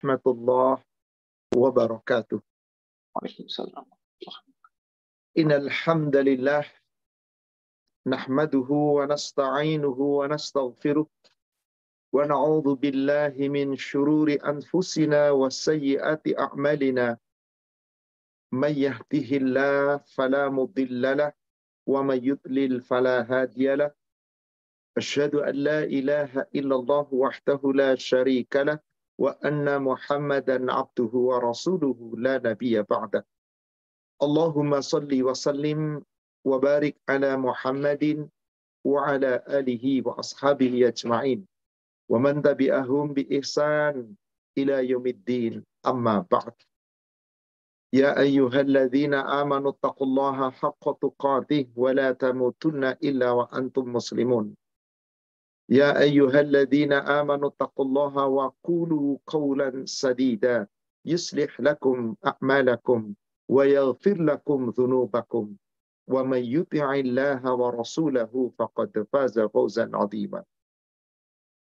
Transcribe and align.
warahmatullahi 0.00 0.80
wabarakatuh. 1.52 2.40
Waalaikumsalam. 3.12 3.84
Innal 5.36 5.68
hamdalillah 5.68 6.64
nahmaduhu 8.08 8.96
wa 8.96 9.06
nasta'inuhu 9.06 10.24
wa 10.24 10.28
nastaghfiruh 10.28 11.04
wa 11.04 12.26
na'udzu 12.26 12.80
billahi 12.80 13.52
min 13.52 13.76
shururi 13.76 14.40
anfusina 14.40 15.36
wa 15.36 15.52
sayyiati 15.52 16.32
a'malina. 16.32 17.20
May 18.50 18.72
yahdihillahu 18.88 20.00
fala 20.16 20.50
mudilla 20.50 21.14
lahu 21.14 21.36
wa 21.86 22.02
may 22.02 22.18
yudlil 22.18 22.80
fala 22.82 23.22
hadiya 23.28 23.76
lahu. 23.76 23.94
Asyhadu 24.96 25.46
an 25.46 25.54
la 25.54 25.84
ilaha 25.86 26.48
illallah 26.56 27.06
wahdahu 27.12 27.76
la 27.76 27.94
syarika 27.94 28.64
lahu 28.64 28.82
وأن 29.20 29.82
محمدا 29.82 30.72
عبده 30.72 31.12
ورسوله 31.12 31.98
لا 32.16 32.40
نبي 32.40 32.82
بعده. 32.82 33.26
اللهم 34.22 34.80
صل 34.80 35.12
وسلم 35.12 36.02
وبارك 36.44 36.96
على 37.08 37.36
محمد 37.36 38.28
وعلى 38.84 39.32
آله 39.48 39.84
وأصحابه 40.06 40.88
أجمعين. 40.88 41.40
ومن 42.08 42.42
تبعهم 42.42 43.04
بإحسان 43.12 44.14
إلى 44.58 44.88
يوم 44.88 45.06
الدين 45.06 45.64
أما 45.86 46.24
بعد. 46.32 46.56
يا 47.92 48.20
أيها 48.20 48.60
الذين 48.60 49.14
آمنوا 49.14 49.70
اتقوا 49.70 50.06
الله 50.06 50.50
حق 50.50 50.84
تقاته 51.00 51.66
ولا 51.76 52.12
تموتن 52.12 52.84
إلا 52.84 53.30
وأنتم 53.30 53.92
مسلمون. 53.92 54.56
يا 55.70 55.94
أيها 56.02 56.40
الذين 56.40 56.92
آمنوا 56.92 57.48
اتقوا 57.48 57.84
الله 57.84 58.14
وقولوا 58.26 59.08
قولا 59.26 59.86
سديدا. 59.86 60.66
يصلح 61.06 61.60
لكم 61.60 62.14
أعمالكم 62.26 63.14
ويغفر 63.48 64.16
لكم 64.22 64.70
ذنوبكم. 64.70 65.44
ومن 66.10 66.42
يطع 66.42 66.94
الله 66.94 67.42
ورسوله 67.54 68.32
فقد 68.58 69.06
فاز 69.12 69.40
فوزا 69.40 69.90
عظيما. 69.94 70.42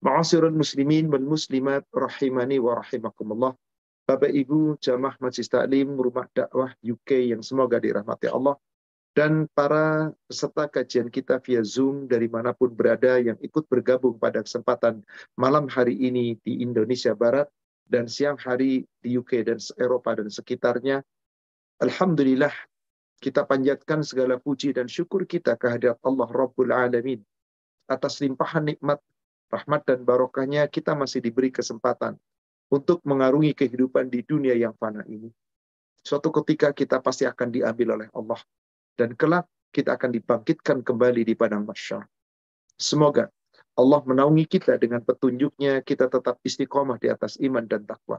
معاشر 0.02 0.46
المسلمين 0.46 1.08
والمسلمات 1.08 1.86
رحمني 1.96 2.58
ورحمكم 2.58 3.32
الله. 3.32 3.52
Bapak 4.06 4.30
Ibu 4.30 4.78
Jamaah 4.78 5.18
Majlis 5.18 5.50
Taklim 5.50 5.98
Rumah 5.98 6.30
Dakwah 6.30 6.70
UK 6.78 7.34
yang 7.34 7.42
semoga 7.42 7.82
dirahmati 7.82 8.30
Allah. 8.30 8.54
Dan 9.16 9.48
para 9.56 10.12
peserta 10.28 10.68
kajian 10.68 11.08
kita 11.08 11.40
via 11.40 11.64
Zoom 11.64 12.04
dari 12.04 12.28
mana 12.28 12.52
pun 12.52 12.68
berada 12.68 13.16
yang 13.16 13.40
ikut 13.40 13.64
bergabung 13.64 14.20
pada 14.20 14.44
kesempatan 14.44 15.00
malam 15.40 15.72
hari 15.72 15.96
ini 15.96 16.36
di 16.44 16.60
Indonesia 16.60 17.16
Barat 17.16 17.48
dan 17.88 18.12
siang 18.12 18.36
hari 18.36 18.84
di 19.00 19.16
UK 19.16 19.48
dan 19.48 19.56
Eropa 19.80 20.20
dan 20.20 20.28
sekitarnya. 20.28 21.00
Alhamdulillah 21.80 22.52
kita 23.16 23.48
panjatkan 23.48 24.04
segala 24.04 24.36
puji 24.36 24.76
dan 24.76 24.84
syukur 24.84 25.24
kita 25.24 25.56
kehadirat 25.56 25.96
Allah 26.04 26.28
Rabbul 26.28 26.68
Alamin 26.68 27.24
atas 27.88 28.20
limpahan 28.20 28.68
nikmat, 28.68 29.00
rahmat 29.48 29.80
dan 29.88 30.04
barokahnya 30.04 30.68
kita 30.68 30.92
masih 30.92 31.24
diberi 31.24 31.48
kesempatan 31.48 32.20
untuk 32.68 33.00
mengarungi 33.08 33.56
kehidupan 33.56 34.12
di 34.12 34.20
dunia 34.28 34.52
yang 34.52 34.76
fana 34.76 35.08
ini. 35.08 35.32
Suatu 36.04 36.28
ketika 36.28 36.76
kita 36.76 37.00
pasti 37.00 37.24
akan 37.24 37.48
diambil 37.48 37.96
oleh 37.96 38.08
Allah 38.12 38.44
dan 38.96 39.14
kelak 39.14 39.46
kita 39.70 39.94
akan 39.94 40.10
dibangkitkan 40.16 40.80
kembali 40.80 41.22
di 41.22 41.36
padang 41.36 41.68
mahsyar. 41.68 42.08
Semoga 42.80 43.28
Allah 43.76 44.00
menaungi 44.08 44.48
kita 44.48 44.80
dengan 44.80 45.04
petunjuknya, 45.04 45.84
kita 45.84 46.08
tetap 46.08 46.40
istiqomah 46.40 46.96
di 46.96 47.12
atas 47.12 47.36
iman 47.44 47.64
dan 47.68 47.84
takwa. 47.84 48.16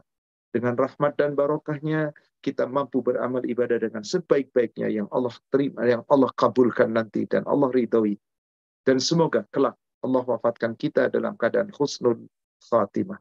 Dengan 0.54 0.78
rahmat 0.78 1.18
dan 1.18 1.34
barokahnya, 1.34 2.14
kita 2.40 2.64
mampu 2.70 3.02
beramal 3.02 3.42
ibadah 3.42 3.82
dengan 3.82 4.06
sebaik-baiknya 4.06 4.86
yang 4.88 5.10
Allah 5.10 5.34
terima, 5.50 5.82
yang 5.84 6.06
Allah 6.06 6.30
kabulkan 6.32 6.94
nanti 6.94 7.26
dan 7.26 7.42
Allah 7.44 7.68
ridhoi. 7.74 8.14
Dan 8.86 9.02
semoga 9.02 9.44
kelak 9.50 9.74
Allah 10.00 10.22
wafatkan 10.22 10.78
kita 10.78 11.10
dalam 11.10 11.34
keadaan 11.34 11.74
husnul 11.74 12.30
khatimah. 12.70 13.18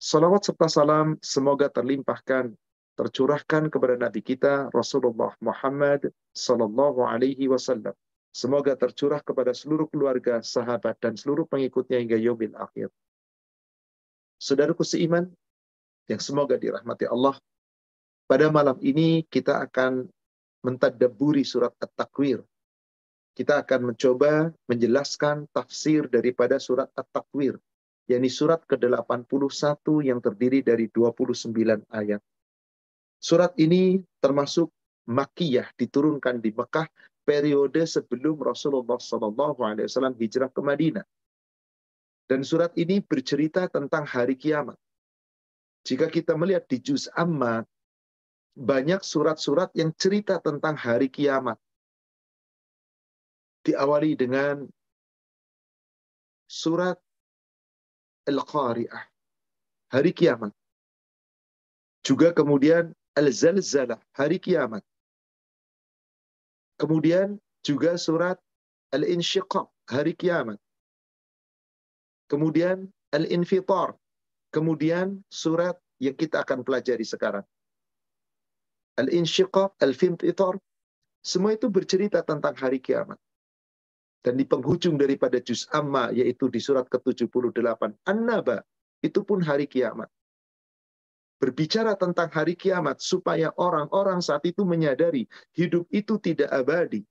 Salawat 0.00 0.48
serta 0.48 0.68
salam 0.72 1.20
semoga 1.20 1.68
terlimpahkan 1.68 2.52
tercurahkan 2.96 3.68
kepada 3.68 4.00
Nabi 4.00 4.24
kita 4.24 4.72
Rasulullah 4.72 5.36
Muhammad 5.44 6.08
Sallallahu 6.32 7.04
Alaihi 7.04 7.46
Wasallam. 7.46 7.92
Semoga 8.32 8.76
tercurah 8.76 9.20
kepada 9.24 9.52
seluruh 9.56 9.88
keluarga, 9.88 10.44
sahabat, 10.44 11.00
dan 11.00 11.16
seluruh 11.16 11.48
pengikutnya 11.48 12.00
hingga 12.00 12.20
yomil 12.20 12.52
akhir. 12.56 12.92
Saudaraku 14.36 14.84
seiman, 14.84 15.32
yang 16.08 16.20
semoga 16.20 16.60
dirahmati 16.60 17.08
Allah, 17.08 17.40
pada 18.28 18.52
malam 18.52 18.76
ini 18.84 19.24
kita 19.24 19.64
akan 19.64 20.04
mentadaburi 20.60 21.48
surat 21.48 21.72
At-Takwir. 21.80 22.44
Kita 23.36 23.64
akan 23.64 23.92
mencoba 23.92 24.52
menjelaskan 24.68 25.48
tafsir 25.52 26.08
daripada 26.08 26.60
surat 26.60 26.92
At-Takwir, 26.92 27.56
yakni 28.04 28.28
surat 28.28 28.60
ke-81 28.68 29.80
yang 30.04 30.20
terdiri 30.20 30.60
dari 30.60 30.92
29 30.92 31.88
ayat. 31.88 32.20
Surat 33.26 33.58
ini 33.58 33.98
termasuk 34.22 34.70
Makiyah 35.10 35.74
diturunkan 35.74 36.38
di 36.38 36.54
Mekah 36.54 36.86
periode 37.26 37.82
sebelum 37.82 38.38
Rasulullah 38.38 39.02
SAW 39.02 40.14
hijrah 40.14 40.46
ke 40.46 40.62
Madinah. 40.62 41.02
Dan 42.30 42.46
surat 42.46 42.70
ini 42.78 43.02
bercerita 43.02 43.66
tentang 43.66 44.06
hari 44.06 44.38
kiamat. 44.38 44.78
Jika 45.82 46.06
kita 46.06 46.38
melihat 46.38 46.70
di 46.70 46.78
Juz 46.78 47.10
Amma, 47.18 47.66
banyak 48.54 49.02
surat-surat 49.02 49.74
yang 49.74 49.90
cerita 49.98 50.38
tentang 50.38 50.78
hari 50.78 51.10
kiamat. 51.10 51.58
Diawali 53.66 54.14
dengan 54.14 54.70
surat 56.46 56.94
Al-Qari'ah, 58.30 59.02
hari 59.90 60.14
kiamat. 60.14 60.54
Juga 62.06 62.30
kemudian 62.30 62.94
Al-Zalzalah, 63.16 63.96
hari 64.12 64.36
kiamat. 64.36 64.84
Kemudian 66.76 67.40
juga 67.64 67.96
surat 67.96 68.36
Al-Insyiqaq, 68.92 69.72
hari 69.88 70.12
kiamat. 70.12 70.60
Kemudian 72.28 72.92
Al-Infitar. 73.16 73.96
Kemudian 74.52 75.24
surat 75.32 75.80
yang 75.96 76.12
kita 76.12 76.44
akan 76.44 76.60
pelajari 76.60 77.08
sekarang. 77.08 77.44
Al-Insyiqaq, 79.00 79.80
Al-Finfitar. 79.80 80.60
Semua 81.24 81.56
itu 81.56 81.72
bercerita 81.72 82.20
tentang 82.20 82.52
hari 82.60 82.84
kiamat. 82.84 83.16
Dan 84.20 84.36
di 84.36 84.44
penghujung 84.44 85.00
daripada 85.00 85.40
Juz 85.40 85.64
Amma, 85.72 86.12
yaitu 86.12 86.52
di 86.52 86.60
surat 86.60 86.84
ke-78, 86.92 87.96
An-Naba, 88.04 88.60
itu 89.00 89.24
pun 89.24 89.40
hari 89.40 89.64
kiamat 89.64 90.12
berbicara 91.36 91.94
tentang 91.96 92.32
hari 92.32 92.56
kiamat 92.56 93.00
supaya 93.00 93.52
orang-orang 93.60 94.24
saat 94.24 94.44
itu 94.48 94.64
menyadari 94.64 95.28
hidup 95.52 95.84
itu 95.92 96.16
tidak 96.16 96.48
abadi. 96.52 97.04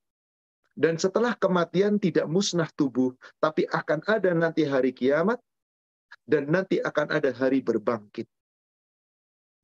Dan 0.75 0.99
setelah 0.99 1.31
kematian 1.39 1.95
tidak 2.01 2.27
musnah 2.27 2.67
tubuh, 2.75 3.15
tapi 3.39 3.63
akan 3.63 4.03
ada 4.11 4.35
nanti 4.35 4.67
hari 4.67 4.91
kiamat 4.91 5.39
dan 6.27 6.51
nanti 6.51 6.83
akan 6.83 7.15
ada 7.15 7.31
hari 7.31 7.63
berbangkit. 7.63 8.27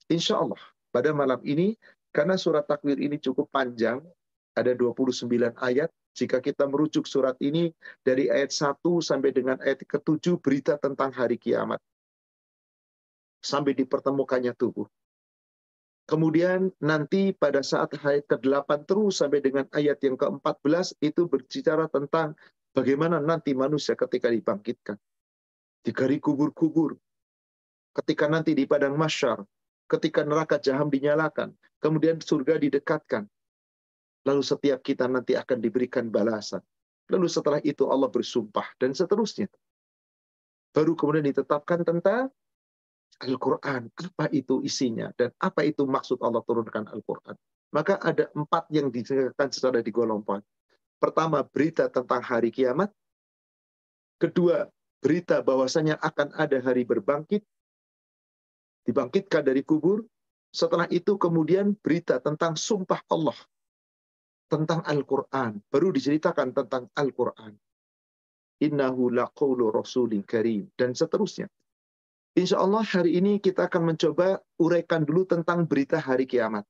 Insya 0.08 0.40
Allah 0.40 0.62
pada 0.96 1.12
malam 1.12 1.44
ini, 1.44 1.76
karena 2.16 2.40
surat 2.40 2.64
takwir 2.64 2.96
ini 2.96 3.20
cukup 3.20 3.52
panjang, 3.52 4.00
ada 4.56 4.72
29 4.72 5.28
ayat, 5.60 5.92
jika 6.16 6.44
kita 6.44 6.68
merujuk 6.68 7.08
surat 7.08 7.36
ini 7.44 7.72
dari 8.04 8.28
ayat 8.28 8.52
1 8.52 8.80
sampai 9.00 9.32
dengan 9.32 9.60
ayat 9.64 9.84
ke-7 9.84 10.40
berita 10.40 10.76
tentang 10.76 11.12
hari 11.12 11.40
kiamat 11.40 11.80
sampai 13.42 13.74
dipertemukannya 13.74 14.54
tubuh. 14.56 14.86
Kemudian 16.06 16.74
nanti 16.82 17.32
pada 17.32 17.62
saat 17.62 17.96
ayat 18.02 18.28
ke-8 18.28 18.84
terus 18.84 19.22
sampai 19.22 19.40
dengan 19.42 19.66
ayat 19.72 20.02
yang 20.02 20.18
ke-14 20.20 20.98
itu 21.02 21.30
berbicara 21.30 21.88
tentang 21.88 22.36
bagaimana 22.76 23.22
nanti 23.22 23.56
manusia 23.56 23.96
ketika 23.96 24.28
dibangkitkan. 24.28 24.98
Digari 25.82 26.22
kubur-kubur. 26.22 26.98
Ketika 27.92 28.28
nanti 28.28 28.56
di 28.56 28.64
padang 28.64 28.96
masyar, 28.96 29.44
ketika 29.88 30.24
neraka 30.24 30.56
jaham 30.60 30.88
dinyalakan, 30.88 31.52
kemudian 31.84 32.20
surga 32.20 32.56
didekatkan. 32.56 33.28
Lalu 34.24 34.44
setiap 34.46 34.80
kita 34.86 35.10
nanti 35.10 35.34
akan 35.36 35.58
diberikan 35.60 36.08
balasan. 36.08 36.62
Lalu 37.12 37.28
setelah 37.28 37.60
itu 37.66 37.90
Allah 37.90 38.08
bersumpah 38.08 38.68
dan 38.80 38.96
seterusnya. 38.96 39.52
Baru 40.72 40.96
kemudian 40.96 41.28
ditetapkan 41.28 41.84
tentang 41.84 42.32
Al-Quran, 43.20 43.92
apa 43.92 44.26
itu 44.32 44.64
isinya, 44.64 45.12
dan 45.20 45.36
apa 45.44 45.68
itu 45.68 45.84
maksud 45.86 46.24
Allah 46.24 46.42
turunkan 46.48 46.88
Al-Quran. 46.88 47.36
Maka 47.72 48.00
ada 48.00 48.28
empat 48.36 48.68
yang 48.72 48.92
disebutkan 48.92 49.52
secara 49.52 49.80
digolongkan. 49.84 50.44
Pertama, 51.00 51.42
berita 51.44 51.88
tentang 51.88 52.22
hari 52.22 52.52
kiamat. 52.52 52.92
Kedua, 54.20 54.70
berita 55.02 55.42
bahwasanya 55.42 55.98
akan 55.98 56.36
ada 56.38 56.62
hari 56.62 56.86
berbangkit. 56.86 57.42
dibangkitkan 58.82 59.46
dari 59.46 59.62
kubur. 59.62 60.02
Setelah 60.52 60.90
itu 60.90 61.16
kemudian 61.16 61.78
berita 61.78 62.18
tentang 62.20 62.58
sumpah 62.58 63.00
Allah. 63.08 63.38
Tentang 64.50 64.84
Al-Quran. 64.84 65.64
Baru 65.70 65.94
diceritakan 65.96 66.52
tentang 66.52 66.90
Al-Quran. 66.98 67.56
Innahu 68.60 69.14
rasulin 69.72 70.26
karim. 70.26 70.68
Dan 70.76 70.92
seterusnya. 70.98 71.48
Insya 72.32 72.64
Allah 72.64 72.88
hari 72.88 73.20
ini 73.20 73.44
kita 73.44 73.68
akan 73.68 73.92
mencoba 73.92 74.40
uraikan 74.56 75.04
dulu 75.04 75.28
tentang 75.28 75.68
berita 75.68 76.00
hari 76.00 76.24
kiamat. 76.24 76.64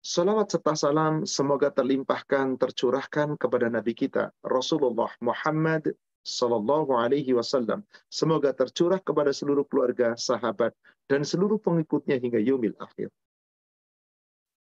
Salawat 0.00 0.54
serta 0.54 0.78
salam 0.78 1.26
semoga 1.26 1.68
terlimpahkan, 1.74 2.56
tercurahkan 2.56 3.34
kepada 3.36 3.66
Nabi 3.66 3.92
kita 3.92 4.30
Rasulullah 4.40 5.10
Muhammad 5.18 5.92
Sallallahu 6.22 6.94
Alaihi 6.94 7.34
Wasallam. 7.34 7.82
Semoga 8.06 8.54
tercurah 8.54 9.02
kepada 9.02 9.34
seluruh 9.34 9.66
keluarga, 9.66 10.14
sahabat, 10.14 10.70
dan 11.10 11.26
seluruh 11.26 11.58
pengikutnya 11.58 12.22
hingga 12.22 12.38
yomil 12.38 12.78
akhir. 12.78 13.10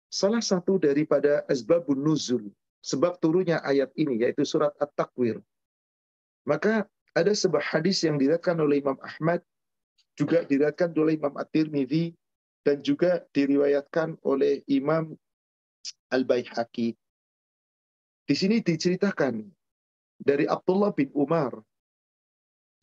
Salah 0.07 0.41
satu 0.41 0.79
daripada 0.79 1.43
asbabun 1.51 2.01
nuzul, 2.01 2.55
sebab 2.81 3.19
turunnya 3.19 3.59
ayat 3.67 3.91
ini, 3.99 4.23
yaitu 4.23 4.47
surat 4.47 4.73
At-Takwir. 4.79 5.43
Maka 6.47 6.87
ada 7.17 7.33
sebuah 7.33 7.65
hadis 7.65 8.05
yang 8.05 8.21
diriwayatkan 8.21 8.61
oleh 8.61 8.85
Imam 8.85 9.01
Ahmad, 9.01 9.41
juga 10.21 10.45
diriwayatkan 10.45 10.93
oleh 10.93 11.17
Imam 11.17 11.33
At-Tirmidzi, 11.41 12.13
dan 12.61 12.85
juga 12.85 13.25
diriwayatkan 13.33 14.21
oleh 14.21 14.61
Imam 14.69 15.17
Al-Baihaqi. 16.13 16.93
Di 18.27 18.35
sini 18.35 18.61
diceritakan 18.61 19.49
dari 20.21 20.45
Abdullah 20.45 20.93
bin 20.93 21.09
Umar. 21.17 21.57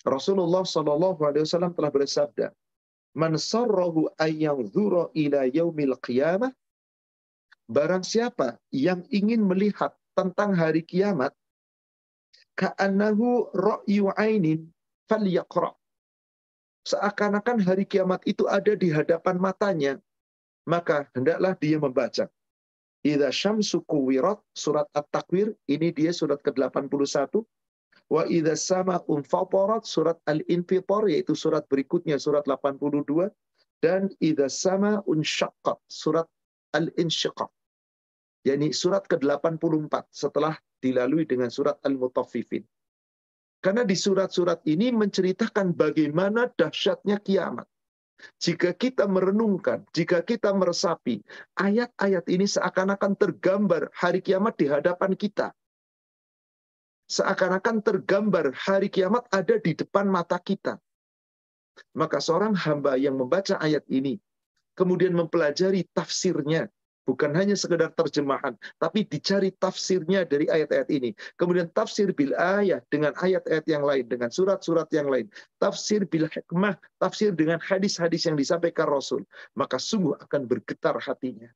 Rasulullah 0.07 0.63
Shallallahu 0.63 1.19
Alaihi 1.23 1.43
Wasallam 1.43 1.75
telah 1.75 1.91
bersabda, 1.91 2.47
"Man 3.15 3.37
sarrahu 3.37 4.09
ayyanzura 4.17 5.13
ila 5.13 5.47
yaumil 5.51 5.95
qiyamah." 6.01 6.51
Barang 7.67 8.03
siapa 8.03 8.59
yang 8.71 9.03
ingin 9.11 9.43
melihat 9.43 9.95
tentang 10.15 10.51
hari 10.55 10.83
kiamat, 10.83 11.31
ka'annahu 12.59 13.53
ra'yu 13.53 14.13
ainin 14.17 14.69
falyaqra. 15.09 15.73
Seakan-akan 16.83 17.63
hari 17.63 17.87
kiamat 17.87 18.21
itu 18.27 18.43
ada 18.51 18.75
di 18.75 18.91
hadapan 18.91 19.39
matanya, 19.39 19.93
maka 20.67 21.07
hendaklah 21.15 21.55
dia 21.55 21.79
membaca. 21.79 22.27
Idza 23.03 23.29
syamsu 23.35 23.83
kuwirat 23.83 24.39
surat 24.55 24.87
At-Takwir 24.95 25.51
ini 25.67 25.91
dia 25.91 26.15
surat 26.15 26.39
ke-81 26.39 27.43
wa 28.07 28.23
idza 28.27 28.55
sama 28.55 29.03
unfatarat 29.11 29.83
surat 29.83 30.15
Al-Infitar 30.23 31.11
yaitu 31.11 31.35
surat 31.35 31.67
berikutnya 31.67 32.15
surat 32.15 32.47
82 32.47 33.27
dan 33.83 34.07
idza 34.23 34.47
sama 34.47 35.03
unsyaqqat 35.03 35.79
surat 35.91 36.27
Al-Insyiqaq 36.71 37.51
yakni 38.47 38.71
surat 38.75 39.03
ke-84 39.07 39.93
setelah 40.11 40.55
dilalui 40.83 41.23
dengan 41.23 41.47
surat 41.47 41.79
Al-Mutaffifin. 41.87 42.67
Karena 43.63 43.87
di 43.87 43.95
surat-surat 43.95 44.59
ini 44.67 44.91
menceritakan 44.91 45.71
bagaimana 45.71 46.51
dahsyatnya 46.51 47.23
kiamat. 47.23 47.63
Jika 48.39 48.75
kita 48.75 49.07
merenungkan, 49.07 49.87
jika 49.95 50.19
kita 50.19 50.51
meresapi, 50.51 51.23
ayat-ayat 51.55 52.27
ini 52.27 52.43
seakan-akan 52.43 53.15
tergambar 53.15 53.87
hari 53.95 54.19
kiamat 54.19 54.59
di 54.59 54.67
hadapan 54.67 55.15
kita. 55.15 55.55
Seakan-akan 57.07 57.83
tergambar 57.83 58.51
hari 58.51 58.91
kiamat 58.91 59.27
ada 59.31 59.55
di 59.59 59.71
depan 59.75 60.11
mata 60.11 60.39
kita. 60.39 60.79
Maka 61.95 62.19
seorang 62.19 62.53
hamba 62.53 62.99
yang 62.99 63.15
membaca 63.15 63.59
ayat 63.59 63.83
ini, 63.87 64.19
kemudian 64.75 65.15
mempelajari 65.15 65.87
tafsirnya, 65.91 66.67
Bukan 67.03 67.35
hanya 67.35 67.51
sekedar 67.59 67.91
terjemahan, 67.91 68.55
tapi 68.79 69.03
dicari 69.03 69.51
tafsirnya 69.51 70.23
dari 70.23 70.47
ayat-ayat 70.47 70.87
ini. 70.87 71.11
Kemudian 71.35 71.67
tafsir 71.75 72.15
bil 72.15 72.31
ayat 72.39 72.87
dengan 72.87 73.11
ayat-ayat 73.19 73.67
yang 73.67 73.83
lain, 73.83 74.07
dengan 74.07 74.31
surat-surat 74.31 74.87
yang 74.95 75.11
lain. 75.11 75.27
Tafsir 75.59 76.07
bil 76.07 76.31
hikmah, 76.31 76.79
tafsir 77.03 77.35
dengan 77.35 77.59
hadis-hadis 77.59 78.23
yang 78.23 78.39
disampaikan 78.39 78.87
Rasul. 78.87 79.27
Maka 79.51 79.83
sungguh 79.83 80.15
akan 80.15 80.47
bergetar 80.47 80.95
hatinya. 80.95 81.51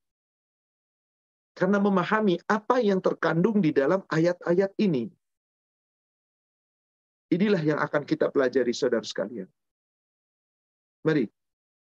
Karena 1.56 1.80
memahami 1.80 2.44
apa 2.52 2.84
yang 2.84 3.00
terkandung 3.00 3.64
di 3.64 3.72
dalam 3.72 4.04
ayat-ayat 4.12 4.76
ini. 4.84 5.08
Inilah 7.32 7.64
yang 7.64 7.80
akan 7.80 8.04
kita 8.04 8.28
pelajari 8.36 8.76
saudara 8.76 9.04
sekalian. 9.04 9.48
Mari 11.08 11.37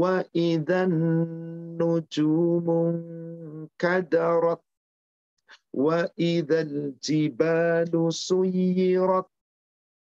وإذا 0.02 0.84
النجوم 0.84 2.68
كدرت 3.80 4.62
وإذا 5.74 6.62
الجبال 6.62 8.14
سيرت 8.14 9.26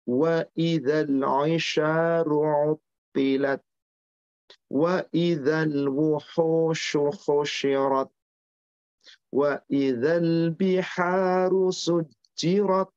وإذا 0.06 1.00
العشار 1.00 2.27
عطلت 2.44 3.62
وإذا 4.71 5.62
الوحوش 5.62 6.99
حشرت 6.99 8.11
وإذا 9.33 10.17
البحار 10.17 11.71
سجرت 11.71 12.88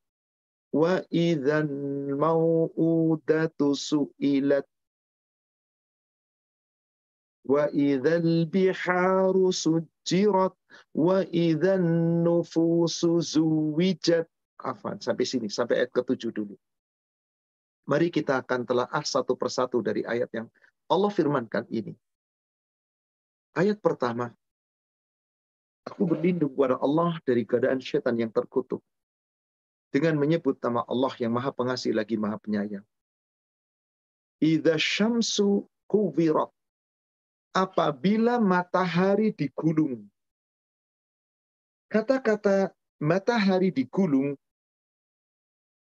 وإذا 0.74 1.60
الموءودة 1.60 3.58
سئلت 3.74 4.68
biharu 8.50 9.50
sujirat 9.54 10.54
wa 10.96 11.18
idzan 11.30 11.84
nufusu 12.26 13.22
zuwijat. 13.24 14.28
Afan 14.60 15.00
sampai 15.00 15.24
sini 15.24 15.48
sampai 15.48 15.84
ayat 15.84 15.92
ketujuh 15.96 16.36
dulu. 16.36 16.56
Mari 17.88 18.12
kita 18.12 18.44
akan 18.44 18.68
telaah 18.68 19.04
satu 19.08 19.40
persatu 19.40 19.80
dari 19.80 20.04
ayat 20.04 20.28
yang 20.36 20.52
Allah 20.92 21.08
firmankan 21.08 21.64
ini. 21.72 21.96
Ayat 23.56 23.80
pertama 23.80 24.36
aku 25.88 26.04
berlindung 26.06 26.52
kepada 26.52 26.76
Allah 26.84 27.18
dari 27.24 27.48
keadaan 27.48 27.80
setan 27.80 28.20
yang 28.20 28.30
terkutuk 28.36 28.84
dengan 29.90 30.20
menyebut 30.20 30.60
nama 30.62 30.86
Allah 30.86 31.16
yang 31.18 31.34
maha 31.34 31.50
pengasih 31.56 31.96
lagi 31.96 32.20
maha 32.20 32.38
penyayang. 32.38 32.86
Idza 34.44 34.76
syamsu 34.76 35.66
kuwirat 35.90 36.52
apabila 37.56 38.38
matahari 38.38 39.34
digulung. 39.34 40.06
Kata-kata 41.90 42.70
matahari 43.02 43.74
digulung, 43.74 44.38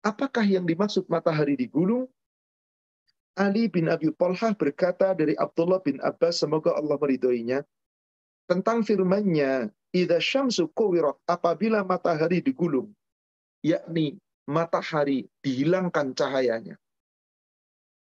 apakah 0.01 0.47
yang 0.47 0.65
dimaksud 0.65 1.05
matahari 1.11 1.59
digulung? 1.59 2.09
Ali 3.37 3.69
bin 3.69 3.89
Abi 3.89 4.09
Talhah 4.17 4.57
berkata 4.57 5.13
dari 5.13 5.37
Abdullah 5.37 5.81
bin 5.83 6.01
Abbas, 6.01 6.41
semoga 6.41 6.73
Allah 6.77 6.97
meridhoinya, 6.97 7.61
tentang 8.49 8.83
firmannya, 8.83 9.71
Ida 9.91 10.23
syamsu 10.23 10.71
kuwirat, 10.71 11.19
apabila 11.27 11.83
matahari 11.83 12.39
digulung, 12.39 12.95
yakni 13.59 14.23
matahari 14.47 15.27
dihilangkan 15.43 16.15
cahayanya. 16.15 16.79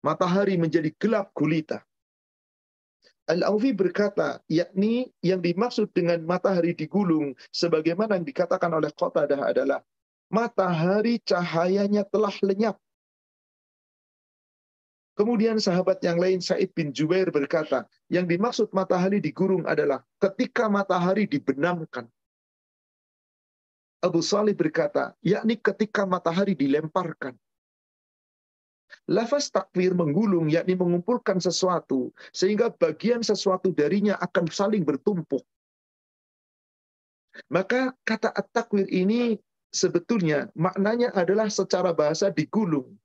Matahari 0.03 0.59
menjadi 0.59 0.91
gelap 0.99 1.31
gulita. 1.31 1.86
Al-Aufi 3.27 3.75
berkata, 3.75 4.39
yakni 4.47 5.11
yang 5.19 5.43
dimaksud 5.43 5.91
dengan 5.91 6.23
matahari 6.23 6.79
digulung, 6.79 7.35
sebagaimana 7.51 8.15
yang 8.15 8.27
dikatakan 8.27 8.71
oleh 8.71 8.95
Qatadah 8.95 9.51
adalah, 9.51 9.83
matahari 10.31 11.19
cahayanya 11.27 12.07
telah 12.07 12.31
lenyap. 12.47 12.79
Kemudian 15.17 15.57
sahabat 15.57 15.99
yang 16.05 16.21
lain 16.21 16.39
Said 16.45 16.71
bin 16.77 16.93
Jubair 16.93 17.33
berkata, 17.33 17.89
yang 18.13 18.29
dimaksud 18.29 18.71
matahari 18.71 19.19
digulung 19.19 19.65
adalah 19.65 20.05
ketika 20.23 20.69
matahari 20.69 21.25
dibenamkan. 21.27 22.07
Abu 24.05 24.21
Salih 24.21 24.53
berkata, 24.53 25.17
yakni 25.25 25.57
ketika 25.59 26.05
matahari 26.07 26.55
dilemparkan. 26.55 27.35
Lafaz 29.07 29.51
takwir 29.51 29.95
menggulung, 29.95 30.51
yakni 30.51 30.75
mengumpulkan 30.75 31.39
sesuatu, 31.39 32.11
sehingga 32.35 32.71
bagian 32.75 33.23
sesuatu 33.23 33.71
darinya 33.71 34.19
akan 34.19 34.51
saling 34.51 34.83
bertumpuk. 34.83 35.43
Maka 37.51 37.93
kata 38.03 38.33
at-takwir 38.33 38.89
ini 38.91 39.37
sebetulnya 39.71 40.49
maknanya 40.57 41.13
adalah 41.13 41.47
secara 41.53 41.93
bahasa 41.93 42.33
digulung. 42.33 42.97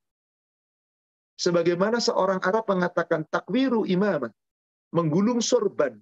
Sebagaimana 1.35 1.97
seorang 1.97 2.38
Arab 2.45 2.69
mengatakan 2.69 3.25
takwiru 3.27 3.85
imam, 3.89 4.29
menggulung 4.93 5.41
sorban. 5.41 5.97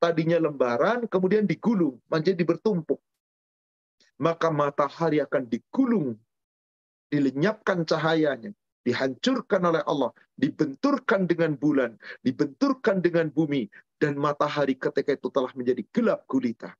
Tadinya 0.00 0.40
lembaran, 0.40 1.04
kemudian 1.10 1.44
digulung, 1.44 2.00
menjadi 2.08 2.40
bertumpuk. 2.40 3.02
Maka 4.16 4.48
matahari 4.48 5.18
akan 5.20 5.44
digulung, 5.50 6.16
dilenyapkan 7.10 7.84
cahayanya, 7.84 8.54
dihancurkan 8.84 9.64
oleh 9.64 9.82
Allah, 9.88 10.12
dibenturkan 10.36 11.24
dengan 11.24 11.56
bulan, 11.56 11.96
dibenturkan 12.20 13.00
dengan 13.00 13.32
bumi, 13.32 13.66
dan 13.96 14.20
matahari 14.20 14.76
ketika 14.76 15.16
itu 15.16 15.28
telah 15.32 15.50
menjadi 15.56 15.82
gelap 15.90 16.28
gulita. 16.28 16.76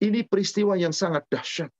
Ini 0.00 0.24
peristiwa 0.28 0.76
yang 0.76 0.92
sangat 0.92 1.24
dahsyat. 1.28 1.72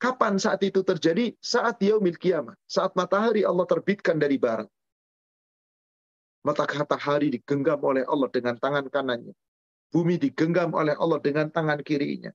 Kapan 0.00 0.34
saat 0.40 0.58
itu 0.66 0.82
terjadi? 0.82 1.36
Saat 1.38 1.78
yaumil 1.78 2.18
kiamah. 2.18 2.58
Saat 2.66 2.96
matahari 2.98 3.46
Allah 3.46 3.68
terbitkan 3.68 4.18
dari 4.18 4.34
barat. 4.34 4.66
Mata 6.42 6.66
matahari 6.66 7.30
digenggam 7.30 7.78
oleh 7.86 8.02
Allah 8.02 8.26
dengan 8.26 8.58
tangan 8.58 8.90
kanannya. 8.90 9.30
Bumi 9.94 10.18
digenggam 10.18 10.74
oleh 10.74 10.98
Allah 10.98 11.22
dengan 11.22 11.46
tangan 11.52 11.78
kirinya. 11.86 12.34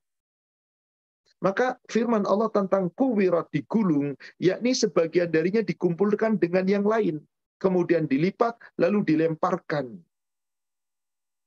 Maka 1.38 1.78
firman 1.86 2.26
Allah 2.26 2.50
tentang 2.50 2.90
kuwirat 2.92 3.48
digulung, 3.54 4.18
yakni 4.42 4.74
sebagian 4.74 5.30
darinya 5.30 5.62
dikumpulkan 5.62 6.34
dengan 6.36 6.66
yang 6.66 6.82
lain. 6.82 7.22
Kemudian 7.62 8.10
dilipat, 8.10 8.58
lalu 8.78 9.06
dilemparkan 9.06 10.02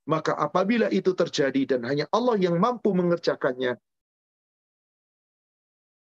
maka 0.10 0.33
apabila 0.33 0.89
itu 0.89 1.13
terjadi 1.13 1.77
dan 1.77 1.86
hanya 1.86 2.10
Allah 2.10 2.36
yang 2.36 2.57
mampu 2.57 2.89
mengerjakannya, 2.91 3.77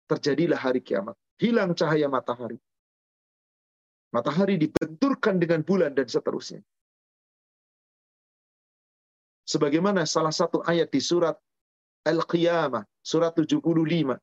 terjadilah 0.08 0.60
hari 0.60 0.80
kiamat. 0.80 1.18
Hilang 1.38 1.76
cahaya 1.78 2.10
matahari. 2.10 2.58
Matahari 4.10 4.58
dibenturkan 4.58 5.38
dengan 5.38 5.62
bulan 5.62 5.94
dan 5.94 6.08
seterusnya. 6.10 6.64
Sebagaimana 9.48 10.08
salah 10.08 10.34
satu 10.34 10.64
ayat 10.66 10.90
di 10.92 11.00
surat 11.04 11.38
Al-Qiyamah, 12.08 12.88
surat 13.04 13.36
75. 13.36 14.16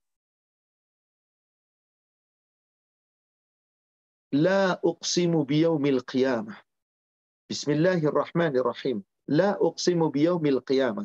La 4.32 4.80
uqsimu 4.82 5.44
biyaumil 5.44 6.00
qiyamah. 6.02 6.56
Bismillahirrahmanirrahim. 7.50 9.04
La 9.28 9.60
uqsimu 9.60 10.08
biyaumil 10.08 10.64
qiyamah. 10.64 11.04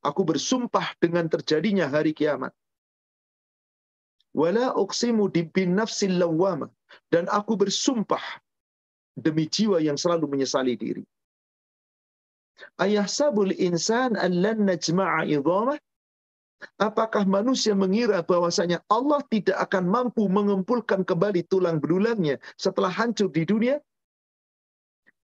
Aku 0.00 0.24
bersumpah 0.24 0.96
dengan 1.02 1.28
terjadinya 1.28 1.86
hari 1.92 2.16
kiamat. 2.16 2.56
Wala 4.32 4.72
uqsimu 4.80 5.28
bin 5.52 5.76
nafsil 5.76 6.16
lawwamah. 6.16 6.72
Dan 7.12 7.28
aku 7.28 7.52
bersumpah 7.58 8.22
demi 9.12 9.44
jiwa 9.44 9.78
yang 9.84 10.00
selalu 10.00 10.24
menyesali 10.30 10.74
diri. 10.78 11.04
Ayah 12.80 13.06
sabul 13.08 13.52
insan 13.56 14.16
an 14.16 14.32
lan 14.42 14.64
najma'a 14.66 15.28
idhamah. 15.28 15.78
Apakah 16.80 17.28
manusia 17.28 17.76
mengira 17.76 18.24
bahwasanya 18.24 18.80
Allah 18.88 19.20
tidak 19.28 19.60
akan 19.60 19.84
mampu 19.92 20.24
mengumpulkan 20.24 21.04
kembali 21.04 21.44
tulang 21.52 21.76
belulangnya 21.84 22.40
setelah 22.56 22.88
hancur 22.88 23.28
di 23.28 23.44
dunia? 23.44 23.76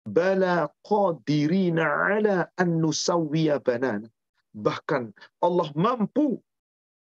bala 0.05 0.69
qadirina 0.81 1.85
ala 1.85 2.49
an 2.57 2.81
nusawwiya 2.81 3.61
banana. 3.61 4.09
Bahkan 4.51 5.13
Allah 5.41 5.69
mampu 5.75 6.41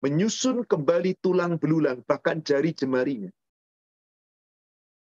menyusun 0.03 0.65
kembali 0.67 1.15
tulang 1.23 1.57
belulang, 1.61 2.03
bahkan 2.05 2.43
jari 2.43 2.73
jemarinya. 2.75 3.31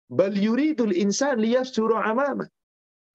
Bal 0.10 0.34
yuridul 0.34 0.96
insan 0.96 1.38
liyafsura 1.38 2.02
amama. 2.10 2.50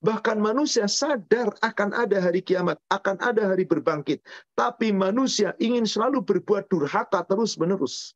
Bahkan 0.04 0.40
manusia 0.40 0.88
sadar 0.88 1.52
akan 1.60 1.92
ada 1.92 2.24
hari 2.24 2.40
kiamat, 2.40 2.80
akan 2.88 3.20
ada 3.20 3.52
hari 3.52 3.68
berbangkit. 3.68 4.24
Tapi 4.56 4.96
manusia 4.96 5.52
ingin 5.60 5.84
selalu 5.84 6.24
berbuat 6.24 6.72
durhaka 6.72 7.20
terus-menerus. 7.28 8.16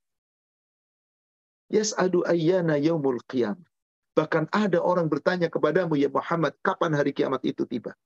Yas'adu 1.67 2.23
ayyana 2.23 2.79
yaumul 2.79 3.19
qiyamah. 3.27 3.67
Bahkan 4.15 4.47
ada 4.55 4.79
orang 4.79 5.09
bertanya 5.09 5.49
kepadamu, 5.49 5.97
ya 5.99 6.07
Muhammad, 6.07 6.55
kapan 6.63 6.93
hari 6.95 7.11
kiamat 7.11 7.43
itu 7.43 7.65
tiba? 7.65 7.97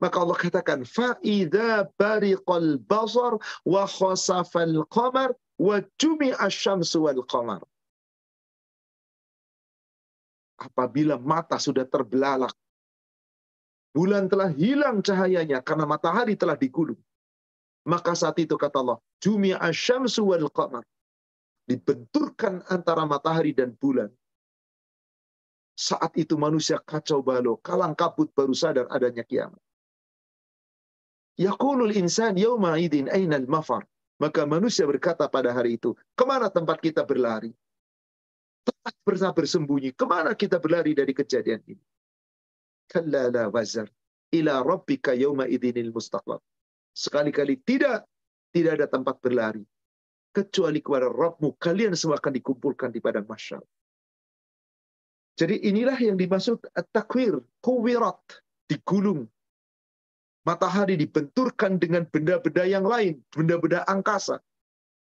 Maka 0.00 0.16
Allah 0.24 0.38
katakan, 0.40 0.88
فَإِذَا 0.88 1.92
بَرِقَ 2.00 2.48
الْبَصَرُ 2.48 3.32
وَخَسَفَ 3.68 4.52
الْقَمَرُ 4.56 5.30
وَجُمِعَ 5.60 6.36
الشَّمْسُ 6.40 6.92
وَالْقَمَرُ 6.96 7.60
Apabila 10.55 11.19
mata 11.19 11.59
sudah 11.59 11.83
terbelalak, 11.83 12.55
bulan 13.91 14.31
telah 14.31 14.51
hilang 14.51 15.03
cahayanya 15.03 15.59
karena 15.59 15.83
matahari 15.83 16.39
telah 16.39 16.55
digulung. 16.55 16.99
Maka 17.85 18.17
saat 18.17 18.39
itu 18.41 18.57
kata 18.57 18.81
Allah, 18.81 18.99
Jumi'a 19.21 19.69
syamsu 19.69 20.31
wal 20.31 20.49
qamar. 20.49 20.81
Dibenturkan 21.65 22.61
antara 22.69 23.03
matahari 23.05 23.53
dan 23.53 23.73
bulan. 23.75 24.09
Saat 25.75 26.15
itu 26.15 26.39
manusia 26.39 26.79
kacau 26.79 27.19
balau, 27.19 27.59
kalang 27.59 27.91
kabut 27.97 28.31
baru 28.31 28.55
sadar 28.55 28.87
adanya 28.87 29.27
kiamat. 29.27 29.59
Yaqulul 31.35 31.91
insan 31.99 32.39
yawma 32.39 32.79
idin 32.79 33.11
ainal 33.11 33.43
mafar. 33.43 33.83
Maka 34.15 34.47
manusia 34.47 34.87
berkata 34.87 35.27
pada 35.27 35.51
hari 35.51 35.75
itu, 35.75 35.91
ke 36.15 36.23
mana 36.23 36.47
tempat 36.47 36.79
kita 36.79 37.03
berlari? 37.03 37.51
Tempat 38.65 38.95
bersama 39.05 39.33
bersembunyi, 39.37 39.93
ke 39.93 40.05
mana 40.09 40.33
kita 40.33 40.57
berlari 40.57 40.97
dari 40.97 41.13
kejadian 41.13 41.61
ini? 41.69 41.85
Kallala 42.89 43.53
wazar. 43.53 43.85
Ila 44.33 44.65
rabbika 44.65 45.13
yawma 45.13 45.45
idinil 45.45 45.93
mustaqlab. 45.93 46.41
Sekali-kali 46.97 47.61
tidak, 47.61 48.09
tidak 48.49 48.81
ada 48.81 48.87
tempat 48.89 49.21
berlari. 49.21 49.61
Kecuali 50.33 50.81
kepada 50.81 51.07
Rabbmu, 51.07 51.55
kalian 51.61 51.95
semua 51.95 52.19
akan 52.19 52.33
dikumpulkan 52.35 52.89
di 52.91 52.99
padang 52.99 53.23
masyar. 53.23 53.63
Jadi 55.35 55.67
inilah 55.67 55.95
yang 55.99 56.15
dimaksud 56.15 56.63
takwir, 56.91 57.39
kuwirat, 57.59 58.19
digulung. 58.67 59.27
Matahari 60.47 60.95
dibenturkan 60.95 61.75
dengan 61.79 62.07
benda-benda 62.07 62.63
yang 62.63 62.87
lain, 62.87 63.19
benda-benda 63.31 63.83
angkasa. 63.87 64.39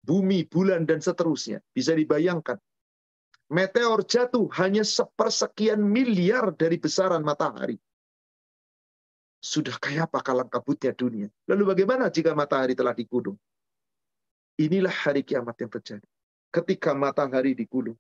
Bumi, 0.04 0.46
bulan, 0.50 0.84
dan 0.90 1.00
seterusnya. 1.00 1.64
Bisa 1.72 1.94
dibayangkan. 1.94 2.58
Meteor 3.54 4.02
jatuh 4.02 4.50
hanya 4.58 4.82
sepersekian 4.82 5.78
miliar 5.78 6.50
dari 6.58 6.82
besaran 6.82 7.22
matahari. 7.22 7.78
Sudah 9.38 9.78
kayak 9.78 10.10
apa 10.10 10.26
kalang 10.26 10.50
kabutnya 10.50 10.90
dunia. 10.98 11.30
Lalu 11.46 11.64
bagaimana 11.70 12.10
jika 12.10 12.34
matahari 12.34 12.74
telah 12.74 12.98
digulung? 12.98 13.38
Inilah 14.58 14.90
hari 14.90 15.22
kiamat 15.22 15.54
yang 15.62 15.70
terjadi. 15.70 16.08
Ketika 16.50 16.98
matahari 16.98 17.54
digulung. 17.54 18.00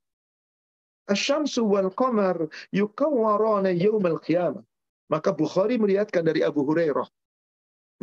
Asyamsu 1.05 1.61
wal 1.69 1.93
qamar 1.93 2.49
yukawwarana 2.73 3.69
yawmal 3.77 4.17
qiyamah. 4.25 4.65
Maka 5.11 5.35
Bukhari 5.35 5.77
meriatkan 5.77 6.25
dari 6.25 6.41
Abu 6.41 6.65
Hurairah. 6.65 7.05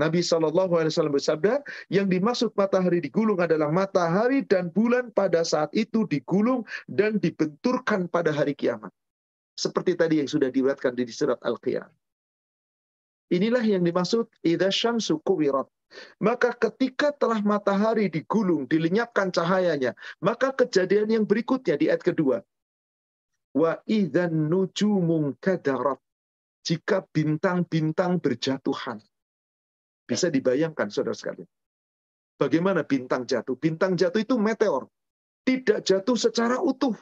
Nabi 0.01 0.25
SAW 0.25 1.13
bersabda, 1.13 1.61
yang 1.93 2.09
dimaksud 2.09 2.57
matahari 2.57 3.05
digulung 3.05 3.37
adalah 3.37 3.69
matahari 3.69 4.41
dan 4.49 4.73
bulan 4.73 5.13
pada 5.13 5.45
saat 5.45 5.69
itu 5.77 6.09
digulung 6.09 6.65
dan 6.89 7.21
dibenturkan 7.21 8.09
pada 8.09 8.33
hari 8.33 8.57
kiamat. 8.57 8.89
Seperti 9.61 9.93
tadi 10.01 10.25
yang 10.25 10.31
sudah 10.33 10.49
diriwayatkan 10.49 10.97
di 10.97 11.05
surat 11.13 11.37
Al-Qiyamah. 11.45 11.93
Inilah 13.31 13.63
yang 13.63 13.85
dimaksud 13.85 14.27
idza 14.41 14.73
syamsu 14.73 15.21
kuwirat. 15.21 15.69
Maka 16.23 16.55
ketika 16.55 17.13
telah 17.13 17.43
matahari 17.43 18.09
digulung, 18.09 18.65
dilenyapkan 18.65 19.29
cahayanya, 19.35 19.93
maka 20.23 20.55
kejadian 20.55 21.11
yang 21.11 21.25
berikutnya 21.27 21.77
di 21.77 21.91
ayat 21.91 22.03
kedua, 22.03 22.41
Wa 23.51 23.83
idzan 23.87 24.47
nujumun 24.47 25.35
kadarat. 25.43 25.99
Jika 26.63 27.03
bintang-bintang 27.11 28.23
berjatuhan. 28.23 29.03
Bisa 30.11 30.27
dibayangkan 30.27 30.91
saudara 30.91 31.15
sekalian. 31.15 31.47
Bagaimana 32.35 32.83
bintang 32.83 33.23
jatuh? 33.23 33.55
Bintang 33.55 33.95
jatuh 33.95 34.19
itu 34.19 34.35
meteor. 34.43 34.91
Tidak 35.47 35.87
jatuh 35.87 36.19
secara 36.19 36.59
utuh. 36.59 36.99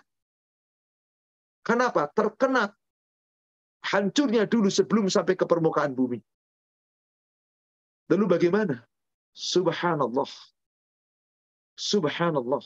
Kenapa? 1.65 2.05
Terkena 2.13 2.69
hancurnya 3.89 4.45
dulu 4.45 4.69
sebelum 4.69 5.09
sampai 5.09 5.41
ke 5.41 5.49
permukaan 5.49 5.97
bumi. 5.97 6.21
Lalu 8.13 8.25
bagaimana? 8.29 8.85
Subhanallah. 9.33 10.29
Subhanallah. 11.79 12.65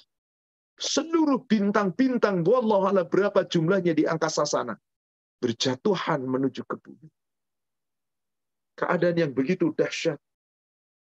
seluruh 0.83 1.47
bintang-bintang, 1.47 2.43
Allah 2.43 3.07
berapa 3.07 3.47
jumlahnya 3.47 3.95
di 3.95 4.03
angkasa 4.03 4.43
sana, 4.43 4.75
berjatuhan 5.39 6.27
menuju 6.27 6.67
ke 6.67 6.75
bumi. 6.81 7.07
Keadaan 8.75 9.17
yang 9.21 9.33
begitu 9.37 9.71
dahsyat. 9.77 10.19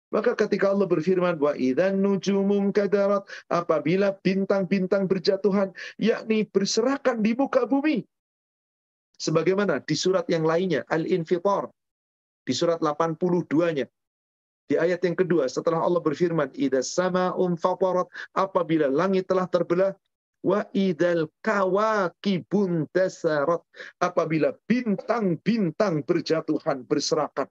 Maka 0.07 0.39
ketika 0.39 0.71
Allah 0.71 0.87
berfirman 0.87 1.35
wa 1.35 1.51
idzan 1.57 1.99
nujumun 1.99 2.71
kadarat 2.71 3.27
apabila 3.51 4.15
bintang-bintang 4.23 5.05
berjatuhan 5.05 5.75
yakni 5.99 6.47
berserakan 6.47 7.19
di 7.19 7.35
muka 7.35 7.67
bumi. 7.67 8.07
Sebagaimana 9.17 9.83
di 9.83 9.95
surat 9.97 10.23
yang 10.31 10.47
lainnya 10.47 10.85
Al-Infitar 10.87 11.67
di 12.47 12.53
surat 12.55 12.79
82-nya 12.79 13.89
di 14.67 14.75
ayat 14.75 14.99
yang 14.99 15.15
kedua, 15.15 15.47
setelah 15.47 15.79
Allah 15.79 16.03
berfirman, 16.03 16.51
Ida 16.51 16.83
sama 16.83 17.31
umfatarat, 17.39 18.11
apabila 18.35 18.91
langit 18.91 19.31
telah 19.31 19.47
terbelah, 19.47 19.95
wa 20.43 20.67
idal 20.75 21.31
kawakibun 21.39 22.83
tasarat, 22.91 23.63
apabila 24.03 24.51
bintang-bintang 24.67 26.03
berjatuhan, 26.03 26.83
berserakan. 26.83 27.47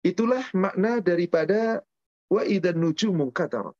Itulah 0.00 0.44
makna 0.56 1.04
daripada 1.04 1.84
wa 2.32 2.42
idan 2.46 2.80
nujumun 2.80 3.28
kadarat. 3.34 3.76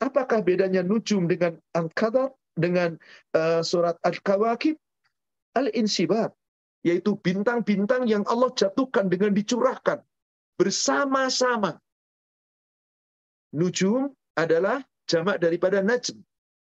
Apakah 0.00 0.40
bedanya 0.40 0.80
nujum 0.80 1.28
dengan 1.28 1.56
al-qadar 1.76 2.32
dengan 2.56 2.96
uh, 3.36 3.60
surat 3.60 3.96
al-kawakib? 4.04 4.76
Al-insibab, 5.56 6.36
yaitu 6.84 7.16
bintang-bintang 7.24 8.04
yang 8.04 8.24
Allah 8.28 8.52
jatuhkan 8.52 9.08
dengan 9.08 9.32
dicurahkan 9.32 10.04
bersama-sama. 10.60 11.80
Nujum 13.56 14.12
adalah 14.36 14.84
jamak 15.08 15.40
daripada 15.40 15.80
najm, 15.80 16.20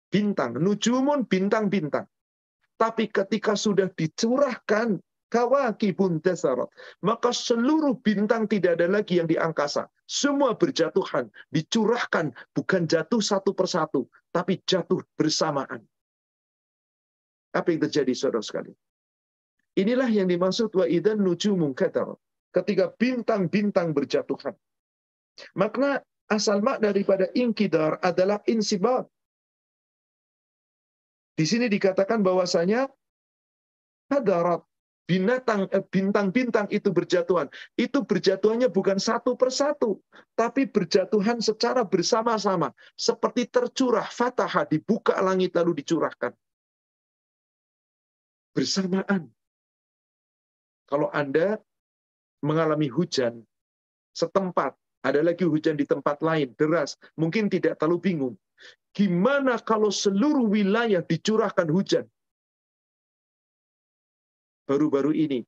bintang. 0.10 0.58
Nujumun 0.58 1.30
bintang-bintang. 1.30 2.10
Tapi 2.82 3.12
ketika 3.14 3.54
sudah 3.54 3.94
dicurahkan 3.94 4.98
kawakibun 5.30 6.20
maka 7.06 7.30
seluruh 7.30 7.96
bintang 8.02 8.50
tidak 8.50 8.82
ada 8.82 8.90
lagi 8.90 9.22
yang 9.22 9.30
di 9.30 9.38
angkasa. 9.38 9.88
Semua 10.10 10.58
berjatuhan, 10.58 11.30
dicurahkan, 11.54 12.34
bukan 12.58 12.90
jatuh 12.90 13.22
satu 13.22 13.54
persatu, 13.54 14.10
tapi 14.34 14.58
jatuh 14.66 15.06
bersamaan. 15.14 15.86
Apa 17.54 17.70
yang 17.70 17.82
terjadi 17.86 18.14
saudara 18.18 18.42
sekali? 18.42 18.74
Inilah 19.78 20.10
yang 20.10 20.26
dimaksud 20.26 20.74
wa 20.74 20.90
idan 20.90 21.22
nujumun 21.22 21.78
katarat 21.78 22.18
ketika 22.50 22.90
bintang-bintang 22.98 23.94
berjatuhan. 23.94 24.58
Makna 25.54 26.02
asal 26.26 26.62
mak 26.66 26.82
daripada 26.82 27.30
inkidar 27.38 28.02
adalah 28.02 28.42
insibab. 28.50 29.06
Di 31.38 31.46
sini 31.48 31.72
dikatakan 31.72 32.20
bahwasanya 32.20 32.90
hadarat 34.12 34.66
binatang 35.10 35.66
eh, 35.74 35.82
bintang-bintang 35.82 36.70
itu 36.70 36.94
berjatuhan. 36.94 37.50
Itu 37.74 38.06
berjatuhannya 38.06 38.70
bukan 38.70 39.02
satu 39.02 39.34
persatu, 39.34 39.98
tapi 40.38 40.70
berjatuhan 40.70 41.42
secara 41.42 41.82
bersama-sama, 41.82 42.70
seperti 42.94 43.50
tercurah 43.50 44.06
fatahah 44.06 44.70
dibuka 44.70 45.18
langit 45.18 45.58
lalu 45.58 45.82
dicurahkan. 45.82 46.38
Bersamaan. 48.54 49.34
Kalau 50.86 51.10
Anda 51.10 51.58
mengalami 52.46 52.90
hujan 52.90 53.42
setempat, 54.14 54.78
ada 55.02 55.22
lagi 55.26 55.46
hujan 55.46 55.74
di 55.74 55.90
tempat 55.90 56.22
lain, 56.22 56.54
deras, 56.54 56.98
mungkin 57.18 57.50
tidak 57.50 57.82
terlalu 57.82 57.98
bingung. 57.98 58.36
Gimana 58.94 59.58
kalau 59.62 59.94
seluruh 59.94 60.50
wilayah 60.50 61.02
dicurahkan 61.06 61.70
hujan? 61.70 62.06
Baru-baru 64.70 65.18
ini, 65.18 65.42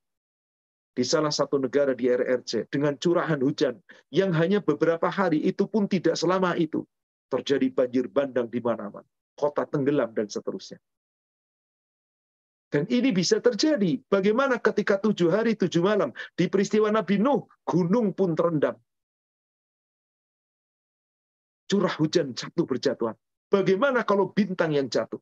di 0.97 1.03
salah 1.05 1.29
satu 1.29 1.61
negara 1.61 1.93
di 1.93 2.09
RRC, 2.09 2.73
dengan 2.73 2.97
curahan 2.97 3.37
hujan 3.37 3.77
yang 4.09 4.33
hanya 4.33 4.65
beberapa 4.65 5.13
hari, 5.13 5.45
itu 5.45 5.69
pun 5.69 5.85
tidak 5.85 6.17
selama 6.17 6.57
itu. 6.57 6.81
Terjadi 7.29 7.69
banjir 7.69 8.09
bandang 8.09 8.49
di 8.49 8.57
mana-mana. 8.57 9.05
Kota 9.37 9.69
tenggelam 9.69 10.09
dan 10.17 10.25
seterusnya. 10.25 10.81
Dan 12.73 12.89
ini 12.89 13.13
bisa 13.13 13.37
terjadi. 13.37 14.01
Bagaimana 14.09 14.57
ketika 14.57 14.97
tujuh 14.97 15.29
hari, 15.29 15.53
tujuh 15.53 15.85
malam 15.85 16.17
di 16.33 16.49
peristiwa 16.49 16.89
Nabi 16.89 17.21
Nuh, 17.21 17.45
gunung 17.61 18.17
pun 18.17 18.33
terendam. 18.33 18.75
Curah 21.69 21.93
hujan 21.99 22.33
jatuh 22.33 22.65
berjatuhan. 22.67 23.15
Bagaimana 23.53 24.03
kalau 24.03 24.33
bintang 24.33 24.75
yang 24.75 24.89
jatuh? 24.89 25.19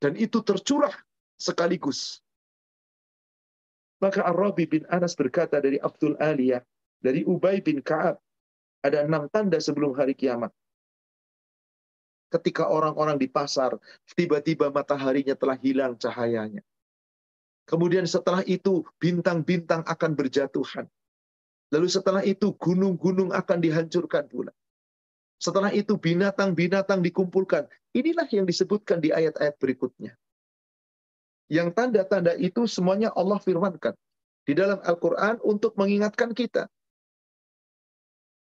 Dan 0.00 0.18
itu 0.18 0.42
tercurah 0.42 0.94
sekaligus. 1.38 2.18
Maka 4.02 4.26
Ar-Rabi 4.26 4.66
bin 4.66 4.82
Anas 4.90 5.14
berkata 5.14 5.62
dari 5.62 5.78
Abdul 5.78 6.18
Aliyah, 6.18 6.60
dari 6.98 7.22
Ubay 7.22 7.62
bin 7.62 7.78
Ka'ab, 7.78 8.18
ada 8.82 9.06
enam 9.06 9.30
tanda 9.30 9.62
sebelum 9.62 9.94
hari 9.94 10.18
kiamat 10.18 10.50
ketika 12.32 12.64
orang-orang 12.72 13.20
di 13.20 13.28
pasar, 13.28 13.76
tiba-tiba 14.16 14.72
mataharinya 14.72 15.36
telah 15.36 15.60
hilang 15.60 16.00
cahayanya. 16.00 16.64
Kemudian 17.68 18.08
setelah 18.08 18.40
itu 18.48 18.82
bintang-bintang 18.96 19.84
akan 19.84 20.12
berjatuhan. 20.16 20.88
Lalu 21.70 21.88
setelah 21.92 22.24
itu 22.24 22.56
gunung-gunung 22.56 23.30
akan 23.30 23.58
dihancurkan 23.60 24.26
pula. 24.26 24.52
Setelah 25.36 25.70
itu 25.70 25.94
binatang-binatang 26.00 27.04
dikumpulkan. 27.04 27.68
Inilah 27.92 28.26
yang 28.32 28.48
disebutkan 28.48 28.98
di 28.98 29.12
ayat-ayat 29.12 29.56
berikutnya. 29.60 30.16
Yang 31.52 31.76
tanda-tanda 31.76 32.32
itu 32.40 32.64
semuanya 32.64 33.12
Allah 33.12 33.36
firmankan 33.36 33.92
di 34.48 34.56
dalam 34.56 34.80
Al-Quran 34.80 35.36
untuk 35.44 35.76
mengingatkan 35.76 36.32
kita. 36.32 36.64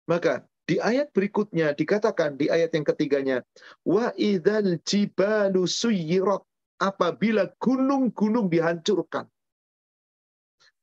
Maka 0.05 0.45
di 0.69 0.77
ayat 0.77 1.09
berikutnya 1.17 1.73
dikatakan 1.73 2.37
di 2.37 2.53
ayat 2.53 2.77
yang 2.77 2.85
ketiganya, 2.85 3.41
wa 3.89 4.13
idzal 4.21 4.77
jibalu 4.85 5.65
suyirat 5.65 6.45
apabila 6.77 7.49
gunung-gunung 7.57 8.53
dihancurkan. 8.53 9.25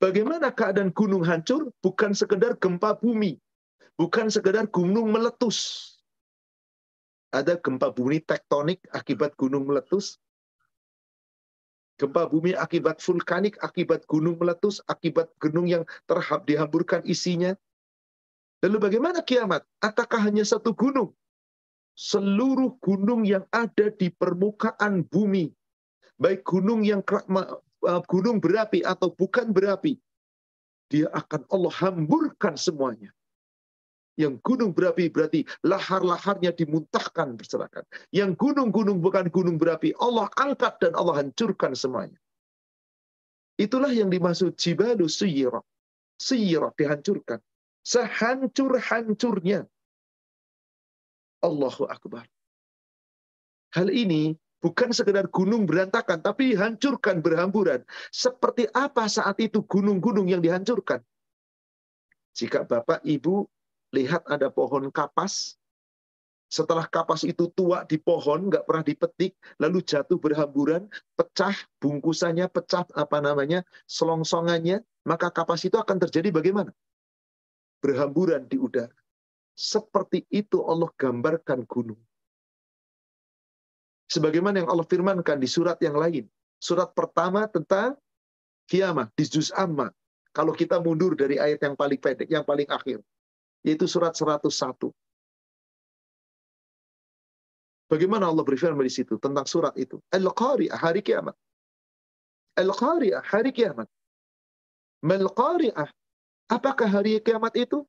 Bagaimana 0.02 0.50
keadaan 0.54 0.94
gunung 0.94 1.22
hancur? 1.22 1.70
Bukan 1.86 2.18
sekedar 2.18 2.58
gempa 2.58 2.98
bumi, 2.98 3.38
bukan 3.94 4.30
sekedar 4.34 4.66
gunung 4.74 5.14
meletus. 5.14 5.94
Ada 7.30 7.62
gempa 7.62 7.94
bumi 7.94 8.26
tektonik 8.26 8.82
akibat 8.90 9.38
gunung 9.38 9.70
meletus, 9.70 10.18
gempa 11.98 12.30
bumi 12.30 12.54
akibat 12.54 13.02
vulkanik, 13.02 13.58
akibat 13.66 14.06
gunung 14.06 14.38
meletus, 14.38 14.82
akibat 14.86 15.30
gunung 15.42 15.66
yang 15.66 15.84
terhab 16.06 16.46
dihamburkan 16.46 17.02
isinya, 17.06 17.58
Lalu 18.66 18.78
bagaimana 18.90 19.22
kiamat? 19.22 19.62
Apakah 19.86 20.18
hanya 20.26 20.42
satu 20.42 20.74
gunung? 20.74 21.14
Seluruh 21.98 22.78
gunung 22.82 23.26
yang 23.26 23.46
ada 23.54 23.90
di 23.90 24.10
permukaan 24.10 25.06
bumi, 25.06 25.50
baik 26.18 26.46
gunung 26.46 26.86
yang 26.86 27.02
gunung 28.06 28.38
berapi 28.38 28.86
atau 28.86 29.14
bukan 29.14 29.50
berapi, 29.50 29.98
dia 30.90 31.10
akan 31.14 31.42
Allah 31.50 31.74
hamburkan 31.74 32.54
semuanya. 32.54 33.14
Yang 34.18 34.42
gunung 34.42 34.74
berapi 34.74 35.14
berarti 35.14 35.46
lahar-laharnya 35.62 36.50
dimuntahkan 36.50 37.38
berserakan. 37.38 37.86
Yang 38.10 38.34
gunung-gunung 38.42 38.98
bukan 38.98 39.30
gunung 39.30 39.62
berapi, 39.62 39.94
Allah 40.02 40.26
angkat 40.34 40.82
dan 40.82 40.98
Allah 40.98 41.22
hancurkan 41.22 41.78
semuanya. 41.78 42.18
Itulah 43.62 43.94
yang 43.94 44.10
dimaksud 44.10 44.58
jibalu 44.58 45.06
suyirah. 45.06 45.62
Suyirah 46.18 46.74
dihancurkan 46.74 47.38
sehancur-hancurnya. 47.88 49.64
Allahu 51.40 51.88
Akbar. 51.88 52.28
Hal 53.72 53.88
ini 53.94 54.36
bukan 54.60 54.92
sekedar 54.92 55.32
gunung 55.32 55.64
berantakan, 55.64 56.20
tapi 56.20 56.52
dihancurkan 56.52 57.24
berhamburan. 57.24 57.88
Seperti 58.12 58.68
apa 58.76 59.08
saat 59.08 59.40
itu 59.40 59.64
gunung-gunung 59.64 60.28
yang 60.28 60.44
dihancurkan? 60.44 61.00
Jika 62.36 62.68
Bapak 62.68 63.02
Ibu 63.08 63.48
lihat 63.96 64.24
ada 64.28 64.52
pohon 64.52 64.90
kapas, 64.92 65.56
setelah 66.48 66.88
kapas 66.88 67.28
itu 67.28 67.52
tua 67.52 67.84
di 67.84 68.00
pohon, 68.00 68.48
nggak 68.48 68.64
pernah 68.64 68.84
dipetik, 68.84 69.36
lalu 69.60 69.84
jatuh 69.84 70.16
berhamburan, 70.16 70.88
pecah 71.20 71.56
bungkusannya, 71.84 72.48
pecah 72.48 72.88
apa 72.96 73.20
namanya, 73.20 73.68
selongsongannya, 73.88 74.80
maka 75.04 75.28
kapas 75.28 75.68
itu 75.68 75.76
akan 75.76 76.00
terjadi 76.00 76.32
bagaimana? 76.32 76.72
berhamburan 77.82 78.46
di 78.50 78.58
udara. 78.58 78.94
Seperti 79.58 80.26
itu 80.30 80.62
Allah 80.62 80.90
gambarkan 80.94 81.66
gunung. 81.66 81.98
Sebagaimana 84.08 84.62
yang 84.64 84.70
Allah 84.70 84.86
firmankan 84.86 85.42
di 85.42 85.50
surat 85.50 85.82
yang 85.82 85.98
lain. 85.98 86.30
Surat 86.62 86.94
pertama 86.94 87.50
tentang 87.50 87.98
kiamat 88.70 89.10
di 89.18 89.26
juz 89.26 89.50
amma. 89.54 89.90
Kalau 90.32 90.54
kita 90.54 90.78
mundur 90.78 91.18
dari 91.18 91.42
ayat 91.42 91.58
yang 91.66 91.74
paling 91.74 91.98
pendek, 91.98 92.30
yang 92.30 92.46
paling 92.46 92.70
akhir. 92.70 93.02
Yaitu 93.68 93.84
surat 93.84 94.16
101. 94.16 94.96
Bagaimana 97.92 98.32
Allah 98.32 98.44
berfirman 98.48 98.84
di 98.84 98.92
situ 98.92 99.20
tentang 99.20 99.44
surat 99.44 99.76
itu? 99.76 100.00
Al-Qari'ah, 100.12 100.80
hari 100.80 101.04
kiamat. 101.04 101.36
Al-Qari'ah, 102.56 103.24
hari 103.28 103.52
kiamat. 103.52 103.88
Mal-Qari'ah. 105.04 105.88
Apakah 106.48 106.88
hari 106.88 107.20
kiamat 107.20 107.60
itu? 107.60 107.84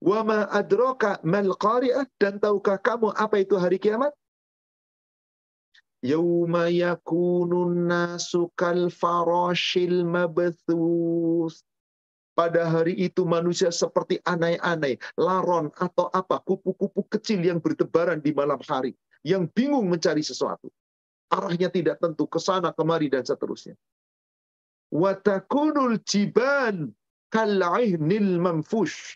Wa 0.00 0.24
ma 0.24 0.48
adraka 0.48 1.20
mal 1.20 1.52
qari'ah 1.60 2.08
dan 2.16 2.40
tahukah 2.40 2.80
kamu 2.80 3.12
apa 3.12 3.44
itu 3.44 3.60
hari 3.60 3.76
kiamat? 3.76 4.16
Yauma 6.00 6.72
yakunun 6.72 7.84
nasu 7.84 8.48
kal 8.56 8.88
farashil 8.88 10.08
mabthus. 10.08 11.60
Pada 12.34 12.62
hari 12.64 12.94
itu 12.96 13.26
manusia 13.26 13.74
seperti 13.74 14.22
anai-anai, 14.22 14.96
laron 15.18 15.68
atau 15.76 16.08
apa, 16.14 16.40
kupu-kupu 16.40 17.04
kecil 17.10 17.42
yang 17.42 17.58
bertebaran 17.58 18.22
di 18.22 18.30
malam 18.30 18.58
hari, 18.64 18.94
yang 19.26 19.50
bingung 19.50 19.90
mencari 19.90 20.22
sesuatu. 20.22 20.70
Arahnya 21.30 21.70
tidak 21.70 21.98
tentu, 21.98 22.26
ke 22.30 22.38
sana 22.38 22.70
kemari 22.74 23.10
dan 23.10 23.26
seterusnya. 23.26 23.74
Watakunul 24.90 26.02
jiban 26.02 26.90
kal'ihnil 27.30 28.42
manfush 28.42 29.14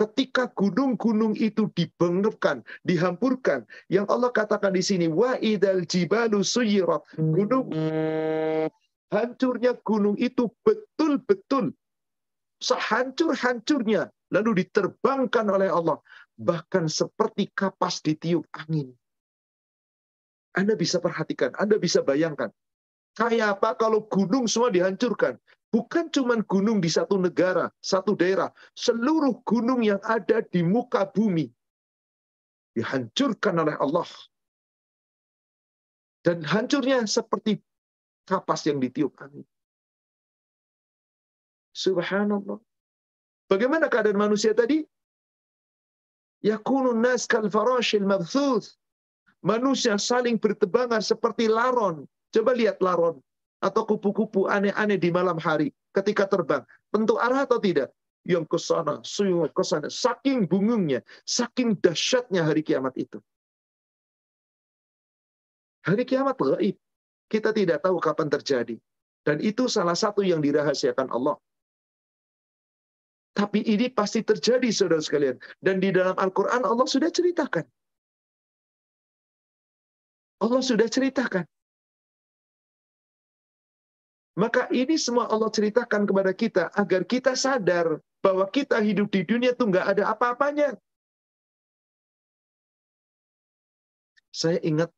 ketika 0.00 0.48
gunung-gunung 0.56 1.36
itu 1.36 1.68
dibengkakkan, 1.76 2.64
dihampurkan, 2.88 3.68
yang 3.92 4.08
Allah 4.08 4.32
katakan 4.32 4.72
di 4.72 4.80
sini, 4.80 5.12
wa 5.12 5.36
idal 5.44 5.84
jibalu 5.84 6.40
suyirat. 6.40 7.04
Gunung 7.20 7.68
hancurnya 9.12 9.76
gunung 9.84 10.16
itu 10.16 10.48
betul-betul 10.64 11.76
sehancur-hancurnya 12.60 14.12
lalu 14.30 14.64
diterbangkan 14.64 15.46
oleh 15.50 15.72
Allah 15.72 15.98
bahkan 16.40 16.88
seperti 16.88 17.52
kapas 17.52 18.00
ditiup 18.00 18.48
angin. 18.56 18.96
Anda 20.56 20.74
bisa 20.74 20.98
perhatikan, 20.98 21.52
Anda 21.60 21.76
bisa 21.76 22.00
bayangkan. 22.00 22.50
Kayak 23.14 23.60
apa 23.60 23.76
kalau 23.76 24.06
gunung 24.08 24.48
semua 24.48 24.72
dihancurkan? 24.72 25.36
Bukan 25.70 26.10
cuma 26.10 26.34
gunung 26.42 26.82
di 26.82 26.90
satu 26.90 27.14
negara, 27.14 27.70
satu 27.78 28.18
daerah. 28.18 28.50
Seluruh 28.74 29.38
gunung 29.46 29.86
yang 29.86 30.02
ada 30.02 30.42
di 30.42 30.66
muka 30.66 31.06
bumi 31.06 31.46
dihancurkan 32.74 33.54
oleh 33.62 33.78
Allah. 33.78 34.08
Dan 36.26 36.42
hancurnya 36.42 37.06
seperti 37.06 37.62
kapas 38.26 38.66
yang 38.66 38.82
ditiup 38.82 39.14
angin. 39.22 39.46
Subhanallah. 41.70 42.58
Bagaimana 43.50 43.90
keadaan 43.90 44.18
manusia 44.18 44.54
tadi? 44.54 44.82
Yakunun 46.42 47.02
nas 47.02 47.26
kal 47.28 47.46
farashil 47.50 48.06
mabthuth. 48.06 48.74
Manusia 49.40 49.96
saling 49.96 50.36
bertebangan 50.36 51.00
seperti 51.00 51.48
laron. 51.48 52.04
Coba 52.30 52.52
lihat 52.52 52.78
laron 52.84 53.18
atau 53.60 53.82
kupu-kupu 53.84 54.48
aneh-aneh 54.48 54.96
di 55.00 55.12
malam 55.12 55.36
hari 55.40 55.72
ketika 55.96 56.28
terbang. 56.28 56.64
Tentu 56.92 57.16
arah 57.16 57.44
atau 57.44 57.60
tidak? 57.60 57.92
Yang 58.20 58.44
ke 58.52 58.58
sana, 58.60 58.94
ke 59.48 59.64
sana. 59.64 59.88
Saking 59.88 60.44
bungungnya, 60.44 61.00
saking 61.24 61.72
dahsyatnya 61.80 62.44
hari 62.44 62.60
kiamat 62.60 62.92
itu. 63.00 63.16
Hari 65.88 66.04
kiamat 66.04 66.36
gaib. 66.36 66.76
Kita 67.30 67.56
tidak 67.56 67.80
tahu 67.80 67.96
kapan 67.96 68.28
terjadi. 68.28 68.76
Dan 69.24 69.40
itu 69.40 69.70
salah 69.70 69.96
satu 69.96 70.20
yang 70.20 70.44
dirahasiakan 70.44 71.08
Allah. 71.08 71.40
Tapi 73.40 73.64
ini 73.64 73.88
pasti 73.88 74.20
terjadi, 74.20 74.68
saudara 74.68 75.00
sekalian. 75.00 75.40
Dan 75.64 75.80
di 75.80 75.88
dalam 75.88 76.12
Al-Quran 76.12 76.60
Allah 76.60 76.84
sudah 76.84 77.08
ceritakan. 77.08 77.64
Allah 80.44 80.60
sudah 80.60 80.84
ceritakan. 80.84 81.48
Maka 84.36 84.68
ini 84.76 85.00
semua 85.00 85.32
Allah 85.32 85.48
ceritakan 85.48 86.04
kepada 86.04 86.36
kita 86.36 86.68
agar 86.76 87.08
kita 87.08 87.32
sadar 87.32 87.96
bahwa 88.20 88.44
kita 88.52 88.76
hidup 88.84 89.08
di 89.08 89.24
dunia 89.24 89.56
itu 89.56 89.64
nggak 89.64 89.96
ada 89.96 90.12
apa-apanya. 90.12 90.76
Saya 94.36 94.60
ingat 94.60 94.92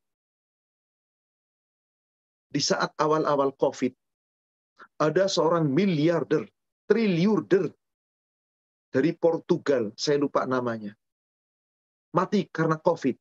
di 2.51 2.59
saat 2.59 2.91
awal-awal 2.99 3.55
COVID, 3.55 3.95
ada 4.99 5.31
seorang 5.31 5.71
miliarder, 5.71 6.43
triliuner 6.91 7.71
dari 8.93 9.17
Portugal, 9.17 9.91
saya 9.97 10.21
lupa 10.21 10.45
namanya. 10.45 10.93
Mati 12.13 12.45
karena 12.53 12.77
COVID 12.77 13.17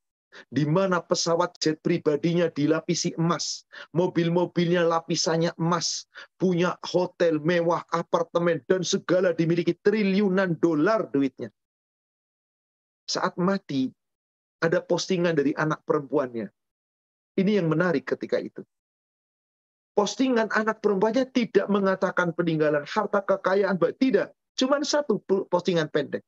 di 0.47 0.63
mana 0.63 1.03
pesawat 1.03 1.59
jet 1.59 1.83
pribadinya 1.83 2.47
dilapisi 2.47 3.11
emas, 3.19 3.67
mobil-mobilnya 3.91 4.87
lapisannya 4.87 5.51
emas, 5.59 6.07
punya 6.39 6.79
hotel 6.87 7.39
mewah, 7.43 7.83
apartemen, 7.91 8.63
dan 8.65 8.81
segala 8.87 9.35
dimiliki 9.35 9.75
triliunan 9.83 10.55
dolar 10.59 11.11
duitnya. 11.11 11.51
Saat 13.11 13.35
mati, 13.35 13.91
ada 14.63 14.79
postingan 14.79 15.35
dari 15.35 15.51
anak 15.51 15.83
perempuannya. 15.83 16.47
Ini 17.35 17.59
yang 17.59 17.67
menarik 17.67 18.07
ketika 18.07 18.39
itu. 18.39 18.63
Postingan 19.91 20.47
anak 20.55 20.79
perempuannya 20.79 21.27
tidak 21.27 21.67
mengatakan 21.67 22.31
peninggalan 22.31 22.87
harta 22.87 23.19
kekayaan, 23.19 23.75
tidak. 23.99 24.31
Cuma 24.61 24.77
satu 24.85 25.17
postingan 25.25 25.89
pendek. 25.89 26.21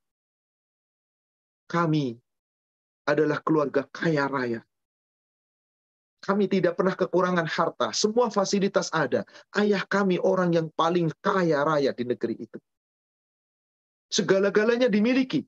Kami 1.70 2.18
adalah 3.06 3.38
keluarga 3.46 3.86
kaya 3.94 4.26
raya. 4.26 4.66
Kami 6.18 6.50
tidak 6.50 6.74
pernah 6.74 6.98
kekurangan 6.98 7.46
harta. 7.46 7.94
Semua 7.94 8.34
fasilitas 8.34 8.90
ada. 8.90 9.22
Ayah 9.54 9.86
kami 9.86 10.18
orang 10.18 10.50
yang 10.50 10.68
paling 10.74 11.14
kaya 11.22 11.62
raya 11.62 11.94
di 11.94 12.10
negeri 12.10 12.42
itu. 12.42 12.58
Segala-galanya 14.10 14.90
dimiliki. 14.90 15.46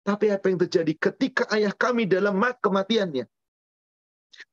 Tapi 0.00 0.32
apa 0.32 0.48
yang 0.48 0.56
terjadi 0.64 0.96
ketika 0.96 1.44
ayah 1.52 1.76
kami 1.76 2.08
dalam 2.08 2.40
kematiannya? 2.40 3.28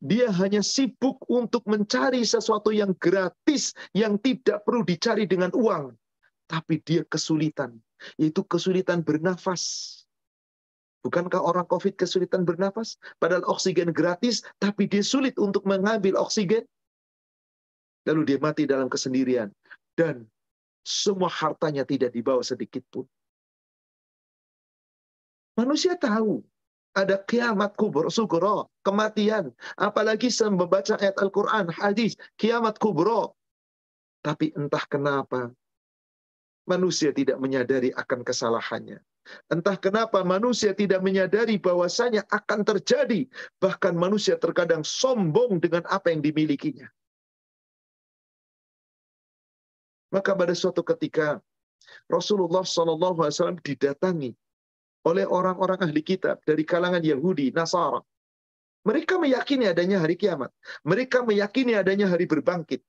Dia 0.04 0.28
hanya 0.36 0.60
sibuk 0.60 1.24
untuk 1.32 1.64
mencari 1.64 2.28
sesuatu 2.28 2.76
yang 2.76 2.92
gratis, 3.00 3.72
yang 3.96 4.20
tidak 4.20 4.68
perlu 4.68 4.84
dicari 4.84 5.24
dengan 5.24 5.56
uang. 5.56 5.96
Tapi 6.50 6.82
dia 6.82 7.06
kesulitan, 7.06 7.78
yaitu 8.18 8.42
kesulitan 8.42 9.06
bernafas 9.06 9.96
Bukankah 11.00 11.40
orang 11.40 11.64
COVID 11.64 11.96
kesulitan 11.96 12.44
bernafas? 12.44 13.00
Padahal 13.24 13.48
oksigen 13.48 13.96
gratis, 13.96 14.44
tapi 14.60 14.84
dia 14.84 15.00
sulit 15.00 15.40
untuk 15.40 15.64
mengambil 15.64 16.20
oksigen. 16.20 16.68
Lalu 18.04 18.36
dia 18.36 18.38
mati 18.44 18.68
dalam 18.68 18.92
kesendirian. 18.92 19.48
Dan 19.96 20.28
semua 20.84 21.32
hartanya 21.32 21.88
tidak 21.88 22.12
dibawa 22.12 22.44
sedikit 22.44 22.84
pun. 22.92 23.08
Manusia 25.56 25.96
tahu 25.96 26.44
ada 26.96 27.20
kiamat 27.24 27.80
kubur, 27.80 28.12
sugro, 28.12 28.68
kematian. 28.84 29.56
Apalagi 29.80 30.28
membaca 30.52 31.00
ayat 31.00 31.16
Al-Quran, 31.16 31.72
hadis, 31.72 32.20
kiamat 32.36 32.76
kubro. 32.76 33.40
Tapi 34.20 34.52
entah 34.52 34.84
kenapa, 34.84 35.56
manusia 36.70 37.10
tidak 37.10 37.42
menyadari 37.42 37.90
akan 37.98 38.22
kesalahannya. 38.22 39.02
Entah 39.50 39.78
kenapa 39.78 40.22
manusia 40.22 40.74
tidak 40.78 41.02
menyadari 41.02 41.58
bahwasanya 41.58 42.26
akan 42.30 42.62
terjadi. 42.62 43.26
Bahkan 43.58 43.98
manusia 43.98 44.38
terkadang 44.38 44.86
sombong 44.86 45.58
dengan 45.58 45.86
apa 45.90 46.14
yang 46.14 46.22
dimilikinya. 46.22 46.86
Maka 50.10 50.34
pada 50.34 50.54
suatu 50.58 50.82
ketika 50.82 51.38
Rasulullah 52.10 52.66
SAW 52.66 53.62
didatangi 53.62 54.34
oleh 55.06 55.26
orang-orang 55.26 55.80
ahli 55.86 56.02
kitab 56.02 56.42
dari 56.44 56.66
kalangan 56.66 57.02
Yahudi, 57.02 57.54
Nasara. 57.54 58.02
Mereka 58.84 59.20
meyakini 59.22 59.70
adanya 59.70 60.02
hari 60.02 60.16
kiamat. 60.18 60.50
Mereka 60.82 61.22
meyakini 61.22 61.78
adanya 61.78 62.10
hari 62.10 62.26
berbangkit. 62.26 62.82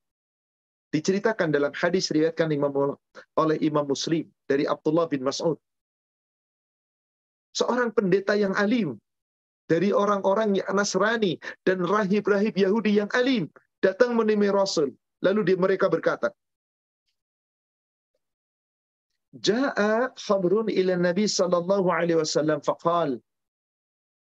Diceritakan 0.91 1.55
dalam 1.55 1.71
hadis 1.71 2.11
riwayatkan 2.11 2.51
Imam 2.51 2.99
oleh 3.39 3.57
Imam 3.63 3.87
Muslim 3.87 4.27
dari 4.43 4.67
Abdullah 4.67 5.07
bin 5.07 5.23
Mas'ud 5.23 5.55
seorang 7.55 7.91
pendeta 7.91 8.33
yang 8.35 8.55
alim 8.55 8.95
dari 9.67 9.95
orang-orang 9.95 10.59
yang 10.59 10.71
Nasrani 10.75 11.39
dan 11.63 11.83
rahib-rahib 11.83 12.55
Yahudi 12.55 12.99
yang 12.99 13.11
alim 13.15 13.47
datang 13.79 14.15
menemui 14.19 14.51
Rasul. 14.51 14.91
Lalu 15.21 15.53
dia, 15.53 15.57
mereka 15.59 15.87
berkata, 15.87 16.33
Ja'a 19.31 20.11
khabrun 20.17 20.67
ila 20.67 20.93
Nabi 20.99 21.23
sallallahu 21.23 21.87
alaihi 21.87 22.19
wasallam 22.19 22.59
faqal 22.59 23.15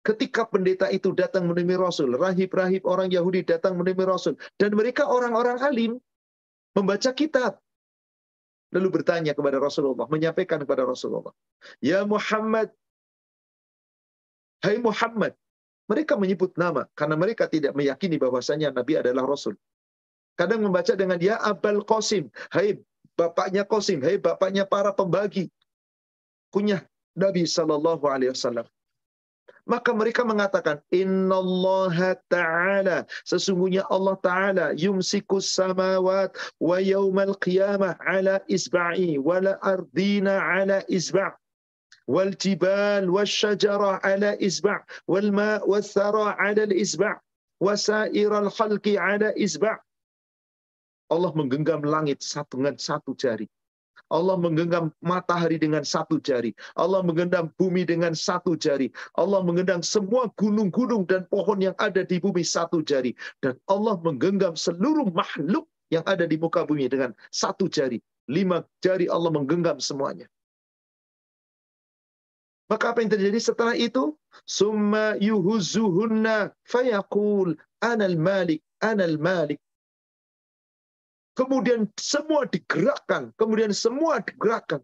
Ketika 0.02 0.50
pendeta 0.50 0.90
itu 0.94 1.14
datang 1.14 1.50
menemui 1.50 1.78
Rasul, 1.78 2.14
rahib-rahib 2.18 2.86
orang 2.86 3.10
Yahudi 3.10 3.46
datang 3.46 3.78
menemui 3.82 4.06
Rasul 4.06 4.38
dan 4.62 4.74
mereka 4.78 5.10
orang-orang 5.10 5.58
alim 5.62 5.98
membaca 6.78 7.12
kitab. 7.12 7.60
Lalu 8.72 8.88
bertanya 9.02 9.36
kepada 9.36 9.60
Rasulullah, 9.60 10.08
menyampaikan 10.08 10.64
kepada 10.64 10.88
Rasulullah, 10.88 11.36
"Ya 11.84 12.08
Muhammad, 12.08 12.72
Hai 14.62 14.78
Muhammad, 14.78 15.34
Mereka 15.90 16.16
menyebut 16.16 16.56
nama 16.56 16.88
karena 16.96 17.20
mereka 17.20 17.52
tidak 17.52 17.76
meyakini 17.76 18.16
bahwasanya 18.16 18.72
Nabi 18.72 18.96
adalah 18.96 19.28
Rasul. 19.28 19.60
Kadang 20.40 20.64
membaca 20.64 20.96
dengan 20.96 21.20
dia 21.20 21.36
Abul 21.36 21.84
Qasim. 21.84 22.32
Hai 22.48 22.80
bapaknya 23.20 23.68
Qasim. 23.68 24.00
Hai 24.00 24.16
bapaknya 24.16 24.64
para 24.64 24.96
pembagi. 24.96 25.52
Kunyah 26.48 26.88
Nabi 27.12 27.44
Sallallahu 27.44 28.08
Alaihi 28.08 28.32
Wasallam. 28.32 28.64
Maka 29.66 29.94
mereka 29.94 30.26
mengatakan, 30.26 30.82
Inna 30.92 31.38
Allah 31.38 32.18
Ta'ala, 32.28 32.98
sesungguhnya 33.24 33.86
Allah 33.88 34.18
Ta'ala, 34.20 34.66
yumsikus 34.74 35.48
samawat 35.48 36.34
wa 36.58 36.78
yawmal 36.82 37.38
qiyamah 37.38 37.96
ala 38.04 38.42
isba'i, 38.50 39.22
wala 39.22 39.62
ardina 39.62 40.42
ala 40.42 40.82
isba' 40.90 41.38
wal 42.10 42.34
jibal 42.36 43.08
wal 43.08 43.30
syajara 43.30 44.02
ala 44.04 44.36
isba' 44.42 44.84
wal 45.08 45.32
ma' 45.32 45.62
wal 45.64 45.86
thara 45.86 46.36
ala 46.36 46.66
isba' 46.74 47.22
wasair 47.62 48.34
al 48.34 48.50
khalqi 48.50 48.98
ala 48.98 49.32
isba' 49.38 49.78
Allah 51.12 51.32
menggenggam 51.36 51.84
langit 51.84 52.24
satu 52.24 52.58
dengan 52.58 52.76
satu 52.80 53.14
jari. 53.16 53.48
Allah 54.12 54.36
menggenggam 54.36 54.92
matahari 55.00 55.56
dengan 55.56 55.88
satu 55.88 56.20
jari. 56.20 56.52
Allah 56.76 57.00
menggenggam 57.00 57.48
bumi 57.56 57.88
dengan 57.88 58.12
satu 58.12 58.60
jari. 58.60 58.92
Allah 59.16 59.40
menggenggam 59.40 59.80
semua 59.80 60.28
gunung-gunung 60.36 61.08
dan 61.08 61.24
pohon 61.32 61.64
yang 61.64 61.74
ada 61.80 62.04
di 62.04 62.20
bumi 62.20 62.44
satu 62.44 62.84
jari. 62.84 63.16
Dan 63.40 63.56
Allah 63.72 63.96
menggenggam 64.04 64.60
seluruh 64.60 65.08
makhluk 65.16 65.72
yang 65.90 66.04
ada 66.04 66.28
di 66.28 66.36
muka 66.36 66.68
bumi 66.68 66.92
dengan 66.92 67.16
satu 67.32 67.72
jari. 67.72 68.04
Lima 68.28 68.68
jari 68.84 69.08
Allah 69.08 69.32
menggenggam 69.32 69.80
semuanya. 69.80 70.28
Maka 72.72 72.96
apa 72.96 73.04
yang 73.04 73.12
terjadi 73.12 73.40
setelah 73.40 73.76
itu? 73.76 74.16
Summa 74.48 75.20
yuhuzuhunna 75.20 76.56
fayaqul 76.64 77.60
anal 77.84 78.16
malik, 78.16 78.64
anal 78.80 79.20
malik. 79.20 79.60
Kemudian 81.42 81.90
semua 81.98 82.46
digerakkan, 82.46 83.34
kemudian 83.34 83.74
semua 83.74 84.22
digerakkan. 84.22 84.78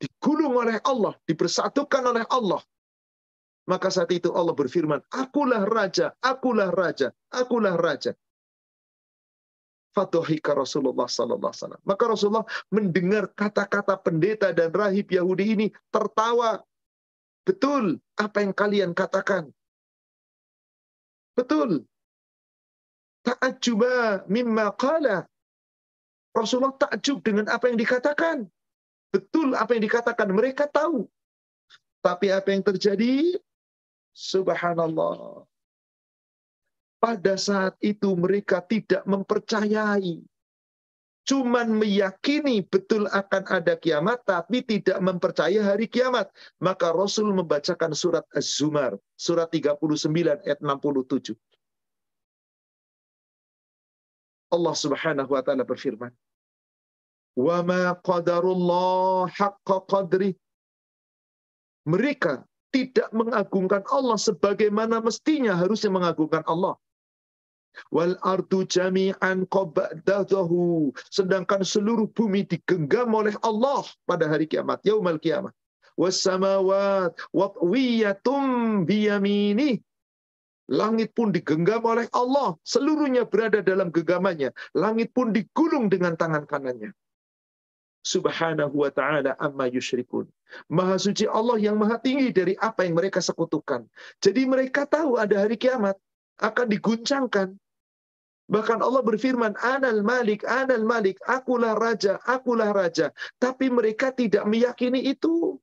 Digulung 0.00 0.56
oleh 0.56 0.80
Allah, 0.80 1.12
dipersatukan 1.28 2.00
oleh 2.08 2.24
Allah. 2.32 2.64
Maka 3.68 3.92
saat 3.92 4.08
itu 4.16 4.32
Allah 4.32 4.56
berfirman, 4.56 5.04
Akulah 5.12 5.68
Raja, 5.68 6.16
akulah 6.24 6.72
Raja, 6.72 7.12
akulah 7.28 7.76
Raja. 7.76 8.16
Fatuhika 9.92 10.56
Rasulullah 10.56 11.04
Sallallahu 11.04 11.52
Alaihi. 11.52 11.84
Maka 11.84 12.04
Rasulullah 12.08 12.48
mendengar 12.72 13.28
kata-kata 13.36 14.00
pendeta 14.00 14.56
dan 14.56 14.72
rahib 14.72 15.12
Yahudi 15.12 15.52
ini 15.52 15.66
tertawa. 15.92 16.64
Betul 17.44 18.00
apa 18.16 18.40
yang 18.40 18.56
kalian 18.56 18.96
katakan. 18.96 19.52
Betul 21.36 21.89
ta'ajjuba 23.24 24.26
mimma 24.26 24.72
qala. 24.76 25.26
Rasulullah 26.30 26.76
takjub 26.78 27.20
dengan 27.26 27.50
apa 27.50 27.66
yang 27.66 27.78
dikatakan. 27.78 28.46
Betul 29.10 29.58
apa 29.58 29.74
yang 29.74 29.82
dikatakan. 29.82 30.30
Mereka 30.30 30.70
tahu. 30.70 31.10
Tapi 32.00 32.30
apa 32.30 32.48
yang 32.54 32.62
terjadi? 32.62 33.36
Subhanallah. 34.14 35.44
Pada 37.00 37.34
saat 37.34 37.74
itu 37.82 38.12
mereka 38.14 38.62
tidak 38.62 39.02
mempercayai. 39.08 40.22
Cuman 41.28 41.78
meyakini 41.78 42.64
betul 42.64 43.06
akan 43.06 43.44
ada 43.46 43.76
kiamat, 43.76 44.24
tapi 44.24 44.64
tidak 44.64 44.98
mempercayai 44.98 45.60
hari 45.60 45.86
kiamat. 45.86 46.32
Maka 46.58 46.90
Rasul 46.90 47.30
membacakan 47.30 47.92
surat 47.94 48.24
Az-Zumar, 48.34 48.96
surat 49.14 49.46
39 49.52 49.78
ayat 50.42 50.58
67. 50.58 51.36
Allah 54.50 54.74
Subhanahu 54.74 55.30
wa 55.30 55.42
taala 55.46 55.62
berfirman, 55.62 56.10
"Wa 57.38 57.62
ma 57.62 57.94
qadri." 59.86 60.34
Mereka 61.86 62.44
tidak 62.70 63.08
mengagungkan 63.10 63.82
Allah 63.90 64.18
sebagaimana 64.18 65.02
mestinya 65.02 65.56
harusnya 65.58 65.90
mengagungkan 65.90 66.44
Allah. 66.46 66.78
Wal 67.94 68.18
ardu 68.26 68.66
jami'an. 68.66 69.46
Sedangkan 71.10 71.62
seluruh 71.62 72.10
bumi 72.10 72.42
digenggam 72.46 73.14
oleh 73.14 73.34
Allah 73.46 73.86
pada 74.06 74.26
hari 74.26 74.50
kiamat, 74.50 74.82
yaumul 74.82 75.22
kiamat. 75.22 75.54
Was 75.94 76.22
samawat 76.22 77.14
watwiyatum 77.34 78.82
biyaminih 78.86 79.82
Langit 80.70 81.10
pun 81.18 81.34
digenggam 81.34 81.82
oleh 81.82 82.06
Allah. 82.14 82.54
Seluruhnya 82.62 83.26
berada 83.26 83.58
dalam 83.58 83.90
genggamannya. 83.90 84.54
Langit 84.78 85.10
pun 85.10 85.34
digulung 85.34 85.90
dengan 85.90 86.14
tangan 86.14 86.46
kanannya. 86.46 86.94
Subhanahu 88.06 88.78
wa 88.78 88.88
ta'ala 88.94 89.34
amma 89.42 89.66
yushrikun. 89.66 90.30
Maha 90.70 90.96
suci 90.96 91.26
Allah 91.26 91.58
yang 91.58 91.74
maha 91.74 91.98
tinggi 91.98 92.30
dari 92.30 92.54
apa 92.54 92.86
yang 92.86 92.94
mereka 92.94 93.18
sekutukan. 93.18 93.82
Jadi 94.22 94.46
mereka 94.46 94.86
tahu 94.86 95.18
ada 95.18 95.42
hari 95.42 95.58
kiamat. 95.58 95.98
Akan 96.38 96.70
diguncangkan. 96.70 97.58
Bahkan 98.50 98.78
Allah 98.82 99.02
berfirman, 99.02 99.54
Anal 99.62 100.02
Malik, 100.06 100.46
Anal 100.46 100.86
Malik, 100.86 101.18
akulah 101.26 101.74
Raja, 101.74 102.18
akulah 102.26 102.70
Raja. 102.70 103.10
Tapi 103.42 103.70
mereka 103.70 104.14
tidak 104.14 104.46
meyakini 104.46 105.02
itu. 105.06 105.58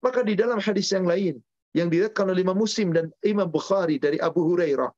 Maka 0.00 0.24
di 0.24 0.34
dalam 0.38 0.58
hadis 0.58 0.90
yang 0.90 1.04
lain, 1.04 1.44
yang 1.78 1.86
diriwayatkan 1.90 2.26
oleh 2.30 2.42
Imam 2.42 2.58
Muslim 2.58 2.90
dan 2.90 3.06
Imam 3.22 3.46
Bukhari 3.46 3.96
dari 4.02 4.18
Abu 4.18 4.42
Hurairah. 4.42 4.90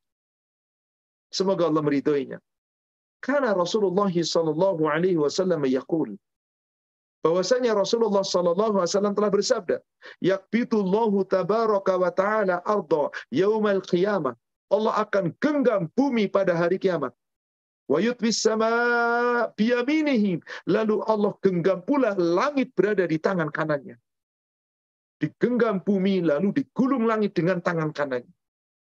Semoga 1.32 1.68
Allah 1.68 1.84
meridhoinya. 1.84 2.38
Karena 3.22 3.54
Rasulullah 3.54 4.10
sallallahu 4.10 4.82
alaihi 4.88 5.20
wasallam 5.20 5.62
yaqul 5.68 6.16
bahwasanya 7.22 7.72
Rasulullah 7.78 8.26
sallallahu 8.26 8.82
alaihi 8.82 8.90
wasallam 8.90 9.14
telah 9.14 9.30
bersabda, 9.30 9.76
"Yaqbitullahu 10.18 11.22
tabaraka 11.30 11.94
wa 11.94 12.10
ta'ala 12.10 12.66
arda 12.66 13.14
yaumal 13.30 13.80
qiyamah." 13.86 14.34
Allah 14.74 14.94
akan 15.06 15.30
genggam 15.38 15.86
bumi 15.94 16.26
pada 16.26 16.56
hari 16.58 16.82
kiamat. 16.82 17.14
Wa 17.86 18.00
yutbis 18.02 18.42
sama 18.42 18.72
biyaminihim. 19.54 20.40
Lalu 20.66 21.04
Allah 21.06 21.32
genggam 21.44 21.84
pula 21.84 22.16
langit 22.18 22.74
berada 22.74 23.04
di 23.06 23.20
tangan 23.20 23.52
kanannya 23.52 24.00
digenggam 25.22 25.78
bumi 25.86 26.18
lalu 26.26 26.50
digulung 26.50 27.06
langit 27.06 27.38
dengan 27.38 27.62
tangan 27.62 27.94
kanannya. 27.94 28.26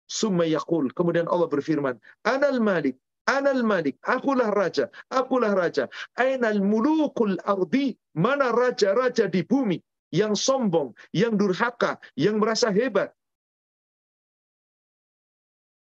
Summa. 0.09 0.45
Kemudian 0.93 1.29
Allah 1.29 1.49
berfirman, 1.49 1.97
Anal 2.25 2.57
Malik, 2.61 2.97
Anal 3.29 3.61
Malik, 3.61 4.01
akulah 4.01 4.49
raja, 4.49 4.89
akulah 5.13 5.53
raja. 5.53 5.85
Ainal 6.17 6.61
mulukul 6.65 7.37
ardi, 7.45 7.93
mana 8.17 8.49
raja-raja 8.49 9.29
di 9.29 9.45
bumi 9.45 9.77
yang 10.09 10.33
sombong, 10.33 10.97
yang 11.13 11.37
durhaka, 11.37 12.01
yang 12.17 12.41
merasa 12.41 12.73
hebat. 12.73 13.13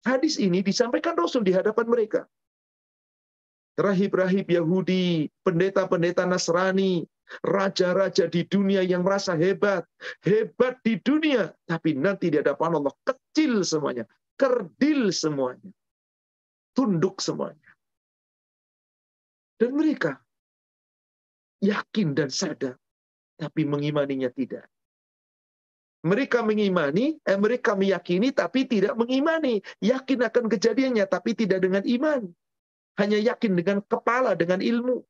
Hadis 0.04 0.36
ini 0.42 0.60
disampaikan 0.60 1.16
Rasul 1.16 1.48
di 1.48 1.56
hadapan 1.56 1.88
mereka. 1.88 2.28
Rahib-rahib 3.82 4.46
Yahudi, 4.46 5.26
pendeta-pendeta 5.42 6.30
Nasrani, 6.30 7.02
raja-raja 7.42 8.30
di 8.30 8.46
dunia 8.46 8.86
yang 8.86 9.02
merasa 9.02 9.34
hebat, 9.34 9.88
hebat 10.22 10.78
di 10.86 11.02
dunia, 11.02 11.50
tapi 11.66 11.98
nanti 11.98 12.30
di 12.30 12.38
hadapan 12.38 12.78
Allah 12.78 12.94
kecil 13.02 13.66
semuanya, 13.66 14.06
kerdil 14.38 15.10
semuanya, 15.10 15.72
tunduk 16.78 17.18
semuanya. 17.24 17.72
Dan 19.58 19.78
mereka 19.78 20.22
yakin 21.62 22.18
dan 22.18 22.30
sadar, 22.30 22.78
tapi 23.38 23.66
mengimaninya 23.66 24.30
tidak. 24.30 24.70
Mereka 26.02 26.42
mengimani, 26.42 27.22
eh, 27.22 27.38
mereka 27.38 27.78
meyakini 27.78 28.34
tapi 28.34 28.66
tidak 28.66 28.98
mengimani. 28.98 29.62
Yakin 29.86 30.26
akan 30.26 30.50
kejadiannya 30.50 31.06
tapi 31.06 31.38
tidak 31.38 31.62
dengan 31.62 31.86
iman. 31.86 32.26
Hanya 33.00 33.20
yakin 33.20 33.56
dengan 33.56 33.80
kepala, 33.86 34.36
dengan 34.36 34.60
ilmu. 34.60 35.04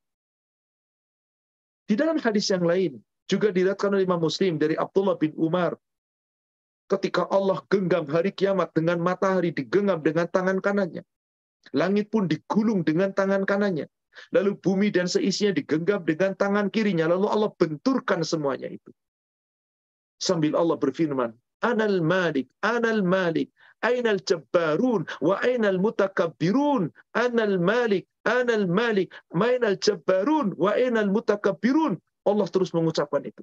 Di 1.86 1.98
dalam 1.98 2.16
hadis 2.22 2.46
yang 2.48 2.62
lain, 2.62 3.02
juga 3.26 3.50
diriwayatkan 3.50 3.90
oleh 3.90 4.04
Imam 4.06 4.22
Muslim 4.22 4.60
dari 4.60 4.78
Abdullah 4.78 5.18
bin 5.18 5.34
Umar. 5.34 5.74
Ketika 6.86 7.24
Allah 7.32 7.64
genggam 7.72 8.04
hari 8.10 8.30
kiamat 8.30 8.70
dengan 8.76 9.00
matahari 9.00 9.50
digenggam 9.54 10.04
dengan 10.04 10.28
tangan 10.28 10.60
kanannya. 10.60 11.02
Langit 11.72 12.10
pun 12.10 12.26
digulung 12.26 12.82
dengan 12.82 13.14
tangan 13.14 13.46
kanannya. 13.48 13.86
Lalu 14.34 14.60
bumi 14.60 14.92
dan 14.92 15.08
seisinya 15.08 15.56
digenggam 15.56 16.04
dengan 16.04 16.36
tangan 16.36 16.68
kirinya. 16.68 17.08
Lalu 17.08 17.26
Allah 17.32 17.50
benturkan 17.56 18.20
semuanya 18.26 18.68
itu. 18.68 18.92
Sambil 20.20 20.54
Allah 20.54 20.76
berfirman, 20.78 21.32
Anal 21.64 22.04
Malik, 22.04 22.50
Anal 22.60 23.00
Malik, 23.02 23.50
Ainal 23.82 24.22
Jabbarun, 24.22 25.06
wa 25.20 25.36
Ainal 25.42 25.78
Mutakabbirun, 25.82 26.90
Anal 27.14 27.58
Malik, 27.58 28.06
Anal 28.24 28.70
Malik, 28.70 29.10
Mainal 29.34 29.76
Jabbarun, 29.78 30.54
wa 30.54 30.72
Ainal 30.74 31.10
Mutakabbirun. 31.10 31.98
Allah 32.22 32.46
terus 32.46 32.70
mengucapkan 32.70 33.22
itu. 33.26 33.42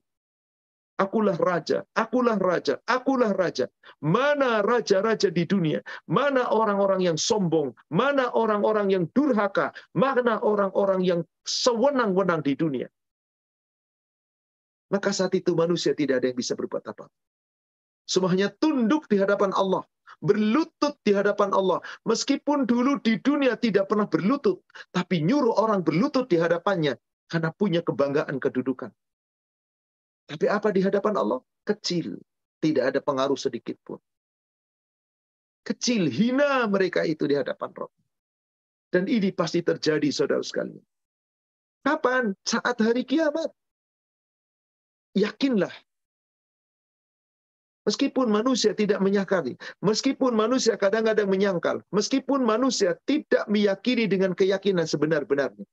Akulah 0.99 1.39
raja, 1.39 1.87
akulah 1.95 2.35
raja, 2.35 2.75
akulah 2.83 3.31
raja. 3.31 3.71
Mana 4.03 4.59
raja-raja 4.59 5.31
di 5.31 5.47
dunia? 5.47 5.79
Mana 6.11 6.51
orang-orang 6.51 7.07
yang 7.07 7.15
sombong? 7.15 7.71
Mana 7.87 8.27
orang-orang 8.35 8.91
yang 8.91 9.07
durhaka? 9.15 9.71
Mana 9.95 10.43
orang-orang 10.43 10.99
yang 11.07 11.21
sewenang-wenang 11.47 12.43
di 12.43 12.51
dunia? 12.59 12.91
Maka 14.91 15.15
saat 15.15 15.31
itu 15.39 15.55
manusia 15.55 15.95
tidak 15.95 16.19
ada 16.19 16.35
yang 16.35 16.39
bisa 16.39 16.51
berbuat 16.59 16.83
apa. 16.91 17.07
Semuanya 18.03 18.51
tunduk 18.51 19.07
di 19.07 19.23
hadapan 19.23 19.55
Allah. 19.55 19.87
Berlutut 20.19 20.99
di 21.03 21.15
hadapan 21.15 21.55
Allah. 21.55 21.79
Meskipun 22.03 22.67
dulu 22.67 22.99
di 22.99 23.19
dunia 23.23 23.55
tidak 23.55 23.87
pernah 23.87 24.07
berlutut. 24.07 24.63
Tapi 24.91 25.23
nyuruh 25.23 25.55
orang 25.55 25.79
berlutut 25.79 26.27
di 26.27 26.35
hadapannya. 26.35 26.99
Karena 27.29 27.49
punya 27.55 27.79
kebanggaan 27.79 28.35
kedudukan. 28.41 28.91
Tapi 30.29 30.45
apa 30.45 30.69
di 30.75 30.83
hadapan 30.83 31.15
Allah? 31.15 31.39
Kecil. 31.63 32.19
Tidak 32.59 32.83
ada 32.83 32.99
pengaruh 32.99 33.39
sedikit 33.39 33.79
pun. 33.81 33.97
Kecil, 35.63 36.09
hina 36.11 36.67
mereka 36.67 37.07
itu 37.07 37.23
di 37.29 37.37
hadapan 37.37 37.71
Rob. 37.77 37.91
Dan 38.89 39.05
ini 39.05 39.29
pasti 39.29 39.61
terjadi, 39.61 40.09
saudara 40.09 40.41
sekalian. 40.41 40.81
Kapan? 41.85 42.33
Saat 42.43 42.81
hari 42.81 43.05
kiamat. 43.05 43.53
Yakinlah. 45.13 45.71
Meskipun 47.89 48.29
manusia 48.29 48.77
tidak 48.77 49.01
menyakali, 49.01 49.57
meskipun 49.81 50.37
manusia 50.37 50.77
kadang-kadang 50.77 51.25
menyangkal, 51.25 51.81
meskipun 51.89 52.45
manusia 52.45 52.93
tidak 53.09 53.49
meyakini 53.49 54.05
dengan 54.05 54.37
keyakinan 54.37 54.85
sebenar-benarnya, 54.85 55.65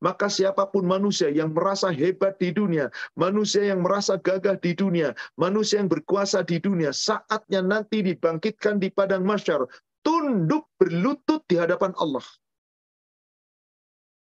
maka 0.00 0.32
siapa 0.32 0.72
pun 0.72 0.88
manusia 0.88 1.28
yang 1.28 1.52
merasa 1.52 1.92
hebat 1.92 2.40
di 2.40 2.48
dunia, 2.48 2.88
manusia 3.12 3.68
yang 3.68 3.84
merasa 3.84 4.16
gagah 4.16 4.56
di 4.56 4.72
dunia, 4.72 5.12
manusia 5.36 5.84
yang 5.84 5.92
berkuasa 5.92 6.40
di 6.48 6.56
dunia, 6.56 6.96
saatnya 6.96 7.60
nanti 7.60 8.00
dibangkitkan 8.00 8.80
di 8.80 8.88
padang 8.88 9.28
masyar, 9.28 9.68
tunduk 10.00 10.64
berlutut 10.80 11.44
di 11.44 11.60
hadapan 11.60 11.92
Allah. 12.00 12.24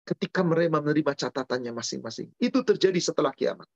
Ketika 0.09 0.41
mereka 0.41 0.81
menerima 0.81 1.13
catatannya 1.13 1.69
masing-masing. 1.69 2.33
Itu 2.41 2.65
terjadi 2.65 2.97
setelah 2.97 3.29
kiamat. 3.29 3.69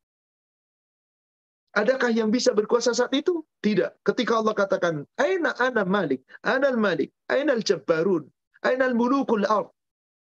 Adakah 1.74 2.14
yang 2.14 2.30
bisa 2.30 2.54
berkuasa 2.54 2.94
saat 2.94 3.10
itu? 3.18 3.42
Tidak. 3.66 4.06
Ketika 4.06 4.38
Allah 4.38 4.54
katakan, 4.54 5.10
Aina 5.18 5.58
ana 5.58 5.82
malik, 5.82 6.22
ana 6.46 6.70
malik, 6.78 7.10
aina 7.34 7.58
al-jabbarun, 7.58 8.30
aina 8.62 8.94
al-mulukul 8.94 9.42
ard. 9.50 9.74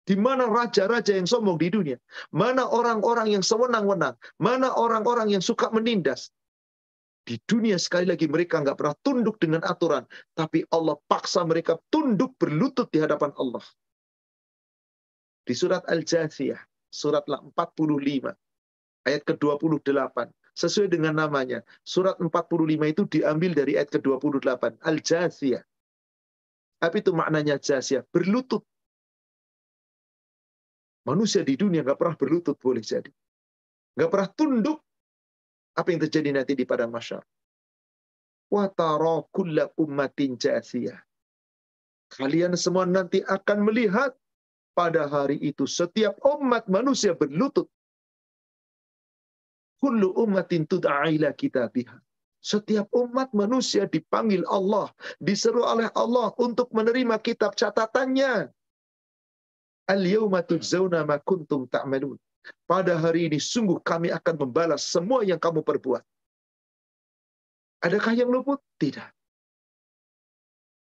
Di 0.02 0.18
mana 0.18 0.50
raja-raja 0.50 1.14
yang 1.14 1.26
sombong 1.26 1.58
di 1.58 1.70
dunia? 1.70 1.98
Mana 2.34 2.66
orang-orang 2.66 3.30
yang 3.38 3.42
sewenang-wenang? 3.42 4.18
Mana 4.38 4.74
orang-orang 4.74 5.30
yang 5.30 5.42
suka 5.42 5.70
menindas? 5.70 6.30
Di 7.22 7.38
dunia 7.46 7.78
sekali 7.78 8.10
lagi 8.10 8.26
mereka 8.26 8.58
nggak 8.58 8.74
pernah 8.74 8.98
tunduk 9.02 9.38
dengan 9.38 9.62
aturan. 9.62 10.02
Tapi 10.34 10.66
Allah 10.74 10.98
paksa 11.06 11.46
mereka 11.46 11.78
tunduk 11.86 12.34
berlutut 12.34 12.90
di 12.90 12.98
hadapan 12.98 13.30
Allah. 13.38 13.62
Di 15.46 15.54
surat 15.54 15.86
Al-Jathiyah, 15.86 16.58
surat 16.90 17.22
45, 17.26 18.34
ayat 19.06 19.22
ke-28. 19.22 20.41
Sesuai 20.52 20.92
dengan 20.92 21.16
namanya. 21.16 21.64
Surat 21.80 22.20
45 22.20 22.28
itu 22.92 23.02
diambil 23.08 23.56
dari 23.56 23.80
ayat 23.80 23.88
ke-28. 23.88 24.84
Al-Jathiyah. 24.84 25.64
Apa 26.82 26.98
itu 26.98 27.14
maknanya 27.14 27.62
jathiyah? 27.62 28.02
Berlutut. 28.10 28.66
Manusia 31.06 31.46
di 31.46 31.54
dunia 31.54 31.86
nggak 31.86 31.98
pernah 31.98 32.18
berlutut 32.18 32.58
boleh 32.58 32.82
jadi. 32.82 33.10
Nggak 33.94 34.10
pernah 34.10 34.28
tunduk. 34.34 34.78
Apa 35.78 35.88
yang 35.94 36.00
terjadi 36.04 36.30
nanti 36.34 36.52
di 36.58 36.66
padang 36.66 36.90
masyar. 36.90 37.22
Watara 38.52 39.24
kulla 39.32 39.72
ummatin 39.80 40.36
jasiyah. 40.36 41.00
Kalian 42.12 42.52
semua 42.60 42.84
nanti 42.84 43.24
akan 43.24 43.64
melihat 43.64 44.12
pada 44.76 45.08
hari 45.08 45.40
itu 45.40 45.64
setiap 45.64 46.20
umat 46.20 46.68
manusia 46.68 47.16
berlutut. 47.16 47.72
Kullu 49.82 50.14
ummatin 50.14 50.62
tud'a 50.62 51.02
kitabiha. 51.34 51.98
Setiap 52.42 52.86
umat 52.94 53.34
manusia 53.34 53.86
dipanggil 53.86 54.46
Allah, 54.46 54.90
diseru 55.18 55.62
oleh 55.66 55.90
Allah 55.94 56.30
untuk 56.38 56.70
menerima 56.70 57.18
kitab 57.18 57.58
catatannya. 57.58 58.50
Al-yawma 59.90 60.46
tujzauna 60.46 61.02
ma 61.02 61.18
kuntum 61.18 61.66
ta'malun. 61.66 62.18
Pada 62.66 62.98
hari 62.98 63.30
ini 63.30 63.38
sungguh 63.38 63.78
kami 63.82 64.10
akan 64.10 64.34
membalas 64.46 64.86
semua 64.86 65.22
yang 65.22 65.38
kamu 65.38 65.62
perbuat. 65.62 66.02
Adakah 67.82 68.14
yang 68.14 68.30
luput? 68.30 68.62
Tidak. 68.78 69.06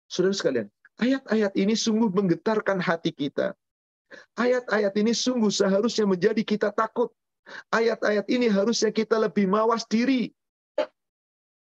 Saudara 0.08 0.36
sekalian, 0.36 0.67
ayat-ayat 0.99 1.51
ini 1.60 1.75
sungguh 1.75 2.12
menggetarkan 2.12 2.79
hati 2.79 3.12
kita. 3.12 3.51
Ayat-ayat 4.39 4.95
ini 4.95 5.12
sungguh 5.12 5.51
seharusnya 5.51 6.08
menjadi 6.08 6.39
kita 6.43 6.71
takut. 6.71 7.12
Ayat-ayat 7.69 8.25
ini 8.29 8.49
harusnya 8.49 8.89
kita 8.89 9.21
lebih 9.21 9.45
mawas 9.45 9.86
diri. 9.86 10.34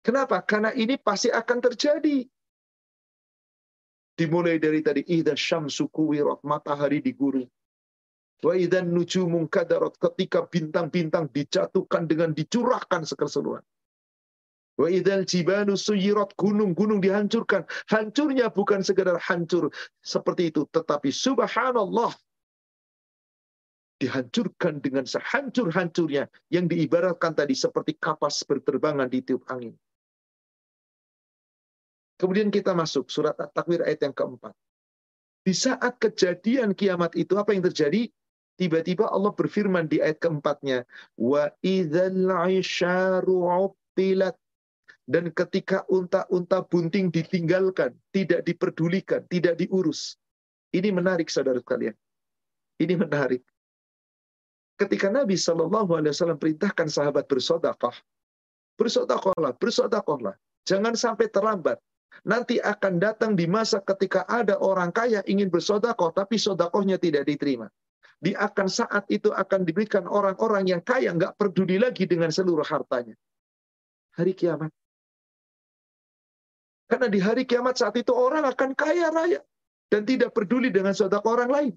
Kenapa? 0.06 0.40
Karena 0.46 0.70
ini 0.72 0.96
pasti 1.02 1.34
akan 1.34 1.60
terjadi. 1.66 2.30
Dimulai 4.16 4.62
dari 4.62 4.80
tadi 4.80 5.04
idza 5.04 5.36
syamsu 5.36 5.92
kuwirat 5.92 6.40
matahari 6.46 7.04
diguru. 7.04 7.44
Wa 8.40 8.54
idzan 8.56 8.94
nujumun 8.94 9.50
kadarat 9.50 9.98
ketika 9.98 10.46
bintang-bintang 10.46 11.28
dijatuhkan 11.34 12.06
dengan 12.06 12.32
dicurahkan 12.32 13.04
sekeseluruhan. 13.04 13.66
Wa 14.78 14.88
idzal 14.92 15.26
jibalu 15.26 15.74
suyirat 15.76 16.38
gunung-gunung 16.38 17.02
dihancurkan. 17.02 17.66
Hancurnya 17.90 18.54
bukan 18.54 18.86
sekedar 18.86 19.18
hancur 19.20 19.74
seperti 20.06 20.54
itu, 20.54 20.70
tetapi 20.70 21.10
subhanallah 21.12 22.14
dihancurkan 23.96 24.84
dengan 24.84 25.08
sehancur-hancurnya 25.08 26.28
yang 26.52 26.68
diibaratkan 26.68 27.32
tadi 27.32 27.56
seperti 27.56 27.96
kapas 27.96 28.44
berterbangan 28.44 29.08
di 29.08 29.24
tiup 29.24 29.48
angin. 29.48 29.76
Kemudian 32.16 32.48
kita 32.52 32.72
masuk 32.72 33.12
surat 33.12 33.36
At-Takwir 33.36 33.84
ayat 33.84 34.08
yang 34.08 34.16
keempat. 34.16 34.56
Di 35.46 35.52
saat 35.52 36.00
kejadian 36.00 36.74
kiamat 36.74 37.14
itu 37.20 37.36
apa 37.36 37.52
yang 37.52 37.64
terjadi? 37.64 38.08
Tiba-tiba 38.56 39.12
Allah 39.12 39.36
berfirman 39.36 39.92
di 39.92 40.00
ayat 40.00 40.24
keempatnya, 40.24 40.88
wa 41.20 41.52
dan 45.06 45.30
ketika 45.30 45.86
unta-unta 45.86 46.66
bunting 46.66 47.14
ditinggalkan, 47.14 47.94
tidak 48.10 48.42
diperdulikan, 48.42 49.22
tidak 49.30 49.60
diurus. 49.62 50.18
Ini 50.74 50.90
menarik 50.90 51.30
saudara 51.30 51.62
sekalian. 51.62 51.94
Ini 52.82 52.98
menarik. 52.98 53.46
Ketika 54.76 55.08
Nabi 55.08 55.40
Shallallahu 55.40 55.92
Alaihi 55.96 56.12
Wasallam 56.12 56.36
perintahkan 56.36 56.92
sahabat 56.92 57.32
bersodakoh, 57.32 57.96
bersodakohlah, 58.76 59.56
bersodakohlah, 59.56 60.36
jangan 60.68 61.00
sampai 61.00 61.32
terlambat. 61.32 61.80
Nanti 62.28 62.60
akan 62.60 63.00
datang 63.00 63.36
di 63.36 63.48
masa 63.48 63.84
ketika 63.84 64.24
ada 64.28 64.60
orang 64.60 64.92
kaya 64.92 65.24
ingin 65.28 65.48
bersodakoh, 65.48 66.12
tapi 66.12 66.36
sodakohnya 66.36 67.00
tidak 67.00 67.28
diterima. 67.28 67.72
Di 68.20 68.32
akan 68.32 68.68
saat 68.72 69.04
itu 69.12 69.32
akan 69.32 69.68
diberikan 69.68 70.08
orang-orang 70.08 70.68
yang 70.68 70.82
kaya, 70.84 71.12
nggak 71.12 71.36
peduli 71.36 71.76
lagi 71.76 72.08
dengan 72.08 72.32
seluruh 72.32 72.64
hartanya. 72.64 73.16
Hari 74.16 74.32
kiamat. 74.32 74.72
Karena 76.88 77.08
di 77.12 77.20
hari 77.20 77.44
kiamat 77.44 77.76
saat 77.76 77.96
itu 78.00 78.16
orang 78.16 78.48
akan 78.48 78.72
kaya 78.76 79.12
raya. 79.12 79.44
Dan 79.86 80.08
tidak 80.08 80.34
peduli 80.34 80.74
dengan 80.74 80.96
sodakoh 80.96 81.36
orang 81.38 81.52
lain. 81.52 81.74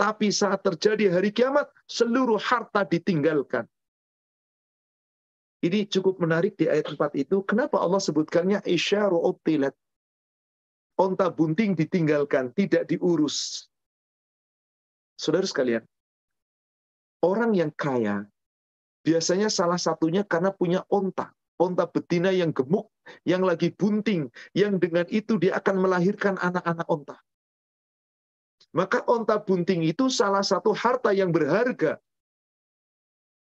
Tapi 0.00 0.32
saat 0.32 0.64
terjadi 0.64 1.12
hari 1.12 1.30
kiamat, 1.30 1.68
seluruh 1.84 2.40
harta 2.40 2.88
ditinggalkan. 2.88 3.68
Ini 5.60 5.84
cukup 5.92 6.16
menarik 6.24 6.56
di 6.56 6.72
ayat 6.72 6.96
4 6.96 7.20
itu. 7.20 7.44
Kenapa 7.44 7.76
Allah 7.84 8.00
sebutkannya 8.00 8.64
isyaru 8.64 9.20
utilat? 9.20 9.76
Onta 10.96 11.28
bunting 11.28 11.76
ditinggalkan, 11.76 12.52
tidak 12.56 12.88
diurus. 12.88 13.68
Saudara 15.20 15.44
sekalian, 15.44 15.84
orang 17.20 17.52
yang 17.52 17.68
kaya, 17.76 18.24
biasanya 19.04 19.52
salah 19.52 19.76
satunya 19.76 20.24
karena 20.24 20.48
punya 20.48 20.80
onta. 20.88 21.32
Onta 21.60 21.84
betina 21.84 22.32
yang 22.32 22.56
gemuk, 22.56 22.88
yang 23.28 23.44
lagi 23.44 23.68
bunting, 23.68 24.32
yang 24.56 24.80
dengan 24.80 25.04
itu 25.12 25.36
dia 25.36 25.60
akan 25.60 25.76
melahirkan 25.76 26.40
anak-anak 26.40 26.88
onta. 26.88 27.20
Maka 28.70 29.02
onta 29.10 29.34
bunting 29.42 29.82
itu 29.82 30.06
salah 30.06 30.46
satu 30.46 30.70
harta 30.70 31.10
yang 31.10 31.34
berharga 31.34 31.98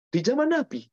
di 0.10 0.20
zaman 0.26 0.50
Nabi. 0.50 0.90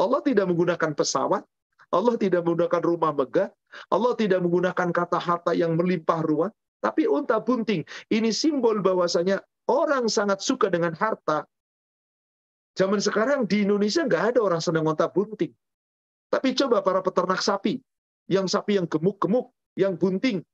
Allah 0.00 0.20
tidak 0.24 0.48
menggunakan 0.48 0.92
pesawat, 0.96 1.44
Allah 1.92 2.16
tidak 2.16 2.44
menggunakan 2.44 2.82
rumah 2.84 3.12
megah, 3.12 3.48
Allah 3.92 4.12
tidak 4.16 4.40
menggunakan 4.44 4.88
kata 4.92 5.18
harta 5.20 5.52
yang 5.52 5.76
melimpah 5.76 6.20
ruah, 6.24 6.50
tapi 6.80 7.04
unta 7.08 7.36
bunting. 7.40 7.84
Ini 8.08 8.32
simbol 8.32 8.80
bahwasanya 8.80 9.40
orang 9.68 10.08
sangat 10.08 10.40
suka 10.40 10.72
dengan 10.72 10.96
harta. 10.96 11.44
Zaman 12.76 13.00
sekarang 13.00 13.48
di 13.48 13.64
Indonesia 13.64 14.04
nggak 14.04 14.36
ada 14.36 14.40
orang 14.44 14.60
senang 14.60 14.84
unta 14.84 15.08
bunting. 15.08 15.52
Tapi 16.28 16.52
coba 16.52 16.84
para 16.84 17.00
peternak 17.00 17.40
sapi, 17.40 17.80
yang 18.28 18.44
sapi 18.48 18.76
yang 18.76 18.84
gemuk-gemuk, 18.84 19.52
yang 19.78 19.96
bunting, 19.96 20.44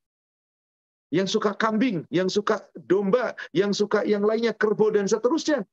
yang 1.12 1.28
suka 1.28 1.52
kambing, 1.52 2.08
yang 2.08 2.32
suka 2.32 2.64
domba, 2.88 3.36
yang 3.52 3.76
suka 3.76 4.00
yang 4.08 4.24
lainnya 4.24 4.56
kerbau 4.56 4.88
dan 4.88 5.04
seterusnya. 5.04 5.68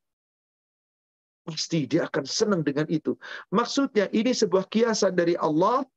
Pasti 1.47 1.87
dia 1.87 2.05
akan 2.11 2.27
senang 2.27 2.61
dengan 2.61 2.85
itu. 2.91 3.15
Maksudnya 3.49 4.11
ini 4.11 4.35
sebuah 4.35 4.67
kiasan 4.67 5.15
dari 5.15 5.39
Allah. 5.39 5.87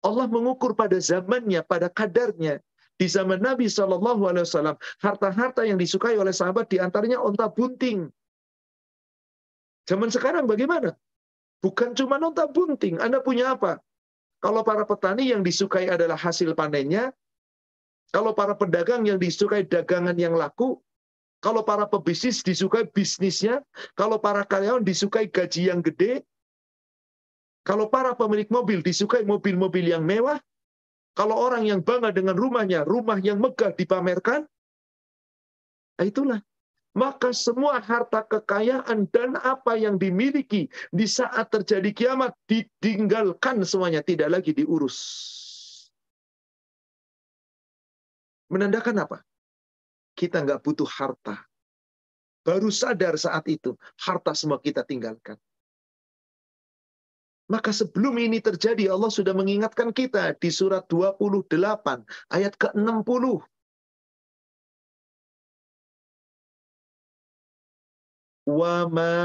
Allah 0.00 0.26
mengukur 0.26 0.72
pada 0.72 0.96
zamannya, 0.96 1.60
pada 1.62 1.92
kadarnya. 1.92 2.58
Di 2.96 3.04
zaman 3.12 3.44
Nabi 3.44 3.68
Wasallam, 3.68 4.80
harta-harta 5.04 5.68
yang 5.68 5.76
disukai 5.76 6.16
oleh 6.16 6.32
sahabat 6.32 6.72
di 6.72 6.80
antaranya 6.80 7.20
onta 7.20 7.44
bunting. 7.52 8.08
Zaman 9.84 10.08
sekarang 10.08 10.48
bagaimana? 10.48 10.96
Bukan 11.60 11.92
cuma 11.92 12.16
onta 12.16 12.48
bunting. 12.48 12.96
Anda 12.96 13.20
punya 13.20 13.52
apa? 13.52 13.84
Kalau 14.40 14.64
para 14.64 14.88
petani 14.88 15.28
yang 15.28 15.44
disukai 15.44 15.92
adalah 15.92 16.16
hasil 16.16 16.56
panennya, 16.56 17.12
kalau 18.14 18.32
para 18.32 18.54
pedagang 18.54 19.06
yang 19.06 19.18
disukai 19.18 19.66
dagangan 19.66 20.14
yang 20.16 20.34
laku, 20.34 20.78
kalau 21.44 21.62
para 21.62 21.86
pebisnis 21.86 22.42
disukai 22.42 22.88
bisnisnya, 22.88 23.62
kalau 23.94 24.18
para 24.18 24.42
karyawan 24.42 24.82
disukai 24.82 25.30
gaji 25.30 25.68
yang 25.70 25.84
gede, 25.84 26.24
kalau 27.66 27.90
para 27.90 28.14
pemilik 28.14 28.46
mobil 28.50 28.78
disukai 28.82 29.26
mobil-mobil 29.26 29.90
yang 29.90 30.06
mewah, 30.06 30.38
kalau 31.16 31.34
orang 31.34 31.66
yang 31.66 31.80
bangga 31.82 32.12
dengan 32.12 32.36
rumahnya, 32.36 32.86
rumah 32.86 33.18
yang 33.18 33.40
megah 33.42 33.72
dipamerkan, 33.74 34.44
nah 35.96 36.06
itulah. 36.06 36.40
Maka 36.96 37.28
semua 37.36 37.76
harta 37.76 38.24
kekayaan 38.24 39.04
dan 39.12 39.36
apa 39.36 39.76
yang 39.76 40.00
dimiliki 40.00 40.72
di 40.88 41.04
saat 41.04 41.52
terjadi 41.52 41.92
kiamat 41.92 42.32
ditinggalkan 42.48 43.60
semuanya, 43.68 44.00
tidak 44.00 44.32
lagi 44.32 44.56
diurus. 44.56 44.96
Menandakan 48.51 49.07
apa? 49.07 49.17
Kita 50.17 50.43
nggak 50.43 50.59
butuh 50.59 50.87
harta. 50.87 51.39
Baru 52.41 52.73
sadar 52.73 53.15
saat 53.15 53.45
itu, 53.47 53.77
harta 54.01 54.33
semua 54.33 54.57
kita 54.57 54.81
tinggalkan. 54.81 55.37
Maka 57.51 57.75
sebelum 57.75 58.15
ini 58.15 58.39
terjadi, 58.39 58.87
Allah 58.87 59.11
sudah 59.11 59.35
mengingatkan 59.35 59.91
kita 59.91 60.39
di 60.39 60.49
surat 60.49 60.87
28, 60.87 61.51
ayat 62.31 62.55
ke-60. 62.55 63.43
وَمَا 68.41 69.19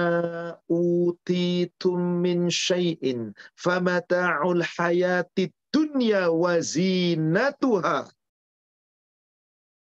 أُوتِيتُم 0.71 1.99
مِّن 1.99 2.39
شَيْءٍ 2.53 3.33
فَمَتَاعُ 3.57 4.39
الْحَيَاةِ 4.45 5.35
الدُّنْيَا 5.39 6.25
وَزِينَتُهَا 6.29 7.99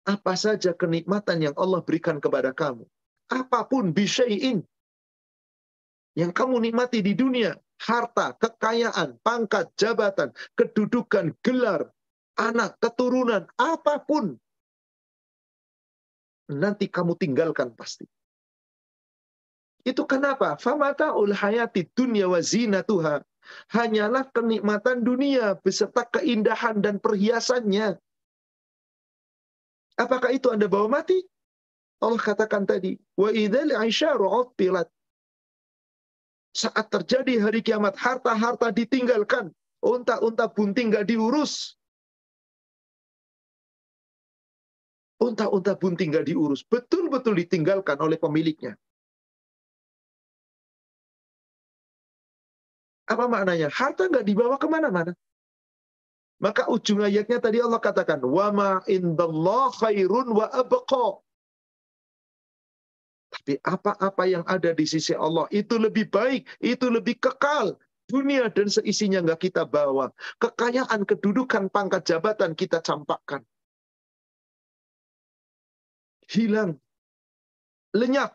apa 0.09 0.33
saja 0.41 0.73
kenikmatan 0.73 1.45
yang 1.45 1.55
Allah 1.61 1.85
berikan 1.85 2.17
kepada 2.17 2.57
kamu. 2.57 2.89
Apa 3.29 3.69
pun 3.69 3.93
bisyai'in. 3.93 4.65
Yang 6.17 6.33
kamu 6.33 6.65
nikmati 6.65 7.05
di 7.05 7.13
dunia 7.13 7.53
harta, 7.79 8.35
kekayaan, 8.41 9.21
pangkat, 9.23 9.71
jabatan, 9.79 10.35
kedudukan, 10.59 11.31
gelar, 11.45 11.87
anak, 12.35 12.75
keturunan, 12.83 13.47
apa 13.55 14.03
pun. 14.03 14.35
Nanti 16.49 16.89
kamu 16.89 17.15
tinggalkan 17.15 17.77
pasti. 17.77 18.09
Itu 19.87 20.05
kenapa? 20.09 20.59
ul 21.15 21.33
hayati 21.33 21.87
dunya 21.95 22.27
wa 22.27 22.41
zinatuha. 22.43 23.23
Hanyalah 23.73 24.29
kenikmatan 24.29 25.01
dunia 25.01 25.57
beserta 25.61 26.05
keindahan 26.05 26.85
dan 26.85 27.01
perhiasannya. 27.01 27.97
Apakah 29.99 30.30
itu 30.30 30.49
Anda 30.55 30.70
bawa 30.70 31.03
mati? 31.03 31.18
Allah 31.99 32.22
katakan 32.22 32.62
tadi, 32.62 32.94
wa 33.18 33.34
idzal 33.34 33.74
aisyaru 33.74 34.30
saat 36.59 36.90
terjadi 36.90 37.38
hari 37.38 37.61
kiamat, 37.62 37.94
harta-harta 37.94 38.74
ditinggalkan. 38.74 39.55
Unta-unta 39.78 40.51
bunting 40.51 40.90
nggak 40.90 41.07
diurus. 41.07 41.78
Unta-unta 45.22 45.78
bunting 45.78 46.11
nggak 46.11 46.26
diurus. 46.26 46.66
Betul-betul 46.66 47.38
ditinggalkan 47.38 47.94
oleh 48.03 48.18
pemiliknya. 48.18 48.74
Apa 53.07 53.30
maknanya? 53.30 53.70
Harta 53.70 54.11
nggak 54.11 54.26
dibawa 54.26 54.59
ke 54.59 54.66
mana-mana. 54.66 55.14
Maka 56.39 56.70
ujung 56.70 57.03
ayatnya 57.03 57.43
tadi 57.43 57.59
Allah 57.59 57.82
katakan, 57.82 58.22
"Wa 58.22 58.55
ma 58.55 58.78
indallah 58.86 59.74
khairun 59.74 60.30
wa 60.30 60.47
abqa." 60.47 61.18
Tapi 63.28 63.61
apa-apa 63.61 64.24
yang 64.24 64.45
ada 64.49 64.72
di 64.72 64.86
sisi 64.89 65.12
Allah 65.12 65.51
itu 65.53 65.76
lebih 65.76 66.09
baik, 66.09 66.49
itu 66.62 66.86
lebih 66.89 67.18
kekal. 67.20 67.76
Dunia 68.09 68.49
dan 68.49 68.72
seisinya 68.72 69.20
nggak 69.20 69.53
kita 69.53 69.68
bawa. 69.68 70.09
Kekayaan, 70.41 71.05
kedudukan, 71.05 71.68
pangkat 71.68 72.09
jabatan 72.09 72.57
kita 72.57 72.80
campakkan. 72.80 73.45
Hilang. 76.24 76.80
Lenyap. 77.93 78.32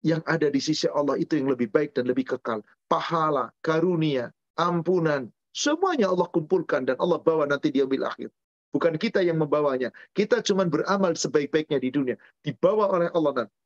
Yang 0.00 0.22
ada 0.24 0.48
di 0.48 0.60
sisi 0.64 0.88
Allah 0.88 1.20
itu 1.20 1.36
yang 1.36 1.52
lebih 1.52 1.68
baik 1.68 1.92
dan 1.92 2.08
lebih 2.08 2.32
kekal. 2.32 2.64
Pahala, 2.88 3.52
karunia, 3.60 4.32
ampunan, 4.56 5.28
Semuanya 5.50 6.10
Allah 6.10 6.30
kumpulkan 6.30 6.86
dan 6.86 6.96
Allah 7.02 7.18
bawa 7.18 7.46
nanti 7.46 7.74
di 7.74 7.82
ambil 7.82 8.06
akhir. 8.06 8.30
Bukan 8.70 8.94
kita 9.02 9.18
yang 9.18 9.38
membawanya. 9.38 9.90
Kita 10.14 10.38
cuma 10.46 10.62
beramal 10.62 11.18
sebaik-baiknya 11.18 11.82
di 11.82 11.90
dunia. 11.90 12.16
Dibawa 12.46 12.86
oleh 12.86 13.10
Allah 13.10 13.44
nanti 13.44 13.60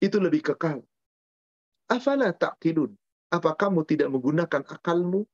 itu 0.00 0.16
lebih 0.16 0.40
kekal. 0.40 0.80
Afala 1.92 2.32
ta'qilun? 2.32 2.96
Apa 3.30 3.54
kamu 3.54 3.86
tidak 3.86 4.08
menggunakan 4.10 4.64
akalmu? 4.66 5.28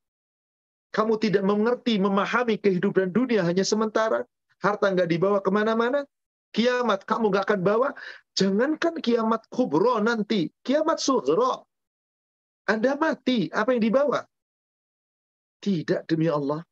Kamu 0.93 1.15
tidak 1.23 1.47
mengerti, 1.47 1.97
memahami 2.03 2.61
kehidupan 2.61 3.15
dunia 3.15 3.47
hanya 3.47 3.65
sementara? 3.65 4.27
Harta 4.61 4.93
nggak 4.93 5.09
dibawa 5.09 5.39
ke 5.41 5.51
mana-mana? 5.55 6.05
Kiamat 6.53 7.05
kamu 7.07 7.33
nggak 7.33 7.45
akan 7.49 7.61
bawa? 7.63 7.89
Jangankan 8.37 9.01
kiamat 9.01 9.45
kubro 9.49 10.01
nanti. 10.03 10.51
Kiamat 10.61 11.01
suhro. 11.01 11.69
Anda 12.67 12.99
mati, 12.99 13.47
apa 13.53 13.77
yang 13.77 13.85
dibawa? 13.85 14.27
Tidak 15.61 16.05
demi 16.09 16.29
Allah. 16.31 16.63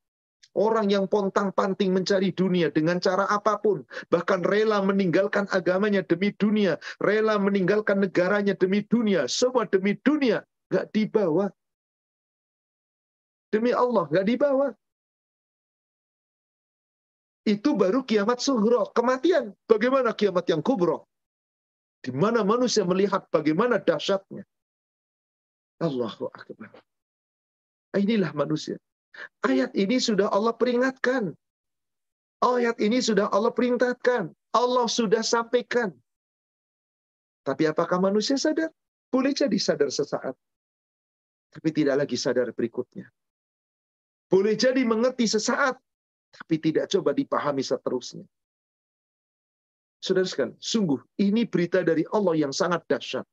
Orang 0.55 0.87
yang 0.87 1.11
pontang-panting 1.11 1.91
mencari 1.91 2.31
dunia 2.31 2.71
dengan 2.71 3.03
cara 3.03 3.27
apa 3.27 3.59
pun, 3.59 3.83
bahkan 4.07 4.39
rela 4.47 4.79
meninggalkan 4.87 5.51
agamanya 5.51 6.07
demi 6.07 6.31
dunia, 6.31 6.79
rela 7.03 7.43
meninggalkan 7.43 7.99
negaranya 7.99 8.55
demi 8.55 8.87
dunia, 8.87 9.27
semua 9.27 9.67
demi 9.67 9.99
dunia, 9.99 10.47
nggak 10.71 10.95
dibawa. 10.95 11.51
Demi 13.51 13.75
Allah, 13.75 14.07
nggak 14.07 14.27
dibawa. 14.31 14.71
Itu 17.45 17.75
baru 17.75 18.07
kiamat 18.07 18.39
suhro, 18.39 18.95
kematian. 18.95 19.53
Bagaimana 19.67 20.15
kiamat 20.15 20.47
yang 20.49 20.63
kubro? 20.63 21.11
Di 21.99 22.15
mana 22.15 22.47
manusia 22.47 22.87
melihat 22.87 23.27
bagaimana 23.29 23.83
dahsyatnya. 23.83 24.47
Allahu 25.83 26.31
Akbar. 26.31 26.94
Inilah 27.95 28.35
manusia. 28.35 28.77
Ayat 29.47 29.71
ini 29.79 30.03
sudah 30.03 30.27
Allah 30.35 30.55
peringatkan. 30.55 31.31
Ayat 32.43 32.77
ini 32.83 32.99
sudah 32.99 33.31
Allah 33.31 33.55
peringatkan. 33.55 34.35
Allah 34.51 34.87
sudah 34.91 35.23
sampaikan. 35.23 35.95
Tapi 37.47 37.71
apakah 37.71 38.03
manusia 38.03 38.35
sadar? 38.35 38.75
Boleh 39.15 39.31
jadi 39.31 39.55
sadar 39.61 39.95
sesaat. 39.95 40.35
Tapi 41.55 41.69
tidak 41.71 42.03
lagi 42.03 42.19
sadar 42.19 42.51
berikutnya. 42.51 43.07
Boleh 44.27 44.59
jadi 44.59 44.83
mengerti 44.83 45.31
sesaat. 45.31 45.79
Tapi 46.35 46.59
tidak 46.59 46.91
coba 46.91 47.15
dipahami 47.15 47.63
seterusnya. 47.63 48.27
Saudara 50.03 50.27
sekalian, 50.27 50.59
sungguh 50.59 50.99
ini 51.23 51.47
berita 51.47 51.87
dari 51.87 52.03
Allah 52.11 52.35
yang 52.35 52.51
sangat 52.51 52.83
dahsyat. 52.91 53.25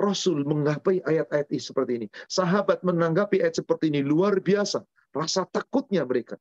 Rasul 0.00 0.42
menggapai 0.42 1.04
ayat-ayat 1.04 1.48
ini 1.52 1.62
seperti 1.62 1.92
ini. 2.02 2.06
Sahabat 2.26 2.80
menanggapi 2.82 3.44
ayat 3.44 3.60
seperti 3.60 3.92
ini 3.92 4.00
luar 4.00 4.40
biasa. 4.40 4.82
Rasa 5.12 5.44
takutnya 5.44 6.02
mereka. 6.08 6.40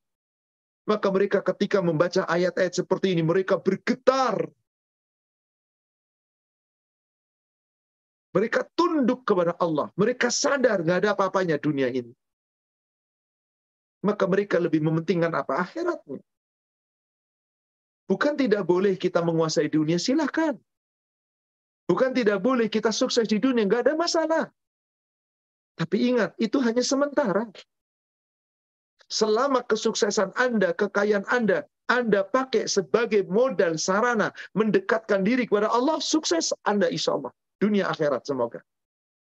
Maka 0.88 1.08
mereka 1.14 1.46
ketika 1.46 1.84
membaca 1.84 2.26
ayat-ayat 2.26 2.74
seperti 2.74 3.14
ini, 3.14 3.22
mereka 3.22 3.62
bergetar. 3.62 4.50
Mereka 8.32 8.64
tunduk 8.74 9.28
kepada 9.28 9.54
Allah. 9.60 9.92
Mereka 10.00 10.32
sadar 10.32 10.82
nggak 10.82 11.00
ada 11.04 11.10
apa-apanya 11.14 11.60
dunia 11.60 11.92
ini. 11.92 12.16
Maka 14.02 14.26
mereka 14.26 14.58
lebih 14.58 14.82
mementingkan 14.82 15.30
apa? 15.36 15.62
Akhiratnya. 15.62 16.24
Bukan 18.10 18.34
tidak 18.34 18.64
boleh 18.66 18.98
kita 18.98 19.22
menguasai 19.22 19.70
dunia, 19.70 20.02
silahkan. 20.02 20.58
Bukan 21.92 22.16
tidak 22.16 22.40
boleh 22.40 22.72
kita 22.72 22.88
sukses 22.96 23.28
di 23.28 23.36
dunia, 23.36 23.68
nggak 23.68 23.84
ada 23.84 23.94
masalah. 24.00 24.48
Tapi 25.76 26.16
ingat, 26.16 26.32
itu 26.40 26.56
hanya 26.64 26.80
sementara. 26.80 27.52
Selama 29.12 29.60
kesuksesan 29.68 30.32
Anda, 30.40 30.72
kekayaan 30.72 31.28
Anda, 31.28 31.68
Anda 31.92 32.24
pakai 32.24 32.72
sebagai 32.72 33.28
modal 33.28 33.76
sarana 33.76 34.32
mendekatkan 34.56 35.28
diri 35.28 35.44
kepada 35.44 35.68
Allah, 35.68 36.00
sukses 36.00 36.56
Anda 36.64 36.88
insya 36.88 37.20
Allah. 37.20 37.36
Dunia 37.60 37.92
akhirat 37.92 38.24
semoga. 38.24 38.64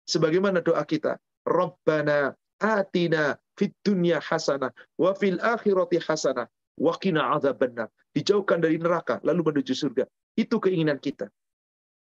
Sebagaimana 0.09 0.65
doa 0.65 0.81
kita. 0.89 1.21
Rabbana 1.45 2.33
atina 2.57 3.37
fit 3.53 3.77
dunya 3.85 4.17
hasanah 4.17 4.73
wa 4.97 5.13
fil 5.13 5.37
akhirati 5.37 6.01
hasanah 6.01 6.49
wa 6.81 6.97
qina 6.97 7.37
benar. 7.53 7.93
Dijauhkan 8.17 8.57
dari 8.57 8.81
neraka 8.81 9.21
lalu 9.21 9.53
menuju 9.53 9.77
surga. 9.77 10.09
Itu 10.33 10.57
keinginan 10.57 10.97
kita. 10.97 11.29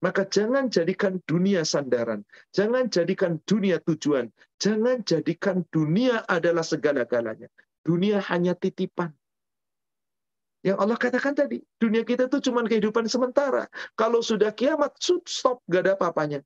Maka 0.02 0.26
jangan 0.26 0.66
jadikan 0.66 1.22
dunia 1.30 1.62
sandaran. 1.62 2.26
Jangan 2.50 2.90
jadikan 2.90 3.38
dunia 3.46 3.78
tujuan. 3.86 4.34
Jangan 4.58 5.06
jadikan 5.06 5.62
dunia 5.70 6.26
adalah 6.26 6.66
segala-galanya. 6.66 7.46
Dunia 7.86 8.18
hanya 8.26 8.58
titipan. 8.58 9.14
Yang 10.62 10.78
Allah 10.78 10.98
katakan 10.98 11.34
tadi, 11.34 11.62
dunia 11.78 12.02
kita 12.02 12.26
itu 12.26 12.50
cuma 12.50 12.66
kehidupan 12.66 13.06
sementara. 13.06 13.66
Kalau 13.98 14.22
sudah 14.22 14.50
kiamat, 14.54 14.94
stop, 15.26 15.62
gak 15.66 15.86
ada 15.86 15.94
apa-apanya. 15.98 16.42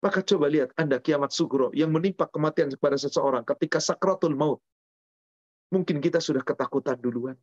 Maka 0.00 0.24
coba 0.24 0.48
lihat 0.48 0.72
Anda 0.80 0.96
kiamat 0.96 1.28
sugro 1.32 1.68
yang 1.76 1.92
menimpa 1.92 2.24
kematian 2.32 2.72
kepada 2.72 2.96
seseorang 2.96 3.44
ketika 3.44 3.80
sakratul 3.84 4.32
maut. 4.32 4.64
Mungkin 5.68 6.00
kita 6.00 6.24
sudah 6.24 6.40
ketakutan 6.40 6.96
duluan. 6.96 7.36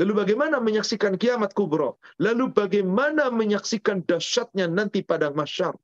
Lalu 0.00 0.12
bagaimana 0.16 0.56
menyaksikan 0.64 1.20
kiamat 1.20 1.52
kubro? 1.52 2.00
Lalu 2.16 2.48
bagaimana 2.56 3.28
menyaksikan 3.28 4.00
dahsyatnya 4.08 4.66
nanti 4.66 5.04
pada 5.04 5.28
masyar? 5.28 5.76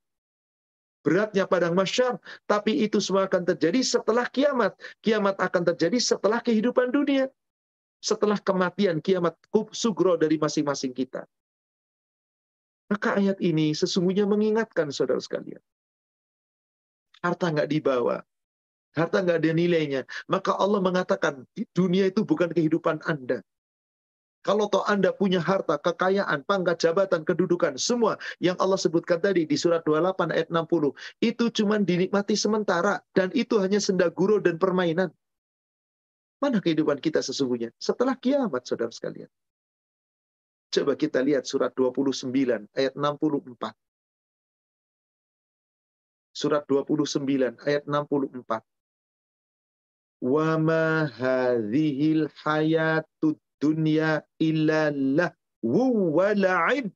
beratnya 1.06 1.46
padang 1.46 1.78
masyar, 1.78 2.18
tapi 2.50 2.82
itu 2.82 2.98
semua 2.98 3.30
akan 3.30 3.46
terjadi 3.54 3.78
setelah 3.86 4.26
kiamat. 4.26 4.74
Kiamat 4.98 5.38
akan 5.38 5.62
terjadi 5.70 6.02
setelah 6.02 6.42
kehidupan 6.42 6.90
dunia. 6.90 7.30
Setelah 8.02 8.42
kematian, 8.42 8.98
kiamat 8.98 9.38
sugro 9.70 10.18
dari 10.18 10.34
masing-masing 10.34 10.90
kita. 10.90 11.22
Maka 12.90 13.22
ayat 13.22 13.38
ini 13.38 13.70
sesungguhnya 13.70 14.26
mengingatkan 14.26 14.90
saudara 14.90 15.22
sekalian. 15.22 15.62
Harta 17.22 17.54
nggak 17.54 17.70
dibawa. 17.70 18.26
Harta 18.98 19.22
nggak 19.22 19.38
ada 19.46 19.50
nilainya. 19.54 20.02
Maka 20.26 20.58
Allah 20.58 20.82
mengatakan, 20.82 21.46
dunia 21.70 22.10
itu 22.10 22.26
bukan 22.26 22.50
kehidupan 22.50 23.06
Anda. 23.06 23.46
Kalau 24.46 24.70
toh 24.70 24.86
Anda 24.86 25.10
punya 25.10 25.42
harta, 25.42 25.74
kekayaan, 25.74 26.46
pangkat 26.46 26.78
jabatan, 26.78 27.26
kedudukan, 27.26 27.74
semua 27.82 28.14
yang 28.38 28.54
Allah 28.62 28.78
sebutkan 28.78 29.18
tadi 29.18 29.42
di 29.42 29.58
surat 29.58 29.82
28 29.82 30.30
ayat 30.30 30.48
60, 30.54 30.94
itu 31.18 31.44
cuma 31.50 31.82
dinikmati 31.82 32.38
sementara 32.38 33.02
dan 33.10 33.34
itu 33.34 33.58
hanya 33.58 33.82
senda 33.82 34.06
guru 34.06 34.38
dan 34.38 34.54
permainan. 34.54 35.10
Mana 36.38 36.62
kehidupan 36.62 37.02
kita 37.02 37.26
sesungguhnya? 37.26 37.74
Setelah 37.74 38.14
kiamat, 38.14 38.62
saudara 38.62 38.94
sekalian. 38.94 39.26
Coba 40.70 40.94
kita 40.94 41.18
lihat 41.26 41.42
surat 41.50 41.74
29 41.74 42.30
ayat 42.70 42.94
64. 42.94 43.74
Surat 46.30 46.62
29 46.70 47.58
ayat 47.66 47.82
64. 47.82 48.62
Wa 50.22 50.54
ma 50.54 51.10
hadhil 51.10 52.30
hayatud 52.46 53.42
dunya 53.62 54.22
illa 54.40 54.92
lahu 54.92 56.14
wa 56.16 56.30
la'ib. 56.32 56.92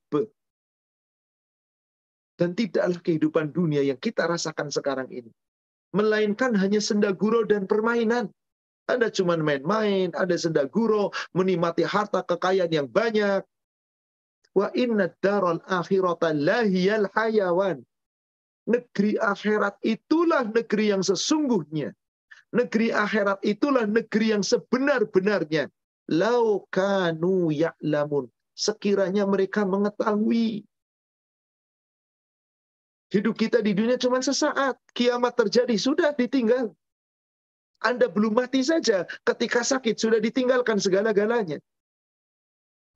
Dan 2.40 2.56
tidaklah 2.56 3.00
kehidupan 3.04 3.52
dunia 3.52 3.84
yang 3.84 4.00
kita 4.00 4.24
rasakan 4.24 4.72
sekarang 4.72 5.12
ini. 5.12 5.28
Melainkan 5.92 6.56
hanya 6.56 6.80
senda 6.80 7.12
gurau 7.12 7.44
dan 7.44 7.68
permainan. 7.68 8.32
Anda 8.88 9.12
cuma 9.12 9.36
main-main, 9.36 10.10
ada 10.16 10.34
senda 10.40 10.64
gurau, 10.66 11.12
menikmati 11.36 11.84
harta 11.84 12.24
kekayaan 12.24 12.72
yang 12.72 12.88
banyak. 12.88 13.44
Wa 14.56 14.72
inna 14.74 15.12
daral 15.22 15.62
akhirata 15.68 16.34
lahiyal 16.34 17.06
hayawan. 17.14 17.84
Negeri 18.66 19.18
akhirat 19.18 19.78
itulah 19.82 20.46
negeri 20.46 20.94
yang 20.94 21.02
sesungguhnya. 21.06 21.94
Negeri 22.50 22.90
akhirat 22.90 23.42
itulah 23.46 23.86
negeri 23.86 24.34
yang 24.34 24.42
sebenar-benarnya. 24.42 25.70
Lau 26.10 26.66
kanu. 26.74 27.54
Sekiranya 28.58 29.24
mereka 29.30 29.62
mengetahui. 29.62 30.66
Hidup 33.10 33.34
kita 33.34 33.62
di 33.62 33.74
dunia 33.74 33.98
cuma 33.98 34.22
sesaat. 34.22 34.78
Kiamat 34.94 35.34
terjadi, 35.38 35.74
sudah 35.78 36.14
ditinggal. 36.14 36.74
Anda 37.80 38.06
belum 38.10 38.36
mati 38.36 38.60
saja. 38.60 39.08
Ketika 39.24 39.64
sakit, 39.64 39.96
sudah 39.96 40.20
ditinggalkan 40.20 40.78
segala-galanya. 40.78 41.58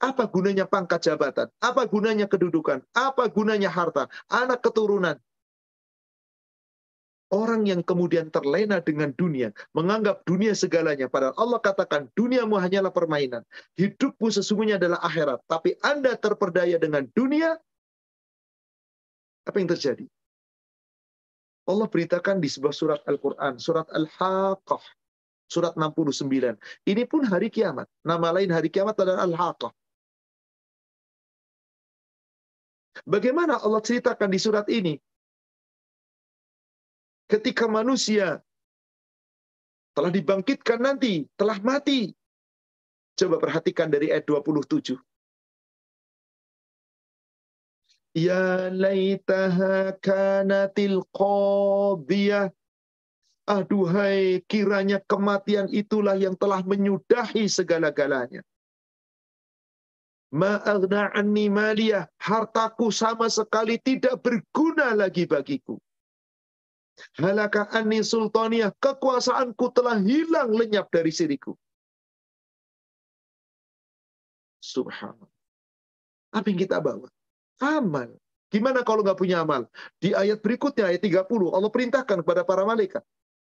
Apa 0.03 0.29
gunanya 0.29 0.69
pangkat 0.69 1.09
jabatan? 1.09 1.49
Apa 1.63 1.89
gunanya 1.89 2.29
kedudukan? 2.29 2.85
Apa 2.93 3.31
gunanya 3.33 3.73
harta? 3.73 4.11
Anak 4.29 4.61
keturunan? 4.61 5.17
Orang 7.33 7.65
yang 7.65 7.81
kemudian 7.81 8.29
terlena 8.29 8.85
dengan 8.85 9.11
dunia, 9.17 9.51
menganggap 9.73 10.23
dunia 10.29 10.53
segalanya. 10.53 11.09
Padahal 11.09 11.35
Allah 11.41 11.61
katakan, 11.61 12.07
duniamu 12.13 12.61
hanyalah 12.61 12.93
permainan. 12.93 13.43
Hidupmu 13.81 14.29
sesungguhnya 14.29 14.77
adalah 14.77 15.01
akhirat. 15.01 15.41
Tapi 15.49 15.75
Anda 15.81 16.15
terperdaya 16.21 16.77
dengan 16.77 17.09
dunia, 17.17 17.57
apa 19.45 19.57
yang 19.57 19.73
terjadi? 19.73 20.07
Allah 21.65 21.89
beritakan 21.89 22.45
di 22.45 22.49
sebuah 22.53 22.75
surat 22.77 23.01
Al-Quran, 23.09 23.57
surat 23.57 23.89
Al-Haqqah, 23.89 24.85
surat 25.49 25.73
69. 25.81 26.61
Ini 26.85 27.03
pun 27.09 27.25
hari 27.25 27.49
kiamat. 27.49 27.89
Nama 28.05 28.29
lain 28.37 28.53
hari 28.53 28.69
kiamat 28.69 29.01
adalah 29.01 29.25
Al-Haqqah. 29.25 29.73
Bagaimana 33.09 33.59
Allah 33.59 33.81
ceritakan 33.83 34.29
di 34.31 34.39
surat 34.39 34.69
ini? 34.71 35.01
Ketika 37.35 37.67
manusia 37.67 38.39
telah 39.95 40.11
dibangkitkan 40.11 40.79
nanti, 40.79 41.27
telah 41.35 41.59
mati. 41.63 42.15
Coba 43.15 43.39
perhatikan 43.39 43.91
dari 43.91 44.11
ayat 44.11 44.27
27. 44.27 44.99
Ya 48.15 48.71
laitaha 48.71 49.95
kanatil 49.99 51.03
qadiyah. 51.11 52.51
Aduhai, 53.45 54.41
kiranya 54.49 55.05
kematian 55.05 55.69
itulah 55.69 56.17
yang 56.17 56.33
telah 56.33 56.65
menyudahi 56.65 57.45
segala-galanya. 57.45 58.41
Ma'agna 60.33 61.13
anni 61.13 61.53
maliyah. 61.53 62.09
Hartaku 62.19 62.89
sama 62.89 63.29
sekali 63.29 63.79
tidak 63.79 64.19
berguna 64.25 64.97
lagi 64.97 65.29
bagiku. 65.29 65.77
Halaka 67.19 67.67
anni 67.75 68.01
sultaniyah. 68.03 68.71
Kekuasaanku 68.79 69.67
telah 69.75 69.99
hilang 69.99 70.55
lenyap 70.55 70.91
dari 70.91 71.11
siriku. 71.11 71.55
Subhanallah. 74.63 75.31
Apa 76.35 76.47
yang 76.51 76.59
kita 76.59 76.81
bawa? 76.81 77.07
Amal. 77.63 78.15
Gimana 78.51 78.87
kalau 78.87 79.03
nggak 79.03 79.19
punya 79.19 79.43
amal? 79.43 79.67
Di 79.99 80.15
ayat 80.15 80.39
berikutnya, 80.39 80.91
ayat 80.91 81.03
30, 81.03 81.27
Allah 81.51 81.71
perintahkan 81.71 82.23
kepada 82.23 82.47
para 82.47 82.63
malaikat. 82.63 83.03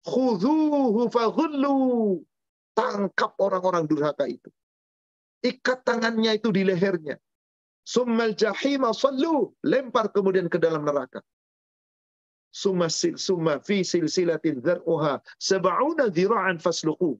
Khudhuhu 0.05 1.09
faghullu. 1.09 2.21
Tangkap 2.75 3.37
orang-orang 3.39 3.87
durhaka 3.87 4.27
itu. 4.27 4.51
Ikat 5.45 5.85
tangannya 5.87 6.35
itu 6.35 6.51
di 6.51 6.67
lehernya. 6.67 7.15
Summal 7.85 8.35
jahima 8.35 8.91
sallu. 8.91 9.53
Lempar 9.63 10.11
kemudian 10.11 10.49
ke 10.51 10.57
dalam 10.59 10.83
neraka 10.83 11.21
summa 12.55 13.59
fi 13.59 13.83
silsilatin 13.83 14.63
dzar'uha 14.63 15.19
sab'una 15.35 16.07
dhira'an 16.07 16.55
fasluqu. 16.63 17.19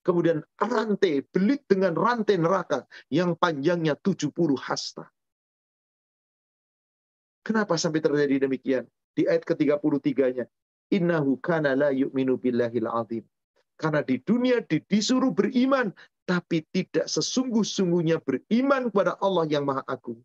Kemudian 0.00 0.40
rantai, 0.56 1.20
belit 1.28 1.68
dengan 1.68 1.92
rantai 1.92 2.40
neraka 2.40 2.88
yang 3.12 3.36
panjangnya 3.36 3.92
70 4.00 4.32
hasta. 4.56 5.04
Kenapa 7.44 7.76
sampai 7.76 8.00
terjadi 8.00 8.48
demikian? 8.48 8.88
Di 9.12 9.28
ayat 9.28 9.44
ke-33-nya. 9.44 10.48
Innahu 10.96 11.36
kana 11.44 11.76
la 11.76 11.92
yu'minu 11.92 12.40
billahil 12.40 12.88
azim. 12.88 13.24
Karena 13.76 14.00
di 14.00 14.16
dunia 14.24 14.64
disuruh 14.64 15.32
beriman, 15.36 15.92
tapi 16.24 16.64
tidak 16.72 17.04
sesungguh-sungguhnya 17.04 18.24
beriman 18.24 18.88
kepada 18.88 19.20
Allah 19.20 19.44
yang 19.52 19.68
Maha 19.68 19.84
Agung. 19.84 20.20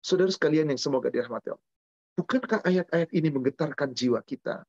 Saudara 0.00 0.32
sekalian 0.32 0.68
yang 0.72 0.80
semoga 0.80 1.12
dirahmati 1.12 1.52
Allah. 1.52 1.69
Bukankah 2.20 2.60
ayat-ayat 2.68 3.16
ini 3.16 3.32
menggetarkan 3.32 3.96
jiwa 3.96 4.20
kita? 4.20 4.60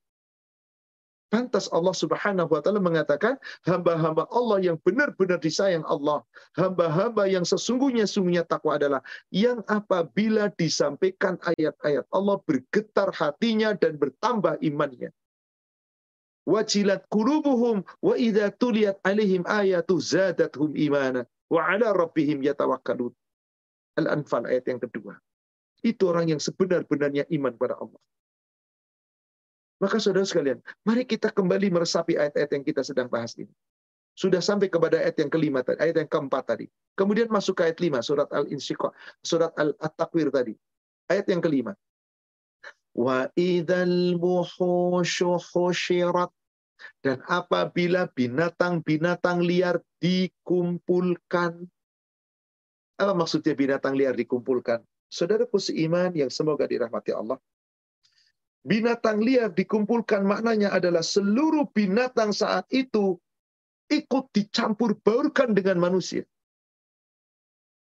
Pantas 1.28 1.68
Allah 1.72 1.92
Subhanahu 1.92 2.48
wa 2.48 2.64
taala 2.64 2.80
mengatakan 2.80 3.36
hamba-hamba 3.68 4.24
Allah 4.32 4.72
yang 4.72 4.80
benar-benar 4.80 5.36
disayang 5.36 5.84
Allah, 5.84 6.24
hamba-hamba 6.56 7.28
yang 7.28 7.44
sesungguhnya-sungguhnya 7.44 8.48
takwa 8.48 8.80
adalah 8.80 9.04
yang 9.36 9.60
apabila 9.68 10.48
disampaikan 10.56 11.36
ayat-ayat 11.44 12.08
Allah 12.12 12.40
bergetar 12.48 13.12
hatinya 13.12 13.76
dan 13.76 14.00
bertambah 14.00 14.64
imannya. 14.64 15.12
Wajilat 16.48 17.04
kulubuhum 17.12 17.84
wa 18.00 18.16
idza 18.16 18.48
tuliyat 18.56 19.04
alaihim 19.04 19.44
ayatu 19.44 20.00
zadathum 20.00 20.72
imana 20.80 21.28
wa 21.52 21.68
ala 21.68 21.92
rabbihim 21.92 22.44
yatawakkalun. 22.48 23.12
Al-Anfal 24.00 24.48
ayat 24.48 24.72
yang 24.72 24.80
kedua. 24.80 25.20
Itu 25.82 26.14
orang 26.14 26.30
yang 26.30 26.42
sebenar-benarnya 26.42 27.26
iman 27.34 27.54
pada 27.58 27.78
Allah. 27.78 28.02
Maka 29.82 29.98
saudara 29.98 30.22
sekalian, 30.30 30.62
mari 30.86 31.10
kita 31.10 31.34
kembali 31.34 31.74
meresapi 31.74 32.14
ayat-ayat 32.14 32.54
yang 32.54 32.62
kita 32.62 32.86
sedang 32.86 33.10
bahas 33.10 33.34
ini. 33.34 33.50
Sudah 34.14 34.38
sampai 34.38 34.70
kepada 34.70 35.02
ayat 35.02 35.18
yang 35.18 35.34
kelima 35.34 35.66
tadi, 35.66 35.82
ayat 35.82 36.06
yang 36.06 36.10
keempat 36.12 36.44
tadi. 36.54 36.66
Kemudian 36.94 37.34
masuk 37.34 37.58
ke 37.58 37.66
ayat 37.66 37.82
lima, 37.82 38.06
surat 38.06 38.30
Al-Insyiqaq, 38.30 38.94
surat 39.26 39.50
Al-Takwir 39.58 40.30
tadi. 40.30 40.54
Ayat 41.10 41.26
yang 41.34 41.42
kelima. 41.42 41.74
Wa 42.94 43.26
idal 43.34 44.22
dan 47.02 47.22
apabila 47.30 48.10
binatang-binatang 48.14 49.42
liar 49.42 49.82
dikumpulkan. 50.02 51.66
Apa 52.98 53.14
maksudnya 53.18 53.54
binatang 53.58 53.98
liar 53.98 54.14
dikumpulkan? 54.14 54.82
Saudaraku 55.12 55.60
seiman 55.60 56.16
yang 56.16 56.32
semoga 56.32 56.64
dirahmati 56.64 57.12
Allah 57.12 57.36
binatang 58.62 59.22
liar 59.22 59.50
dikumpulkan 59.50 60.22
maknanya 60.22 60.74
adalah 60.74 61.02
seluruh 61.02 61.66
binatang 61.74 62.30
saat 62.30 62.70
itu 62.70 63.18
ikut 63.90 64.26
dicampur 64.32 64.96
baurkan 65.02 65.52
dengan 65.52 65.82
manusia. 65.82 66.24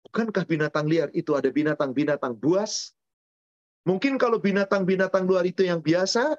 Bukankah 0.10 0.48
binatang 0.48 0.90
liar 0.90 1.12
itu 1.14 1.38
ada 1.38 1.52
binatang-binatang 1.54 2.34
buas? 2.34 2.96
Mungkin 3.86 4.18
kalau 4.18 4.42
binatang-binatang 4.42 5.28
luar 5.30 5.46
itu 5.46 5.68
yang 5.68 5.84
biasa, 5.86 6.34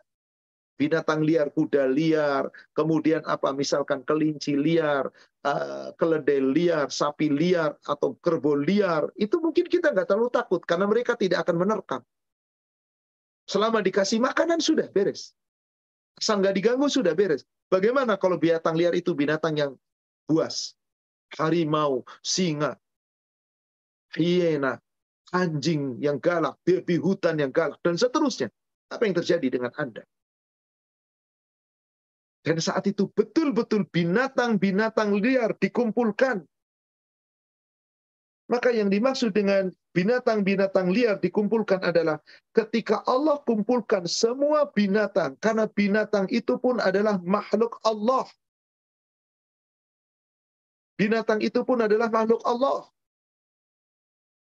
binatang 0.81 1.20
liar, 1.20 1.53
kuda 1.53 1.85
liar, 1.93 2.49
kemudian 2.72 3.20
apa 3.28 3.53
misalkan 3.53 4.01
kelinci 4.01 4.57
liar, 4.57 5.12
uh, 5.45 5.93
keledai 6.01 6.41
liar, 6.41 6.89
sapi 6.89 7.28
liar, 7.28 7.76
atau 7.85 8.16
kerbau 8.16 8.57
liar, 8.57 9.12
itu 9.20 9.37
mungkin 9.37 9.68
kita 9.68 9.93
nggak 9.93 10.09
terlalu 10.09 10.33
takut 10.33 10.64
karena 10.64 10.89
mereka 10.89 11.12
tidak 11.20 11.45
akan 11.45 11.61
menerkam. 11.61 12.01
Selama 13.45 13.85
dikasih 13.85 14.24
makanan 14.24 14.64
sudah 14.64 14.89
beres. 14.89 15.37
Asal 16.16 16.41
nggak 16.41 16.57
diganggu 16.57 16.89
sudah 16.89 17.12
beres. 17.12 17.45
Bagaimana 17.68 18.16
kalau 18.16 18.41
binatang 18.41 18.72
liar 18.72 18.97
itu 18.97 19.12
binatang 19.12 19.61
yang 19.61 19.72
buas? 20.24 20.72
Harimau, 21.37 22.03
singa, 22.24 22.74
hiena, 24.16 24.81
anjing 25.31 26.01
yang 26.03 26.18
galak, 26.18 26.59
babi 26.66 26.99
hutan 26.99 27.39
yang 27.39 27.55
galak, 27.55 27.78
dan 27.87 27.95
seterusnya. 27.95 28.51
Apa 28.91 29.07
yang 29.07 29.14
terjadi 29.14 29.47
dengan 29.47 29.70
Anda? 29.78 30.03
Dan 32.41 32.57
saat 32.57 32.88
itu 32.88 33.12
betul-betul 33.12 33.84
binatang-binatang 33.93 35.12
liar 35.20 35.53
dikumpulkan. 35.61 36.41
Maka 38.51 38.74
yang 38.74 38.91
dimaksud 38.91 39.30
dengan 39.30 39.70
binatang-binatang 39.95 40.91
liar 40.91 41.22
dikumpulkan 41.22 41.86
adalah 41.86 42.18
ketika 42.51 43.05
Allah 43.07 43.38
kumpulkan 43.47 44.11
semua 44.11 44.66
binatang, 44.74 45.38
karena 45.38 45.70
binatang 45.70 46.26
itu 46.34 46.59
pun 46.59 46.82
adalah 46.82 47.22
makhluk 47.22 47.78
Allah. 47.86 48.26
Binatang 50.99 51.38
itu 51.45 51.62
pun 51.62 51.78
adalah 51.78 52.11
makhluk 52.11 52.43
Allah. 52.43 52.91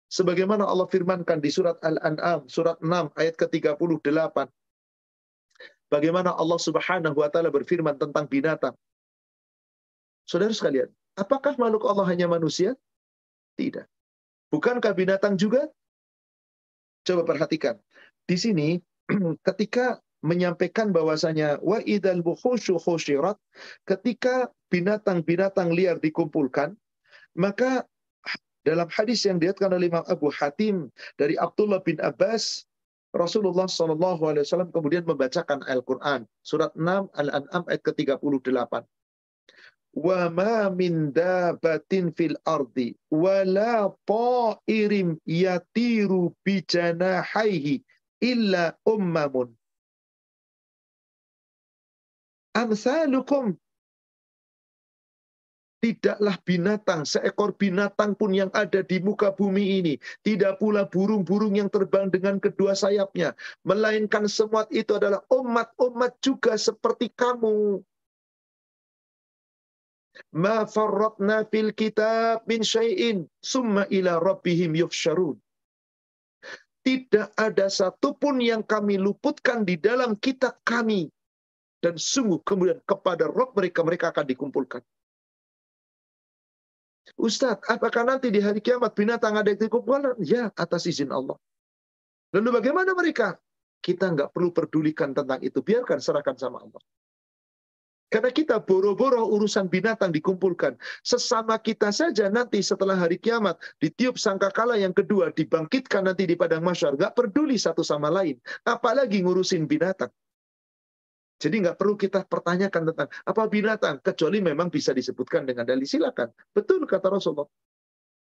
Sebagaimana 0.06 0.62
Allah 0.70 0.86
firmankan 0.86 1.42
di 1.42 1.50
surat 1.50 1.82
Al-An'am, 1.82 2.46
surat 2.46 2.78
6 2.78 3.10
ayat 3.18 3.34
ke-38. 3.34 4.46
Bagaimana 5.86 6.34
Allah 6.34 6.58
Subhanahu 6.58 7.14
wa 7.14 7.28
taala 7.30 7.54
berfirman 7.54 7.94
tentang 7.94 8.26
binatang. 8.26 8.74
Saudara 10.26 10.50
sekalian, 10.50 10.90
apakah 11.14 11.54
makhluk 11.54 11.86
Allah 11.86 12.06
hanya 12.10 12.26
manusia? 12.26 12.74
Tidak. 13.54 13.86
Bukankah 14.50 14.92
binatang 14.92 15.38
juga? 15.38 15.70
Coba 17.06 17.22
perhatikan. 17.22 17.78
Di 18.26 18.34
sini 18.34 18.82
ketika 19.46 20.02
menyampaikan 20.26 20.90
bahwasanya 20.90 21.62
wa 21.62 21.78
idal 21.86 22.18
bukhushu 22.18 22.82
khusyirat 22.82 23.38
ketika 23.86 24.50
binatang-binatang 24.74 25.70
liar 25.70 26.02
dikumpulkan 26.02 26.74
maka 27.38 27.86
dalam 28.66 28.90
hadis 28.90 29.22
yang 29.22 29.38
diriatkan 29.38 29.70
oleh 29.70 29.86
Imam 29.86 30.02
Abu 30.10 30.26
Hatim 30.34 30.90
dari 31.14 31.38
Abdullah 31.38 31.78
bin 31.86 32.02
Abbas 32.02 32.65
Rasulullah 33.16 33.66
Shallallahu 33.66 34.22
Alaihi 34.28 34.44
Wasallam 34.44 34.70
kemudian 34.70 35.04
membacakan 35.08 35.64
Al-Quran 35.66 36.28
surat 36.44 36.70
6 36.76 37.08
Al-An'am 37.16 37.62
ayat 37.66 37.82
ke-38 37.82 38.84
wa 39.96 40.28
ma 40.28 40.68
min 40.68 41.08
dabatin 41.08 42.12
fil 42.12 42.36
ardi 42.44 42.92
wala 43.08 43.88
ta'irim 44.04 45.16
yatiru 45.24 46.36
bi 46.44 46.60
janahaihi 46.60 47.80
illa 48.20 48.76
ummamun. 48.84 49.56
Amsalukum 52.52 53.56
Tidaklah 55.86 56.42
binatang, 56.42 57.06
seekor 57.06 57.54
binatang 57.54 58.18
pun 58.18 58.34
yang 58.34 58.50
ada 58.50 58.82
di 58.82 58.98
muka 58.98 59.30
bumi 59.30 59.78
ini. 59.78 59.94
Tidak 60.26 60.58
pula 60.58 60.82
burung-burung 60.82 61.54
yang 61.54 61.70
terbang 61.70 62.10
dengan 62.10 62.42
kedua 62.42 62.74
sayapnya. 62.74 63.38
Melainkan 63.62 64.26
semua 64.26 64.66
itu 64.74 64.98
adalah 64.98 65.22
umat-umat 65.30 66.18
juga 66.18 66.58
seperti 66.58 67.14
kamu. 67.14 67.86
Ma 70.34 70.66
farratna 70.66 71.46
fil 71.46 71.70
kitab 71.70 72.42
min 72.50 72.66
syai'in 72.66 73.30
summa 73.38 73.86
ila 73.86 74.18
rabbihim 74.18 74.74
yuhsyarun. 74.74 75.38
Tidak 76.82 77.30
ada 77.38 77.70
satupun 77.70 78.42
yang 78.42 78.66
kami 78.66 78.98
luputkan 78.98 79.62
di 79.62 79.78
dalam 79.78 80.18
kitab 80.18 80.58
kami. 80.66 81.06
Dan 81.78 81.94
sungguh 81.94 82.42
kemudian 82.42 82.82
kepada 82.82 83.30
Rob 83.30 83.54
mereka, 83.54 83.86
mereka 83.86 84.10
akan 84.10 84.26
dikumpulkan. 84.26 84.82
Ustadz, 87.16 87.64
apakah 87.72 88.04
nanti 88.04 88.28
di 88.28 88.44
hari 88.44 88.60
kiamat 88.60 88.92
binatang 88.92 89.40
ada 89.40 89.48
yang 89.48 89.60
dikumpulkan? 89.60 90.20
Ya, 90.20 90.52
atas 90.52 90.84
izin 90.84 91.08
Allah. 91.08 91.40
Lalu 92.36 92.60
bagaimana 92.60 92.92
mereka? 92.92 93.40
Kita 93.80 94.12
nggak 94.12 94.36
perlu 94.36 94.52
pedulikan 94.52 95.16
tentang 95.16 95.40
itu. 95.40 95.64
Biarkan 95.64 95.96
serahkan 95.96 96.36
sama 96.36 96.60
Allah. 96.60 96.82
Karena 98.06 98.30
kita 98.30 98.62
boro-boro 98.62 99.26
urusan 99.32 99.66
binatang 99.66 100.14
dikumpulkan. 100.14 100.78
Sesama 101.02 101.58
kita 101.58 101.90
saja 101.90 102.30
nanti 102.30 102.62
setelah 102.62 102.94
hari 102.94 103.18
kiamat, 103.18 103.58
ditiup 103.82 104.14
sangkakala 104.14 104.78
yang 104.78 104.94
kedua, 104.94 105.34
dibangkitkan 105.34 106.06
nanti 106.06 106.28
di 106.28 106.38
padang 106.38 106.62
masyar. 106.62 106.94
Gak 106.94 107.18
peduli 107.18 107.58
satu 107.58 107.82
sama 107.82 108.12
lain. 108.12 108.38
Apalagi 108.62 109.24
ngurusin 109.26 109.66
binatang. 109.66 110.12
Jadi 111.36 111.60
nggak 111.60 111.76
perlu 111.76 112.00
kita 112.00 112.24
pertanyakan 112.24 112.92
tentang 112.92 113.08
apa 113.12 113.42
binatang, 113.44 114.00
kecuali 114.00 114.40
memang 114.40 114.72
bisa 114.72 114.96
disebutkan 114.96 115.44
dengan 115.44 115.68
dalil 115.68 115.84
silakan. 115.84 116.32
Betul 116.52 116.88
kata 116.88 117.12
Rasulullah. 117.12 117.48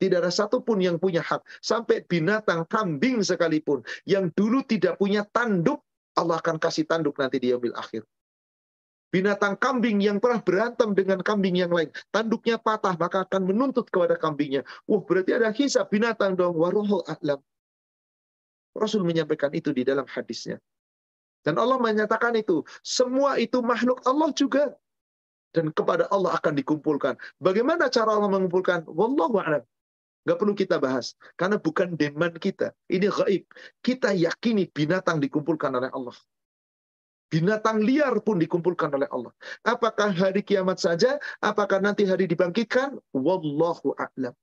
Tidak 0.01 0.17
ada 0.17 0.33
satupun 0.33 0.81
yang 0.81 0.97
punya 0.97 1.21
hak. 1.21 1.45
Sampai 1.61 2.05
binatang 2.05 2.65
kambing 2.65 3.21
sekalipun. 3.21 3.85
Yang 4.09 4.33
dulu 4.33 4.65
tidak 4.65 4.97
punya 4.97 5.29
tanduk, 5.29 5.85
Allah 6.17 6.41
akan 6.41 6.57
kasih 6.57 6.89
tanduk 6.89 7.21
nanti 7.21 7.37
di 7.37 7.53
yaumil 7.53 7.77
akhir. 7.77 8.09
Binatang 9.11 9.59
kambing 9.61 10.01
yang 10.01 10.17
pernah 10.23 10.41
berantem 10.41 10.97
dengan 10.97 11.21
kambing 11.21 11.59
yang 11.59 11.69
lain. 11.69 11.93
Tanduknya 12.15 12.57
patah, 12.57 12.97
maka 12.97 13.27
akan 13.29 13.43
menuntut 13.43 13.91
kepada 13.93 14.17
kambingnya. 14.17 14.65
Wah, 14.89 15.03
berarti 15.03 15.37
ada 15.37 15.53
hisab 15.53 15.91
binatang 15.93 16.33
dong. 16.39 16.57
Waruhul 16.57 17.05
a'lam. 17.05 17.43
Rasul 18.71 19.03
menyampaikan 19.03 19.51
itu 19.51 19.75
di 19.75 19.83
dalam 19.83 20.07
hadisnya. 20.07 20.63
Dan 21.41 21.57
Allah 21.57 21.81
menyatakan 21.81 22.37
itu. 22.37 22.65
Semua 22.85 23.41
itu 23.41 23.65
makhluk 23.65 24.05
Allah 24.05 24.31
juga. 24.37 24.77
Dan 25.51 25.75
kepada 25.75 26.07
Allah 26.15 26.37
akan 26.39 26.55
dikumpulkan. 26.55 27.19
Bagaimana 27.43 27.91
cara 27.91 28.15
Allah 28.15 28.31
mengumpulkan? 28.31 28.87
Wallahu 28.87 29.41
a'lam. 29.43 29.65
Gak 30.29 30.37
perlu 30.37 30.53
kita 30.55 30.77
bahas. 30.79 31.17
Karena 31.35 31.57
bukan 31.57 31.97
demand 31.97 32.37
kita. 32.37 32.77
Ini 32.87 33.09
gaib. 33.09 33.49
Kita 33.81 34.13
yakini 34.15 34.69
binatang 34.69 35.19
dikumpulkan 35.19 35.73
oleh 35.75 35.91
Allah. 35.91 36.15
Binatang 37.31 37.83
liar 37.83 38.21
pun 38.21 38.43
dikumpulkan 38.43 38.91
oleh 38.91 39.09
Allah. 39.11 39.33
Apakah 39.63 40.11
hari 40.11 40.43
kiamat 40.43 40.83
saja? 40.83 41.17
Apakah 41.41 41.79
nanti 41.79 42.05
hari 42.05 42.27
dibangkitkan? 42.27 42.99
Wallahu 43.15 43.97
a'lam. 43.97 44.35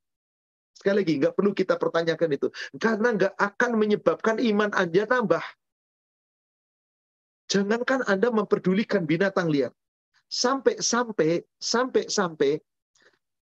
Sekali 0.77 1.03
lagi, 1.03 1.13
nggak 1.19 1.33
perlu 1.33 1.51
kita 1.57 1.75
pertanyakan 1.75 2.29
itu. 2.37 2.47
Karena 2.77 3.09
nggak 3.11 3.33
akan 3.33 3.71
menyebabkan 3.81 4.37
iman 4.39 4.69
Anda 4.77 5.03
tambah. 5.09 5.43
Jangankan 7.47 8.03
Anda 8.11 8.27
memperdulikan 8.27 9.07
binatang 9.07 9.47
liar. 9.47 9.71
Sampai-sampai, 10.27 11.47
sampai-sampai 11.63 12.59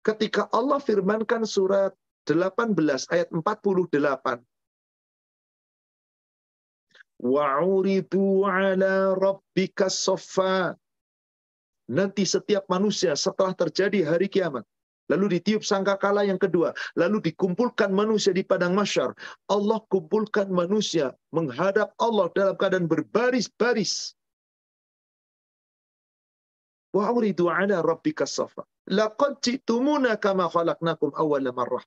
ketika 0.03 0.51
Allah 0.51 0.83
firmankan 0.83 1.47
surat 1.47 1.95
18 2.27 2.75
ayat 3.15 3.31
48. 3.31 4.43
Wa'uridu 7.23 8.43
ala 8.43 9.15
rabbika 9.15 9.87
soffa. 9.87 10.75
Nanti 11.87 12.27
setiap 12.27 12.67
manusia 12.67 13.15
setelah 13.15 13.55
terjadi 13.55 14.03
hari 14.03 14.27
kiamat. 14.27 14.67
Lalu 15.11 15.39
ditiup 15.39 15.67
sangkakala 15.67 16.23
yang 16.23 16.39
kedua. 16.39 16.71
Lalu 16.95 17.33
dikumpulkan 17.33 17.91
manusia 17.91 18.31
di 18.31 18.47
padang 18.47 18.77
masyar. 18.77 19.11
Allah 19.51 19.83
kumpulkan 19.91 20.47
manusia 20.53 21.17
menghadap 21.35 21.91
Allah 21.99 22.31
dalam 22.37 22.55
keadaan 22.55 22.87
berbaris-baris. 22.87 24.15
Wa'uridu 26.93 27.49
ala 27.49 27.81
rabbika 27.81 28.29
soffa. 28.29 28.63
Laqad 28.93 29.41
jitumuna 29.41 30.21
kama 30.21 30.47
khalaqnakum 30.53 31.11
marrah. 31.57 31.83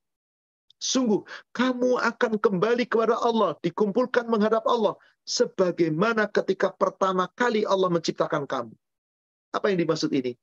Sungguh, 0.75 1.23
kamu 1.55 1.97
akan 2.03 2.35
kembali 2.35 2.83
kepada 2.85 3.15
Allah, 3.15 3.55
dikumpulkan 3.63 4.27
menghadap 4.27 4.67
Allah, 4.67 4.99
sebagaimana 5.23 6.27
ketika 6.29 6.69
pertama 6.69 7.31
kali 7.31 7.63
Allah 7.63 7.89
menciptakan 7.89 8.43
kamu. 8.45 8.75
Apa 9.55 9.71
yang 9.71 9.79
dimaksud 9.81 10.11
ini? 10.11 10.35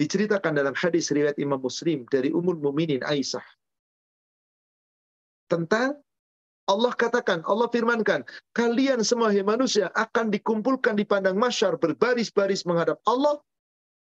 Diceritakan 0.00 0.56
dalam 0.56 0.72
hadis 0.72 1.12
riwayat 1.12 1.36
Imam 1.36 1.60
Muslim 1.60 2.08
dari 2.08 2.32
Ummul 2.32 2.58
Muminin 2.58 3.04
Aisyah. 3.04 3.44
Tentang 5.52 6.00
Allah 6.64 6.92
katakan, 6.94 7.44
Allah 7.44 7.68
firmankan, 7.68 8.24
kalian 8.56 9.04
semua 9.04 9.34
manusia 9.44 9.92
akan 9.92 10.32
dikumpulkan 10.32 10.96
di 10.96 11.04
pandang 11.04 11.36
masyar 11.36 11.76
berbaris-baris 11.76 12.64
menghadap 12.64 13.02
Allah 13.04 13.42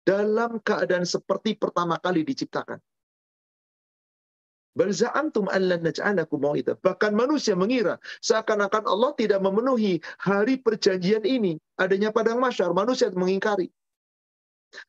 dalam 0.03 0.59
keadaan 0.65 1.05
seperti 1.05 1.55
pertama 1.55 2.01
kali 2.01 2.27
diciptakan. 2.27 2.81
Balza'antum 4.77 5.49
naj'alakum 5.49 6.37
mau'ida. 6.37 6.77
Bahkan 6.77 7.17
manusia 7.17 7.57
mengira 7.57 7.97
seakan-akan 8.21 8.85
Allah 8.85 9.17
tidak 9.17 9.41
memenuhi 9.41 10.05
hari 10.21 10.61
perjanjian 10.61 11.25
ini. 11.25 11.57
Adanya 11.81 12.13
padang 12.13 12.39
masyar, 12.45 12.77
manusia 12.77 13.09
mengingkari. 13.09 13.73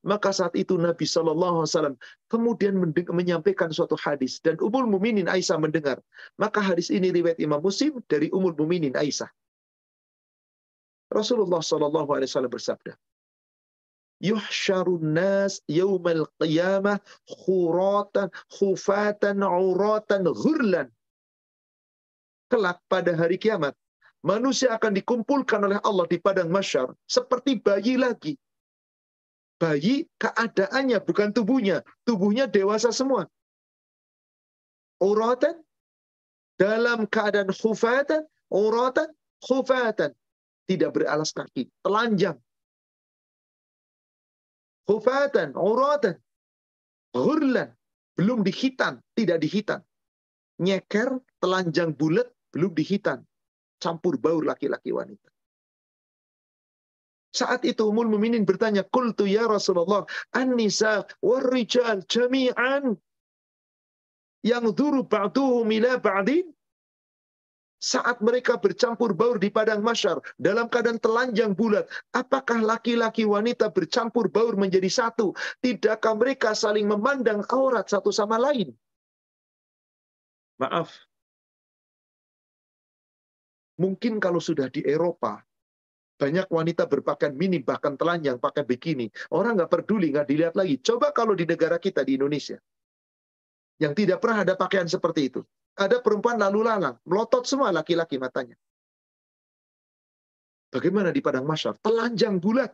Maka 0.03 0.33
saat 0.35 0.53
itu 0.57 0.75
Nabi 0.75 1.05
Shallallahu 1.07 1.63
Alaihi 1.63 1.71
Wasallam 1.71 1.95
kemudian 2.27 2.75
menyampaikan 3.13 3.71
suatu 3.71 3.95
hadis 3.95 4.41
dan 4.43 4.57
Umul 4.59 4.89
Muminin 4.89 5.29
Aisyah 5.29 5.57
mendengar. 5.61 6.01
Maka 6.35 6.59
hadis 6.59 6.91
ini 6.91 7.13
riwayat 7.13 7.39
Imam 7.39 7.61
Muslim 7.63 8.01
dari 8.11 8.27
Umul 8.33 8.57
Muminin 8.57 8.97
Aisyah. 8.97 9.29
Rasulullah 11.07 11.63
Shallallahu 11.63 12.09
Alaihi 12.11 12.27
Wasallam 12.27 12.51
bersabda, 12.51 12.99
yuhsyarun 14.19 15.13
nas 15.13 15.61
yaumal 15.69 16.25
qiyamah 16.41 16.97
khuratan 17.29 18.33
khufatan 18.49 19.45
uratan 19.45 20.25
ghurlan 20.25 20.87
kelak 22.49 22.81
pada 22.89 23.13
hari 23.13 23.37
kiamat 23.37 23.77
manusia 24.25 24.73
akan 24.73 24.97
dikumpulkan 24.97 25.61
oleh 25.61 25.77
Allah 25.85 26.05
di 26.09 26.17
padang 26.17 26.49
masyar 26.49 26.89
seperti 27.05 27.61
bayi 27.61 27.99
lagi 27.99 28.33
bayi 29.57 30.05
keadaannya 30.21 31.01
bukan 31.01 31.33
tubuhnya 31.33 31.81
tubuhnya 32.05 32.45
dewasa 32.45 32.93
semua 32.93 33.25
uratan 35.01 35.57
dalam 36.57 37.09
keadaan 37.09 37.49
khufatan 37.49 38.25
uratan 38.53 39.09
khufatan 39.41 40.13
tidak 40.69 40.93
beralas 40.93 41.33
kaki 41.33 41.69
telanjang 41.81 42.37
Hufatan, 44.87 45.51
uratan, 45.59 46.15
ghurlan. 47.11 47.75
Belum 48.15 48.41
dihitan, 48.41 49.03
tidak 49.13 49.43
dihitan. 49.43 49.83
Nyeker, 50.63 51.21
telanjang 51.43 51.93
bulat, 51.93 52.25
belum 52.55 52.71
dihitan. 52.73 53.21
Campur 53.77 54.17
baur 54.17 54.41
laki-laki 54.47 54.89
wanita. 54.89 55.29
Saat 57.37 57.61
itu 57.69 57.85
Umul 57.85 58.09
Muminin 58.09 58.49
bertanya, 58.49 58.81
Kultu 58.81 59.29
ya 59.29 59.45
Rasulullah, 59.45 60.09
an-nisa 60.33 61.05
war-rijal 61.21 62.01
jami'an 62.09 62.97
yang 64.41 64.65
duru 64.73 65.05
ba'duhum 65.05 65.69
ila 65.69 66.01
ba'din 66.01 66.49
saat 67.77 68.17
mereka 68.25 68.57
bercampur 68.57 69.13
baur 69.13 69.37
di 69.37 69.53
padang 69.53 69.85
masyar 69.85 70.17
dalam 70.41 70.65
keadaan 70.65 70.97
telanjang 70.97 71.53
bulat, 71.53 71.85
apakah 72.09 72.57
laki-laki 72.57 73.21
wanita 73.21 73.69
bercampur 73.69 74.33
baur 74.33 74.57
menjadi 74.57 74.89
satu? 74.89 75.37
Tidakkah 75.61 76.17
mereka 76.17 76.57
saling 76.57 76.89
memandang 76.89 77.45
aurat 77.53 77.85
satu 77.85 78.09
sama 78.09 78.41
lain? 78.41 78.73
Maaf. 80.57 80.89
Mungkin 83.77 84.17
kalau 84.17 84.41
sudah 84.41 84.73
di 84.73 84.81
Eropa, 84.81 85.45
banyak 86.17 86.49
wanita 86.49 86.89
berpakaian 86.89 87.37
mini, 87.37 87.61
bahkan 87.61 87.93
telanjang, 87.93 88.41
pakai 88.41 88.65
bikini. 88.65 89.07
Orang 89.31 89.61
nggak 89.61 89.69
peduli, 89.69 90.09
nggak 90.09 90.27
dilihat 90.27 90.53
lagi. 90.57 90.81
Coba 90.81 91.13
kalau 91.13 91.37
di 91.37 91.45
negara 91.45 91.77
kita, 91.77 92.01
di 92.01 92.17
Indonesia. 92.17 92.57
Yang 93.77 93.93
tidak 94.03 94.17
pernah 94.25 94.41
ada 94.41 94.57
pakaian 94.57 94.89
seperti 94.89 95.29
itu 95.29 95.45
ada 95.77 96.01
perempuan 96.01 96.41
lalu 96.41 96.65
lalang, 96.65 96.97
melotot 97.05 97.45
semua 97.45 97.69
laki-laki 97.69 98.17
matanya. 98.17 98.57
Bagaimana 100.73 101.13
di 101.13 101.21
padang 101.21 101.45
masyar? 101.45 101.77
Telanjang 101.79 102.41
bulat. 102.41 102.73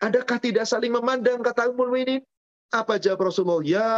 Adakah 0.00 0.38
tidak 0.40 0.64
saling 0.64 0.94
memandang 0.96 1.44
kata 1.44 1.68
Ummul 1.68 1.92
Mukminin? 1.92 2.24
Apa 2.72 2.96
jawab 2.96 3.28
Rasulullah? 3.28 3.60
Ya 3.60 3.90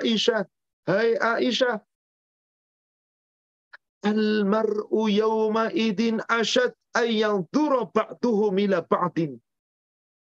Aisyah, 0.00 0.48
hai 0.88 1.18
Aisyah, 1.18 1.82
Al-mar'u 4.02 5.06
idin 5.70 6.18
asyad 6.26 6.74
ayyang 6.98 7.46
ba'duhu 7.96 8.50
mila 8.50 8.82
ba'din. 8.82 9.38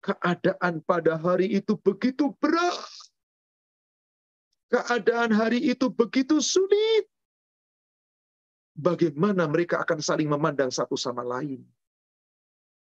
Keadaan 0.05 0.85
pada 0.85 1.17
hari 1.17 1.49
itu 1.49 1.81
begitu 1.81 2.37
berat 2.37 2.77
Keadaan 4.75 5.31
hari 5.31 5.63
itu 5.71 5.87
begitu 5.87 6.43
sulit. 6.43 7.07
Bagaimana 8.75 9.47
mereka 9.47 9.79
akan 9.87 10.03
saling 10.03 10.27
memandang 10.27 10.75
satu 10.75 10.99
sama 10.99 11.23
lain? 11.23 11.63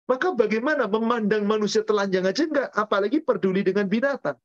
Maka 0.08 0.32
bagaimana 0.32 0.88
memandang 0.88 1.44
manusia 1.44 1.84
telanjang 1.84 2.24
aja 2.24 2.48
enggak, 2.48 2.68
apalagi 2.72 3.20
peduli 3.20 3.60
dengan 3.60 3.84
binatang. 3.84 4.40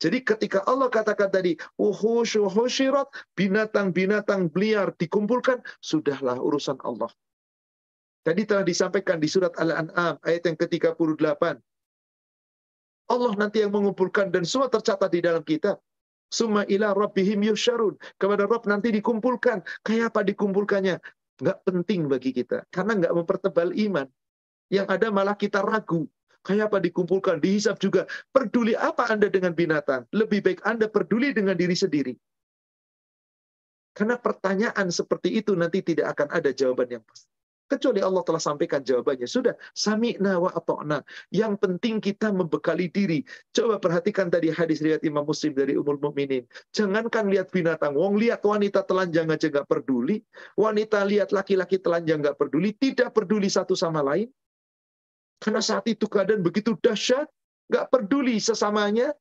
Jadi 0.00 0.24
ketika 0.24 0.64
Allah 0.64 0.88
katakan 0.88 1.28
tadi, 1.28 1.60
binatang-binatang 3.36 4.48
beliar 4.48 4.96
dikumpulkan, 4.96 5.60
sudahlah 5.84 6.40
urusan 6.40 6.80
Allah. 6.80 7.12
Tadi 8.24 8.48
telah 8.48 8.64
disampaikan 8.64 9.20
di 9.20 9.28
surat 9.28 9.52
Al-An'am 9.60 10.16
ayat 10.24 10.42
yang 10.44 10.56
ke-38. 10.56 11.60
Allah 13.10 13.32
nanti 13.34 13.60
yang 13.60 13.72
mengumpulkan 13.72 14.32
dan 14.32 14.44
semua 14.48 14.72
tercatat 14.72 15.10
di 15.12 15.20
dalam 15.20 15.44
kitab. 15.44 15.80
Summa 16.30 16.62
ila 16.70 16.94
rabbihim 16.94 17.42
yusyarun. 17.42 17.98
Kepada 18.20 18.46
Rabb 18.46 18.70
nanti 18.70 18.94
dikumpulkan. 18.94 19.66
Kayak 19.82 20.14
apa 20.14 20.20
dikumpulkannya? 20.22 21.02
Nggak 21.42 21.58
penting 21.66 22.06
bagi 22.06 22.30
kita. 22.30 22.62
Karena 22.70 23.02
nggak 23.02 23.14
mempertebal 23.18 23.74
iman. 23.74 24.06
Yang 24.70 24.86
ada 24.94 25.06
malah 25.10 25.34
kita 25.34 25.58
ragu. 25.58 26.06
Kayak 26.40 26.72
apa 26.72 26.78
dikumpulkan? 26.80 27.36
Dihisap 27.38 27.76
juga. 27.76 28.08
Peduli 28.32 28.72
apa 28.72 29.12
Anda 29.12 29.28
dengan 29.28 29.52
binatang? 29.52 30.08
Lebih 30.16 30.40
baik 30.40 30.60
Anda 30.64 30.88
peduli 30.88 31.36
dengan 31.36 31.56
diri 31.56 31.76
sendiri. 31.76 32.16
Karena 33.92 34.16
pertanyaan 34.16 34.88
seperti 34.88 35.36
itu 35.36 35.52
nanti 35.52 35.84
tidak 35.84 36.16
akan 36.16 36.28
ada 36.32 36.50
jawaban 36.54 36.88
yang 36.88 37.04
pasti. 37.04 37.28
Kecuali 37.70 38.02
Allah 38.02 38.26
telah 38.26 38.42
sampaikan 38.42 38.82
jawabannya. 38.82 39.30
Sudah, 39.30 39.54
sami'na 39.78 40.42
wa 40.42 40.50
ato'na. 40.50 41.06
Yang 41.30 41.54
penting 41.62 42.02
kita 42.02 42.34
membekali 42.34 42.90
diri. 42.90 43.22
Coba 43.54 43.78
perhatikan 43.78 44.26
tadi 44.26 44.50
hadis 44.50 44.82
riwayat 44.82 45.06
Imam 45.06 45.22
Muslim 45.22 45.54
dari 45.54 45.78
Umul 45.78 46.02
Mukminin. 46.02 46.50
Jangankan 46.74 47.30
lihat 47.30 47.54
binatang. 47.54 47.94
Wong 47.94 48.18
lihat 48.18 48.42
wanita 48.42 48.82
telanjang 48.82 49.30
aja 49.30 49.46
nggak 49.46 49.70
peduli. 49.70 50.18
Wanita 50.58 51.06
lihat 51.06 51.30
laki-laki 51.30 51.78
telanjang 51.78 52.18
nggak 52.26 52.34
peduli. 52.42 52.74
Tidak 52.74 53.14
peduli 53.14 53.46
satu 53.46 53.78
sama 53.78 54.02
lain. 54.02 54.26
Karena 55.40 55.64
saat 55.64 55.88
itu 55.88 56.04
keadaan 56.04 56.44
begitu 56.44 56.76
dahsyat, 56.76 57.24
nggak 57.72 57.88
peduli 57.88 58.36
sesamanya. 58.36 59.16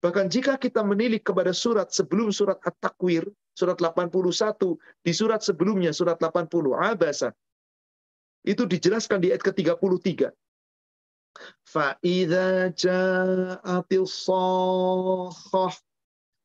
Bahkan 0.00 0.32
jika 0.32 0.56
kita 0.56 0.80
menilik 0.80 1.20
kepada 1.20 1.52
surat 1.52 1.92
sebelum 1.92 2.32
surat 2.32 2.56
At-Takwir, 2.64 3.28
surat 3.52 3.76
81, 3.76 4.78
di 5.04 5.12
surat 5.12 5.44
sebelumnya, 5.44 5.92
surat 5.92 6.16
80, 6.16 6.72
Abasa, 6.72 7.36
itu 8.46 8.64
dijelaskan 8.64 9.20
di 9.20 9.28
ayat 9.34 9.44
ke-33. 9.44 10.32
Fa'idha 11.68 12.72
ja'atil 12.72 14.08
sohoh. 14.08 15.74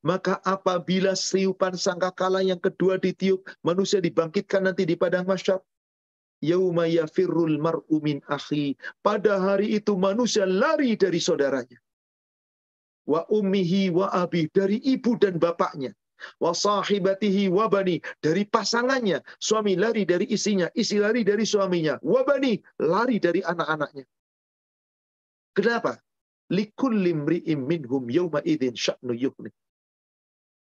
Maka 0.06 0.38
apabila 0.46 1.18
siupan 1.18 1.74
sangkakala 1.74 2.46
yang 2.46 2.62
kedua 2.62 3.02
ditiup, 3.02 3.42
manusia 3.66 3.98
dibangkitkan 3.98 4.62
nanti 4.70 4.86
di 4.86 4.94
padang 4.94 5.26
masyarakat. 5.26 5.64
Yauma 6.42 6.88
yafirrul 6.88 7.58
mar'u 7.60 7.98
min 8.04 8.20
akhi. 8.28 8.76
Pada 9.04 9.40
hari 9.40 9.80
itu 9.80 9.96
manusia 9.96 10.44
lari 10.44 10.96
dari 11.00 11.20
saudaranya. 11.20 11.80
Wa 13.08 13.24
ummihi 13.30 13.94
wa 13.94 14.10
abi. 14.12 14.50
Dari 14.52 14.82
ibu 14.84 15.16
dan 15.16 15.38
bapaknya. 15.40 15.94
Wa 16.40 16.52
sahibatihi 16.52 17.48
wa 17.52 17.70
bani. 17.70 18.02
Dari 18.20 18.44
pasangannya. 18.48 19.22
Suami 19.40 19.78
lari 19.78 20.04
dari 20.04 20.26
isinya. 20.28 20.68
Isi 20.74 21.00
lari 21.00 21.24
dari 21.24 21.46
suaminya. 21.46 22.02
Wa 22.02 22.26
bani. 22.26 22.60
Lari 22.82 23.22
dari 23.22 23.46
anak-anaknya. 23.46 24.06
Kenapa? 25.56 25.96
Likulli 26.52 27.16
mri'im 27.16 27.66
minhum 27.66 28.06
yawma 28.06 28.44
idin 28.46 28.78
sya'nu 28.78 29.18
yuhni 29.18 29.50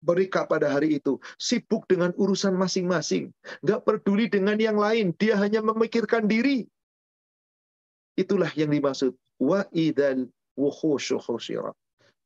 mereka 0.01 0.49
pada 0.49 0.67
hari 0.73 0.97
itu 0.97 1.21
sibuk 1.37 1.85
dengan 1.85 2.11
urusan 2.17 2.57
masing-masing. 2.57 3.29
Nggak 3.61 3.81
peduli 3.85 4.25
dengan 4.27 4.57
yang 4.57 4.77
lain. 4.77 5.13
Dia 5.15 5.37
hanya 5.37 5.61
memikirkan 5.61 6.25
diri. 6.25 6.65
Itulah 8.17 8.49
yang 8.57 8.73
dimaksud. 8.73 9.13
Wa 9.37 9.65
idal 9.73 10.29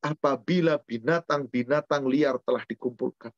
Apabila 0.06 0.74
binatang-binatang 0.84 2.04
liar 2.10 2.36
telah 2.44 2.64
dikumpulkan. 2.68 3.32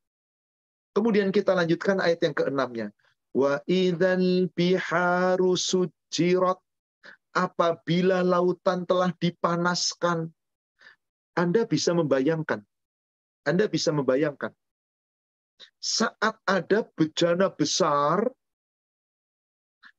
Kemudian 0.96 1.30
kita 1.30 1.54
lanjutkan 1.54 2.02
ayat 2.02 2.24
yang 2.26 2.34
keenamnya. 2.34 2.88
Wa 3.34 3.62
idal 3.70 4.50
biharu 4.54 5.54
sujirat. 5.58 6.58
Apabila 7.38 8.26
lautan 8.26 8.86
telah 8.90 9.14
dipanaskan. 9.22 10.34
Anda 11.38 11.70
bisa 11.70 11.94
membayangkan 11.94 12.66
anda 13.48 13.72
bisa 13.72 13.95
membayangkan. 13.95 14.52
Saat 15.80 16.38
ada 16.45 16.86
bencana 16.93 17.50
besar, 17.50 18.28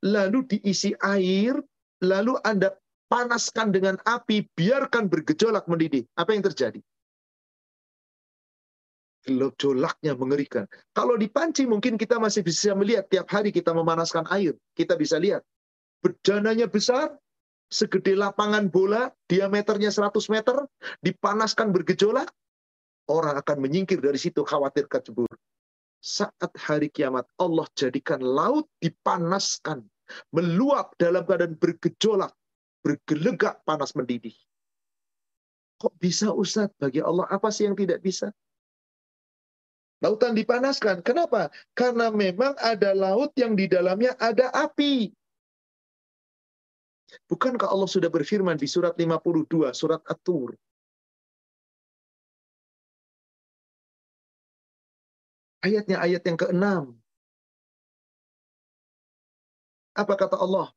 lalu 0.04 0.46
diisi 0.46 0.94
air, 1.02 1.58
lalu 2.04 2.38
Anda 2.46 2.76
panaskan 3.10 3.74
dengan 3.74 3.98
api, 4.06 4.46
biarkan 4.54 5.10
bergejolak 5.10 5.66
mendidih. 5.66 6.06
Apa 6.14 6.36
yang 6.36 6.44
terjadi? 6.46 6.80
Gejolaknya 9.28 10.14
mengerikan. 10.14 10.64
Kalau 10.94 11.18
dipanci 11.18 11.66
mungkin 11.68 12.00
kita 12.00 12.16
masih 12.22 12.46
bisa 12.46 12.72
melihat 12.72 13.10
tiap 13.10 13.28
hari 13.28 13.50
kita 13.50 13.74
memanaskan 13.74 14.24
air. 14.30 14.54
Kita 14.72 14.94
bisa 14.94 15.18
lihat. 15.18 15.42
Bencananya 16.00 16.70
besar, 16.70 17.18
segede 17.68 18.14
lapangan 18.14 18.70
bola, 18.70 19.10
diameternya 19.26 19.90
100 19.90 20.32
meter, 20.32 20.64
dipanaskan 21.02 21.74
bergejolak, 21.74 22.30
orang 23.08 23.34
akan 23.40 23.56
menyingkir 23.64 23.98
dari 23.98 24.20
situ 24.20 24.44
khawatir 24.44 24.86
kecebur. 24.86 25.28
Saat 25.98 26.54
hari 26.54 26.92
kiamat, 26.92 27.26
Allah 27.42 27.66
jadikan 27.74 28.22
laut 28.22 28.70
dipanaskan, 28.78 29.82
meluap 30.30 30.94
dalam 30.94 31.26
keadaan 31.26 31.58
bergejolak, 31.58 32.30
bergelegak 32.86 33.66
panas 33.66 33.98
mendidih. 33.98 34.36
Kok 35.78 35.94
bisa 35.98 36.30
Ustaz? 36.30 36.70
Bagi 36.78 37.02
Allah 37.02 37.26
apa 37.30 37.50
sih 37.50 37.66
yang 37.66 37.74
tidak 37.74 38.02
bisa? 38.02 38.30
Lautan 39.98 40.38
dipanaskan. 40.38 41.02
Kenapa? 41.02 41.50
Karena 41.74 42.14
memang 42.14 42.54
ada 42.62 42.94
laut 42.94 43.34
yang 43.34 43.58
di 43.58 43.66
dalamnya 43.66 44.14
ada 44.22 44.54
api. 44.54 45.10
Bukankah 47.26 47.66
Allah 47.66 47.90
sudah 47.90 48.06
berfirman 48.06 48.54
di 48.54 48.70
surat 48.70 48.94
52, 48.94 49.74
surat 49.74 49.98
At-Tur? 50.06 50.54
Ayatnya 55.58 55.98
ayat 55.98 56.22
yang 56.22 56.38
keenam. 56.38 56.94
Apa 59.98 60.14
kata 60.14 60.38
Allah? 60.38 60.70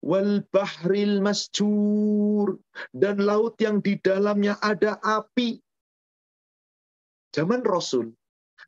Wal 0.00 0.40
bahril 0.48 1.20
masjur. 1.20 2.56
Dan 2.96 3.20
laut 3.20 3.60
yang 3.60 3.84
di 3.84 4.00
dalamnya 4.00 4.56
ada 4.64 4.96
api. 5.04 5.60
Zaman 7.36 7.60
Rasul. 7.60 8.08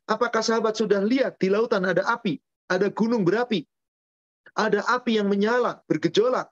Apakah 0.05 0.45
sahabat 0.45 0.77
sudah 0.77 1.01
lihat 1.01 1.41
di 1.41 1.49
lautan 1.49 1.87
ada 1.89 2.05
api? 2.05 2.37
Ada 2.69 2.93
gunung 2.93 3.25
berapi? 3.25 3.65
Ada 4.53 4.85
api 4.85 5.17
yang 5.17 5.31
menyala, 5.31 5.81
bergejolak? 5.89 6.51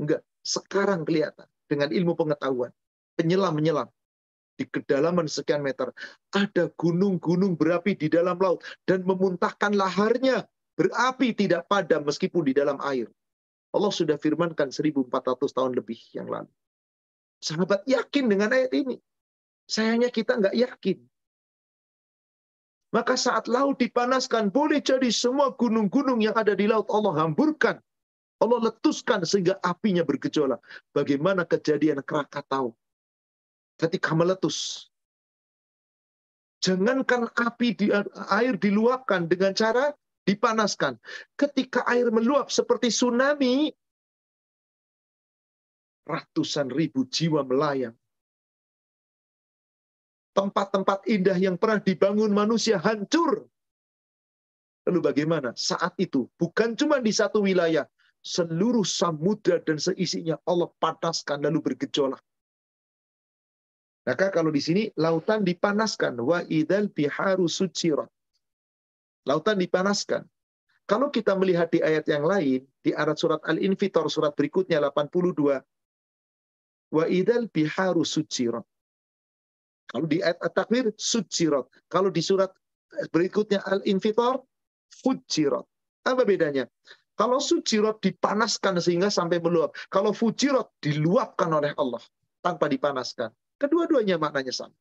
Enggak. 0.00 0.24
Sekarang 0.40 1.04
kelihatan 1.04 1.44
dengan 1.68 1.92
ilmu 1.92 2.16
pengetahuan. 2.16 2.72
Penyelam-menyelam 3.20 3.90
di 4.58 4.66
kedalaman 4.66 5.30
sekian 5.30 5.62
meter. 5.62 5.94
Ada 6.34 6.74
gunung-gunung 6.74 7.54
berapi 7.54 7.94
di 7.94 8.10
dalam 8.10 8.34
laut 8.42 8.66
dan 8.82 9.06
memuntahkan 9.06 9.78
laharnya 9.78 10.42
berapi 10.74 11.30
tidak 11.38 11.70
padam 11.70 12.02
meskipun 12.02 12.42
di 12.42 12.52
dalam 12.52 12.82
air. 12.82 13.06
Allah 13.70 13.92
sudah 13.94 14.18
firmankan 14.18 14.74
1400 14.74 15.06
tahun 15.54 15.72
lebih 15.78 16.00
yang 16.18 16.26
lalu. 16.26 16.50
Sahabat 17.38 17.86
yakin 17.86 18.26
dengan 18.26 18.50
ayat 18.50 18.74
ini. 18.74 18.98
Sayangnya 19.70 20.10
kita 20.10 20.34
nggak 20.42 20.56
yakin. 20.58 20.98
Maka 22.88 23.20
saat 23.20 23.46
laut 23.52 23.76
dipanaskan, 23.76 24.48
boleh 24.48 24.80
jadi 24.80 25.12
semua 25.12 25.52
gunung-gunung 25.52 26.24
yang 26.24 26.32
ada 26.32 26.56
di 26.56 26.64
laut 26.64 26.88
Allah 26.88 27.20
hamburkan. 27.20 27.76
Allah 28.40 28.72
letuskan 28.72 29.28
sehingga 29.28 29.60
apinya 29.60 30.00
bergejolak. 30.08 30.62
Bagaimana 30.96 31.44
kejadian 31.44 32.00
Krakatau 32.00 32.72
ketika 33.78 34.12
meletus. 34.12 34.90
Jangankan 36.58 37.30
api 37.30 37.68
di 37.78 37.86
air 38.34 38.58
diluapkan 38.58 39.30
dengan 39.30 39.54
cara 39.54 39.94
dipanaskan. 40.26 40.98
Ketika 41.38 41.86
air 41.86 42.10
meluap 42.10 42.50
seperti 42.50 42.90
tsunami, 42.90 43.70
ratusan 46.02 46.74
ribu 46.74 47.06
jiwa 47.06 47.46
melayang. 47.46 47.94
Tempat-tempat 50.34 51.06
indah 51.06 51.38
yang 51.38 51.54
pernah 51.54 51.78
dibangun 51.78 52.34
manusia 52.34 52.78
hancur. 52.82 53.46
Lalu 54.86 55.00
bagaimana? 55.04 55.54
Saat 55.54 55.94
itu, 56.00 56.26
bukan 56.40 56.74
cuma 56.74 56.98
di 56.98 57.12
satu 57.12 57.44
wilayah, 57.44 57.86
seluruh 58.22 58.86
samudra 58.86 59.62
dan 59.62 59.78
seisinya 59.78 60.40
Allah 60.48 60.70
panaskan 60.82 61.44
lalu 61.44 61.60
bergejolak. 61.60 62.22
Maka 64.08 64.32
kalau 64.32 64.48
di 64.48 64.64
sini 64.64 64.88
lautan 64.96 65.44
dipanaskan 65.44 66.16
wa 66.24 66.40
idal 66.48 66.88
biharu 66.88 67.44
sucirat. 67.44 68.08
Lautan 69.28 69.60
dipanaskan. 69.60 70.24
Kalau 70.88 71.12
kita 71.12 71.36
melihat 71.36 71.68
di 71.68 71.84
ayat 71.84 72.08
yang 72.08 72.24
lain, 72.24 72.64
di 72.80 72.96
ayat 72.96 73.20
surat 73.20 73.44
Al-Infitor, 73.44 74.08
surat 74.08 74.32
berikutnya 74.32 74.80
82, 74.80 75.60
wa 76.88 77.04
idal 77.04 77.52
biharu 77.52 78.00
sucirat. 78.08 78.64
Kalau 79.92 80.08
di 80.08 80.24
ayat 80.24 80.40
At-Takwir, 80.40 80.96
sucirat. 80.96 81.68
Kalau 81.92 82.08
di 82.08 82.24
surat 82.24 82.48
berikutnya 83.12 83.60
Al-Infitor, 83.68 84.40
fujirat. 85.04 85.68
Apa 86.08 86.24
bedanya? 86.24 86.64
Kalau 87.12 87.44
sucirat 87.44 88.00
dipanaskan 88.00 88.80
sehingga 88.80 89.12
sampai 89.12 89.36
meluap. 89.44 89.76
Kalau 89.92 90.16
fujirat 90.16 90.72
diluapkan 90.80 91.52
oleh 91.52 91.76
Allah 91.76 92.00
tanpa 92.40 92.72
dipanaskan. 92.72 93.28
Kedua-duanya 93.58 94.16
maknanya 94.22 94.54
sama. 94.54 94.76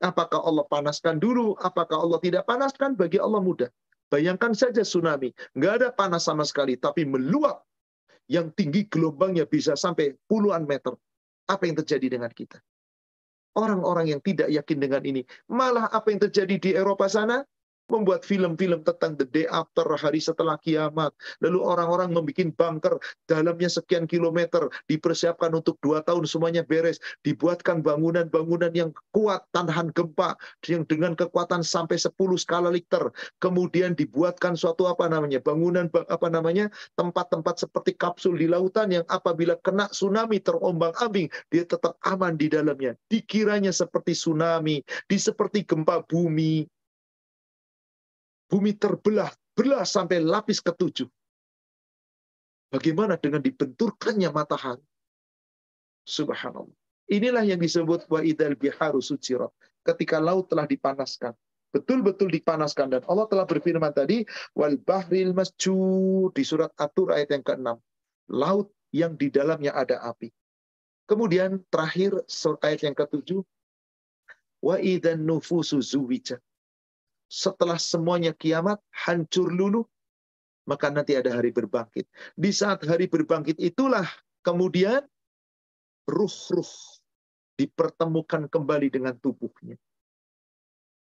Apakah 0.00 0.40
Allah 0.44 0.66
panaskan 0.68 1.16
dulu, 1.20 1.56
apakah 1.60 2.00
Allah 2.00 2.20
tidak 2.20 2.44
panaskan, 2.44 2.96
bagi 2.98 3.20
Allah 3.20 3.40
mudah. 3.40 3.70
Bayangkan 4.12 4.52
saja 4.52 4.84
tsunami, 4.84 5.32
nggak 5.56 5.72
ada 5.80 5.88
panas 5.92 6.28
sama 6.28 6.44
sekali, 6.44 6.76
tapi 6.76 7.08
meluap 7.08 7.64
yang 8.28 8.52
tinggi 8.52 8.88
gelombangnya 8.88 9.44
bisa 9.48 9.76
sampai 9.76 10.16
puluhan 10.28 10.64
meter. 10.68 10.92
Apa 11.48 11.68
yang 11.68 11.76
terjadi 11.80 12.16
dengan 12.16 12.32
kita? 12.32 12.60
Orang-orang 13.54 14.16
yang 14.16 14.20
tidak 14.24 14.50
yakin 14.50 14.78
dengan 14.80 15.02
ini, 15.04 15.22
malah 15.46 15.86
apa 15.92 16.10
yang 16.10 16.20
terjadi 16.26 16.56
di 16.58 16.70
Eropa 16.74 17.06
sana, 17.06 17.44
membuat 17.88 18.24
film-film 18.24 18.80
tentang 18.82 19.16
the 19.20 19.26
day 19.28 19.46
after, 19.50 19.84
hari 19.96 20.20
setelah 20.20 20.56
kiamat. 20.60 21.12
Lalu 21.44 21.60
orang-orang 21.60 22.10
membuat 22.12 22.56
bunker, 22.56 22.96
dalamnya 23.28 23.68
sekian 23.68 24.08
kilometer, 24.08 24.66
dipersiapkan 24.88 25.52
untuk 25.52 25.76
dua 25.84 26.00
tahun 26.02 26.24
semuanya 26.24 26.64
beres. 26.64 26.98
Dibuatkan 27.22 27.84
bangunan-bangunan 27.84 28.72
yang 28.72 28.90
kuat, 29.12 29.44
tahan 29.52 29.92
gempa, 29.92 30.36
yang 30.64 30.82
dengan 30.88 31.12
kekuatan 31.14 31.60
sampai 31.60 32.00
10 32.00 32.16
skala 32.40 32.72
Richter. 32.72 33.12
Kemudian 33.38 33.92
dibuatkan 33.92 34.56
suatu 34.56 34.88
apa 34.88 35.06
namanya, 35.06 35.38
bangunan 35.44 35.86
apa 36.08 36.28
namanya, 36.32 36.72
tempat-tempat 36.96 37.60
seperti 37.60 37.94
kapsul 37.94 38.40
di 38.40 38.48
lautan 38.48 38.90
yang 38.90 39.04
apabila 39.12 39.60
kena 39.60 39.86
tsunami 39.92 40.40
terombang-ambing, 40.40 41.28
dia 41.52 41.64
tetap 41.68 42.00
aman 42.08 42.34
di 42.34 42.48
dalamnya. 42.48 42.96
Dikiranya 43.12 43.70
seperti 43.70 44.16
tsunami, 44.16 44.80
di 45.06 45.16
seperti 45.20 45.62
gempa 45.68 46.02
bumi, 46.04 46.64
Bumi 48.54 48.78
terbelah, 48.78 49.34
belah 49.58 49.82
sampai 49.82 50.22
lapis 50.22 50.62
ketujuh. 50.62 51.10
Bagaimana 52.70 53.18
dengan 53.18 53.42
dibenturkannya 53.42 54.30
matahari? 54.30 54.86
Subhanallah. 56.06 56.78
Inilah 57.10 57.42
yang 57.42 57.58
disebut 57.58 58.06
wa 58.06 58.22
idal 58.22 58.54
biharu 58.54 59.02
sucirat. 59.02 59.50
Ketika 59.82 60.22
laut 60.22 60.46
telah 60.46 60.70
dipanaskan. 60.70 61.34
betul-betul 61.74 62.30
dipanaskan 62.30 62.94
dan 62.94 63.02
Allah 63.10 63.26
telah 63.26 63.42
berfirman 63.42 63.90
tadi 63.90 64.22
wal 64.54 64.78
bahril 64.78 65.34
masjud 65.34 66.30
di 66.30 66.46
surat 66.46 66.70
Atur 66.78 67.10
ayat 67.10 67.34
yang 67.34 67.42
ke-6 67.42 67.74
laut 68.30 68.70
yang 68.94 69.18
di 69.18 69.26
dalamnya 69.26 69.74
ada 69.74 69.98
api 70.06 70.30
kemudian 71.10 71.58
terakhir 71.74 72.14
ayat 72.62 72.86
yang 72.86 72.94
ke-7 72.94 73.42
wa 74.62 74.78
idan 74.78 75.26
nufusu 75.26 75.82
zuwijat 75.82 76.38
setelah 77.34 77.82
semuanya 77.82 78.30
kiamat 78.30 78.78
hancur 78.94 79.50
luluh 79.50 79.82
maka 80.70 80.88
nanti 80.88 81.18
ada 81.18 81.34
hari 81.34 81.50
berbangkit. 81.50 82.06
Di 82.38 82.54
saat 82.54 82.86
hari 82.86 83.10
berbangkit 83.10 83.60
itulah 83.60 84.06
kemudian 84.40 85.02
ruh-ruh 86.08 86.72
dipertemukan 87.58 88.48
kembali 88.48 88.88
dengan 88.88 89.18
tubuhnya. 89.18 89.76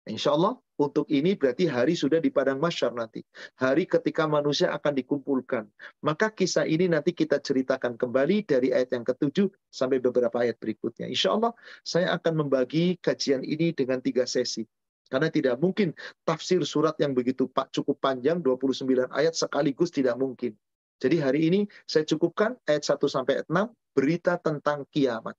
Insya 0.08 0.32
Allah 0.32 0.56
untuk 0.80 1.04
ini 1.12 1.36
berarti 1.36 1.68
hari 1.68 1.92
sudah 1.92 2.24
di 2.24 2.32
padang 2.32 2.56
masyar 2.56 2.96
nanti. 2.96 3.20
Hari 3.60 3.84
ketika 3.84 4.24
manusia 4.24 4.72
akan 4.72 4.96
dikumpulkan. 4.96 5.68
Maka 6.00 6.32
kisah 6.32 6.64
ini 6.64 6.88
nanti 6.88 7.12
kita 7.12 7.36
ceritakan 7.36 8.00
kembali 8.00 8.48
dari 8.48 8.72
ayat 8.72 8.96
yang 8.96 9.04
ketujuh 9.04 9.52
sampai 9.68 10.00
beberapa 10.00 10.40
ayat 10.40 10.56
berikutnya. 10.56 11.04
Insya 11.04 11.36
Allah 11.36 11.52
saya 11.84 12.16
akan 12.16 12.48
membagi 12.48 12.96
kajian 12.96 13.44
ini 13.44 13.76
dengan 13.76 14.00
tiga 14.00 14.24
sesi. 14.24 14.64
Karena 15.10 15.26
tidak 15.26 15.58
mungkin 15.58 15.90
tafsir 16.22 16.62
surat 16.62 16.94
yang 17.02 17.18
begitu 17.18 17.50
pak 17.50 17.74
cukup 17.74 17.98
panjang 17.98 18.38
29 18.38 19.10
ayat 19.10 19.34
sekaligus 19.34 19.90
tidak 19.90 20.14
mungkin. 20.14 20.54
Jadi 21.02 21.16
hari 21.18 21.50
ini 21.50 21.60
saya 21.82 22.06
cukupkan 22.06 22.54
ayat 22.70 22.86
1 22.86 23.02
sampai 23.10 23.42
ayat 23.42 23.48
6 23.50 23.74
berita 23.90 24.38
tentang 24.38 24.86
kiamat. 24.86 25.34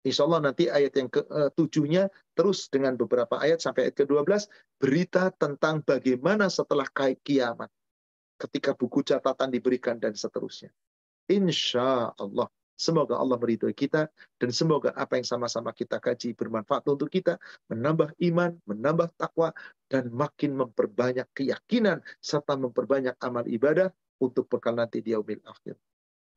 Insya 0.00 0.24
Allah 0.24 0.50
nanti 0.50 0.64
ayat 0.66 0.96
yang 0.96 1.12
ke-7-nya 1.12 2.08
terus 2.32 2.72
dengan 2.72 2.96
beberapa 2.96 3.36
ayat 3.36 3.60
sampai 3.60 3.92
ayat 3.92 4.00
ke-12 4.00 4.48
berita 4.80 5.28
tentang 5.36 5.84
bagaimana 5.84 6.48
setelah 6.48 6.88
kiamat. 7.20 7.68
Ketika 8.40 8.72
buku 8.72 9.04
catatan 9.04 9.52
diberikan 9.52 10.00
dan 10.00 10.16
seterusnya. 10.16 10.72
Insya 11.28 12.16
Allah. 12.16 12.48
Semoga 12.80 13.20
Allah 13.20 13.36
meridhoi 13.36 13.76
kita 13.76 14.08
dan 14.40 14.50
semoga 14.56 14.96
apa 14.96 15.20
yang 15.20 15.28
sama-sama 15.28 15.68
kita 15.76 16.00
kaji 16.00 16.32
bermanfaat 16.32 16.88
untuk 16.88 17.12
kita, 17.12 17.36
menambah 17.68 18.16
iman, 18.32 18.56
menambah 18.64 19.12
takwa 19.20 19.52
dan 19.92 20.08
makin 20.08 20.56
memperbanyak 20.56 21.28
keyakinan 21.36 22.00
serta 22.24 22.56
memperbanyak 22.56 23.20
amal 23.20 23.44
ibadah 23.44 23.92
untuk 24.16 24.48
bekal 24.48 24.72
nanti 24.72 25.04
di 25.04 25.12
yaumil 25.12 25.44
akhir. 25.44 25.76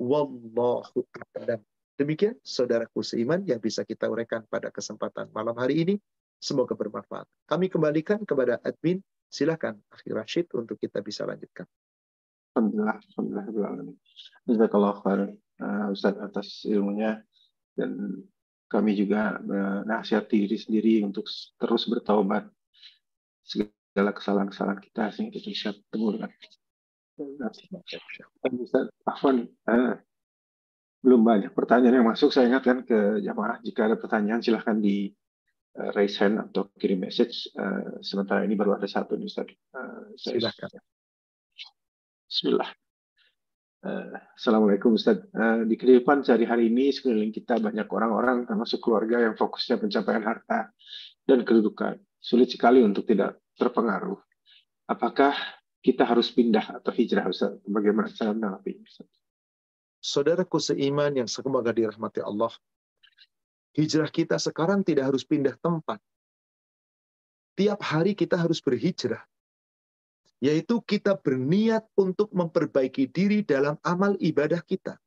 Wallahu 0.03 1.07
a'lam. 1.15 1.63
Demikian 1.95 2.35
saudaraku 2.43 2.99
seiman 3.07 3.47
yang 3.47 3.63
bisa 3.63 3.87
kita 3.87 4.11
uraikan 4.11 4.43
pada 4.51 4.67
kesempatan 4.67 5.31
malam 5.31 5.55
hari 5.55 5.79
ini. 5.79 5.95
Semoga 6.43 6.75
bermanfaat. 6.75 7.23
Kami 7.47 7.71
kembalikan 7.71 8.19
kepada 8.27 8.59
admin. 8.67 8.99
Silakan 9.31 9.79
Akhir 9.89 10.13
Rashid 10.13 10.45
untuk 10.53 10.75
kita 10.77 10.99
bisa 10.99 11.23
lanjutkan. 11.23 11.65
Alhamdulillah, 12.53 13.01
Alhamdulillah. 13.17 13.97
Jazakallah 14.45 14.93
khair 15.01 15.33
uh, 15.61 15.93
Ustaz 15.93 16.15
atas 16.17 16.65
ilmunya. 16.65 17.21
Dan 17.73 18.21
kami 18.69 18.97
juga 18.97 19.37
menasihati 19.41 20.49
diri 20.49 20.57
sendiri 20.57 20.93
untuk 21.05 21.29
terus 21.61 21.85
bertaubat. 21.85 22.49
Segala 23.43 24.09
kesalahan-kesalahan 24.15 24.81
kita 24.81 25.13
sehingga 25.13 25.37
kita 25.37 25.49
bisa 25.51 25.69
bertemu 25.77 26.07
dengan 26.17 26.29
Ustaz 28.65 28.89
Afwan 29.05 29.45
uh, 29.69 29.93
belum 31.03 31.21
banyak 31.21 31.51
pertanyaan 31.53 32.01
yang 32.01 32.09
masuk. 32.09 32.33
Saya 32.33 32.49
ingatkan 32.49 32.87
ke 32.87 33.21
jamaah. 33.21 33.59
Jika 33.61 33.91
ada 33.91 33.99
pertanyaan 33.99 34.41
silahkan 34.41 34.79
di 34.79 35.11
uh, 35.77 35.91
raise 35.93 36.17
hand 36.17 36.41
atau 36.41 36.71
kirim 36.79 37.03
message. 37.03 37.51
Uh, 37.53 38.01
sementara 38.01 38.41
ini 38.47 38.57
baru 38.57 38.79
ada 38.79 38.87
satu 38.89 39.13
nih 39.19 39.29
Ustaz 39.29 39.51
uh, 39.77 40.09
silahkan 40.17 40.73
Bismillah 42.25 42.82
Assalamualaikum 43.83 44.95
Ustaz. 44.95 45.19
Uh, 45.35 45.67
di 45.67 45.75
kehidupan 45.75 46.23
sehari-hari 46.23 46.71
ini 46.71 46.95
sekeliling 46.95 47.35
kita 47.35 47.59
banyak 47.59 47.83
orang-orang 47.91 48.47
termasuk 48.47 48.79
keluarga 48.79 49.19
yang 49.27 49.35
fokusnya 49.35 49.75
pencapaian 49.75 50.23
harta 50.23 50.71
dan 51.27 51.43
kedudukan. 51.43 51.99
Sulit 52.15 52.47
sekali 52.47 52.79
untuk 52.79 53.03
tidak 53.03 53.43
terpengaruh. 53.59 54.15
Apakah 54.87 55.35
kita 55.83 56.07
harus 56.07 56.31
pindah 56.31 56.79
atau 56.79 56.95
hijrah 56.95 57.27
Ustaz? 57.27 57.59
Bagaimana 57.67 58.07
cara 58.15 58.31
menanggapi 58.31 58.71
Ustaz? 58.87 59.11
Saudaraku 59.99 60.63
seiman 60.63 61.19
yang 61.19 61.27
semoga 61.27 61.75
dirahmati 61.75 62.23
Allah. 62.23 62.55
Hijrah 63.75 64.07
kita 64.07 64.39
sekarang 64.39 64.87
tidak 64.87 65.11
harus 65.11 65.27
pindah 65.27 65.59
tempat. 65.59 65.99
Tiap 67.59 67.83
hari 67.83 68.15
kita 68.15 68.39
harus 68.39 68.63
berhijrah 68.63 69.27
yaitu 70.43 70.83
kita 70.83 71.15
berniat 71.15 71.87
untuk 71.95 72.27
memperbaiki 72.35 73.07
diri 73.07 73.47
dalam 73.47 73.79
amal 73.87 74.19
ibadah 74.19 74.59
kita. 74.67 74.99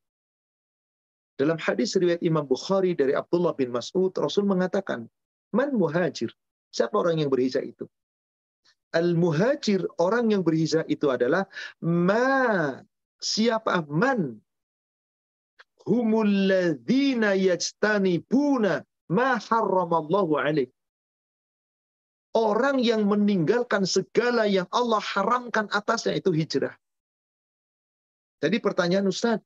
Dalam 1.36 1.60
hadis 1.60 1.92
riwayat 1.92 2.24
Imam 2.24 2.48
Bukhari 2.48 2.96
dari 2.96 3.12
Abdullah 3.12 3.52
bin 3.52 3.68
Mas'ud, 3.68 4.08
Rasul 4.16 4.48
mengatakan, 4.48 5.04
Man 5.52 5.76
muhajir? 5.76 6.32
Siapa 6.72 6.96
orang 6.96 7.20
yang 7.20 7.28
berhijrah 7.28 7.68
itu? 7.68 7.84
Al-muhajir, 8.96 9.84
orang 10.00 10.32
yang 10.32 10.40
berhijrah 10.40 10.88
itu 10.88 11.12
adalah 11.12 11.44
ma 11.84 12.80
siapa 13.20 13.84
man 13.92 14.40
humul 15.84 16.48
ladzina 16.48 17.36
yajtanibuna 17.36 18.80
ma 19.12 19.36
harramallahu 19.36 20.40
alaih 20.40 20.72
Orang 22.36 22.84
yang 22.84 23.08
meninggalkan 23.08 23.88
segala 23.88 24.44
yang 24.44 24.68
Allah 24.68 25.00
haramkan 25.00 25.72
atasnya 25.72 26.20
itu 26.20 26.36
hijrah. 26.36 26.76
Jadi 28.44 28.60
pertanyaan 28.60 29.08
Ustaz, 29.08 29.40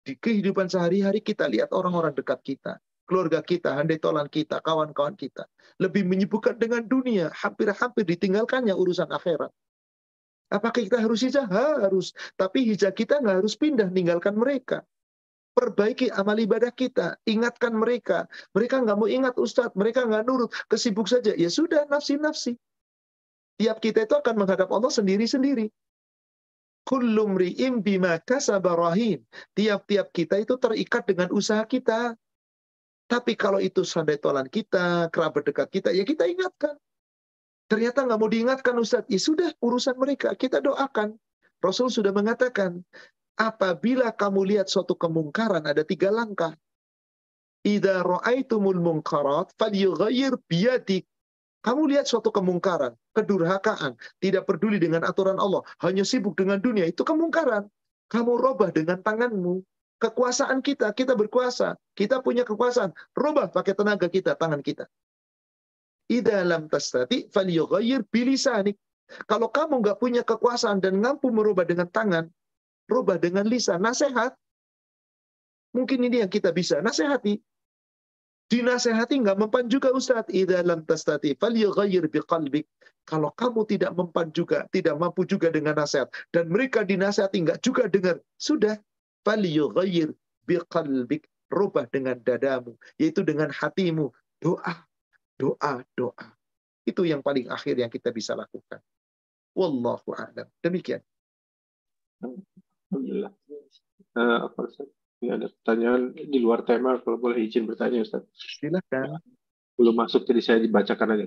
di 0.00 0.16
kehidupan 0.16 0.72
sehari-hari 0.72 1.20
kita 1.20 1.44
lihat 1.44 1.76
orang-orang 1.76 2.16
dekat 2.16 2.40
kita, 2.40 2.80
keluarga 3.04 3.44
kita, 3.44 3.76
handai 3.76 4.00
tolan 4.00 4.32
kita, 4.32 4.64
kawan-kawan 4.64 5.12
kita, 5.12 5.44
lebih 5.76 6.08
menyibukkan 6.08 6.56
dengan 6.56 6.88
dunia, 6.88 7.28
hampir-hampir 7.36 8.08
ditinggalkannya 8.08 8.72
urusan 8.72 9.12
akhirat. 9.12 9.52
Apakah 10.48 10.88
kita 10.88 11.04
harus 11.04 11.20
hijrah? 11.20 11.44
Harus. 11.52 12.16
Tapi 12.32 12.64
hijrah 12.64 12.96
kita 12.96 13.20
nggak 13.20 13.44
harus 13.44 13.60
pindah, 13.60 13.92
meninggalkan 13.92 14.40
mereka 14.40 14.88
perbaiki 15.56 16.12
amal 16.12 16.36
ibadah 16.36 16.68
kita, 16.68 17.16
ingatkan 17.24 17.72
mereka. 17.72 18.28
Mereka 18.52 18.84
nggak 18.84 18.96
mau 19.00 19.08
ingat 19.08 19.40
Ustadz, 19.40 19.72
mereka 19.72 20.04
nggak 20.04 20.28
nurut, 20.28 20.52
kesibuk 20.68 21.08
saja. 21.08 21.32
Ya 21.32 21.48
sudah, 21.48 21.88
nafsi-nafsi. 21.88 22.60
Tiap 23.56 23.80
kita 23.80 24.04
itu 24.04 24.12
akan 24.12 24.44
menghadap 24.44 24.68
Allah 24.68 24.92
sendiri-sendiri. 24.92 25.72
Kullum 26.84 27.40
ri'im 27.40 27.80
bima 27.80 28.20
kasabarahin. 28.20 29.24
Tiap-tiap 29.56 30.12
kita 30.12 30.44
itu 30.44 30.60
terikat 30.60 31.08
dengan 31.08 31.32
usaha 31.32 31.64
kita. 31.64 32.14
Tapi 33.08 33.32
kalau 33.34 33.58
itu 33.58 33.80
sandai 33.80 34.20
tolan 34.20 34.46
kita, 34.52 35.08
kerabat 35.08 35.48
dekat 35.48 35.72
kita, 35.72 35.88
ya 35.96 36.04
kita 36.04 36.28
ingatkan. 36.28 36.76
Ternyata 37.66 38.04
nggak 38.06 38.18
mau 38.20 38.30
diingatkan 38.30 38.76
Ustadz. 38.76 39.08
Ya 39.08 39.18
sudah, 39.18 39.50
urusan 39.64 39.96
mereka. 39.96 40.36
Kita 40.36 40.60
doakan. 40.60 41.16
Rasul 41.64 41.88
sudah 41.88 42.12
mengatakan, 42.12 42.84
apabila 43.36 44.10
kamu 44.16 44.56
lihat 44.56 44.66
suatu 44.72 44.96
kemungkaran 44.96 45.62
ada 45.64 45.84
tiga 45.84 46.08
langkah. 46.08 46.56
Idza 47.66 48.00
ra'aitumul 48.00 48.80
munkarat 48.80 49.52
falyughayyir 49.60 50.40
biyadik. 50.48 51.04
Kamu 51.66 51.90
lihat 51.90 52.06
suatu 52.06 52.30
kemungkaran, 52.30 52.94
kedurhakaan, 53.10 53.98
tidak 54.22 54.46
peduli 54.46 54.78
dengan 54.78 55.02
aturan 55.02 55.34
Allah, 55.34 55.66
hanya 55.82 56.06
sibuk 56.06 56.38
dengan 56.38 56.62
dunia, 56.62 56.86
itu 56.86 57.02
kemungkaran. 57.02 57.66
Kamu 58.06 58.38
robah 58.38 58.70
dengan 58.70 59.02
tanganmu. 59.02 59.66
Kekuasaan 59.98 60.62
kita, 60.62 60.94
kita 60.94 61.18
berkuasa. 61.18 61.74
Kita 61.98 62.22
punya 62.22 62.46
kekuasaan. 62.46 62.94
Robah 63.18 63.50
pakai 63.50 63.74
tenaga 63.74 64.06
kita, 64.06 64.38
tangan 64.38 64.62
kita. 64.62 64.86
Idza 66.06 66.46
lam 66.46 66.70
tastati 66.70 67.26
falyughayyir 67.34 68.06
bilisanik. 68.06 68.78
Kalau 69.26 69.50
kamu 69.50 69.82
nggak 69.82 69.98
punya 69.98 70.22
kekuasaan 70.22 70.78
dan 70.78 71.02
mampu 71.02 71.34
merubah 71.34 71.66
dengan 71.66 71.90
tangan, 71.90 72.30
Rubah 72.86 73.18
dengan 73.18 73.46
lisan. 73.46 73.82
Nasihat. 73.82 74.34
Mungkin 75.74 76.06
ini 76.06 76.22
yang 76.24 76.32
kita 76.32 76.54
bisa. 76.54 76.80
Nasihati. 76.80 77.36
Dinasehati 78.46 79.26
nggak 79.26 79.38
mempan 79.42 79.66
juga 79.66 79.90
Ustaz. 79.90 80.24
Idza 80.30 80.62
lam 80.62 80.86
tastati 80.86 81.34
falyughayyir 81.34 82.06
biqalbik. 82.06 82.70
Kalau 83.06 83.30
kamu 83.34 83.66
tidak 83.70 83.94
mempan 83.94 84.34
juga, 84.34 84.66
tidak 84.74 84.98
mampu 84.98 85.22
juga 85.26 85.50
dengan 85.50 85.78
nasihat 85.78 86.10
dan 86.34 86.50
mereka 86.50 86.82
dinasehati 86.82 87.38
nggak 87.38 87.62
juga 87.62 87.86
dengar, 87.86 88.18
sudah 88.34 88.78
falyughayyir 89.22 90.14
biqalbik. 90.46 91.26
Rubah 91.46 91.86
dengan 91.86 92.18
dadamu, 92.26 92.74
yaitu 92.98 93.22
dengan 93.22 93.46
hatimu. 93.54 94.10
Doa, 94.42 94.82
doa, 95.38 95.86
doa. 95.94 96.26
Itu 96.82 97.06
yang 97.06 97.22
paling 97.22 97.46
akhir 97.46 97.78
yang 97.78 97.86
kita 97.86 98.10
bisa 98.10 98.34
lakukan. 98.34 98.82
Wallahu 99.54 100.10
a'lam. 100.10 100.50
Demikian. 100.58 101.06
Alhamdulillah. 102.96 103.32
Uh, 104.16 104.38
apa 104.48 104.60
Ustaz? 104.64 104.88
Ini 105.20 105.36
ada 105.36 105.46
pertanyaan 105.52 106.16
di 106.16 106.38
luar 106.40 106.64
tema, 106.64 106.96
kalau 107.04 107.20
boleh 107.20 107.44
izin 107.44 107.68
bertanya 107.68 108.00
Ustaz. 108.00 108.24
Silakan. 108.32 109.20
Belum 109.76 109.92
masuk, 109.92 110.24
jadi 110.24 110.40
saya 110.40 110.58
dibacakan 110.64 111.20
aja. 111.20 111.26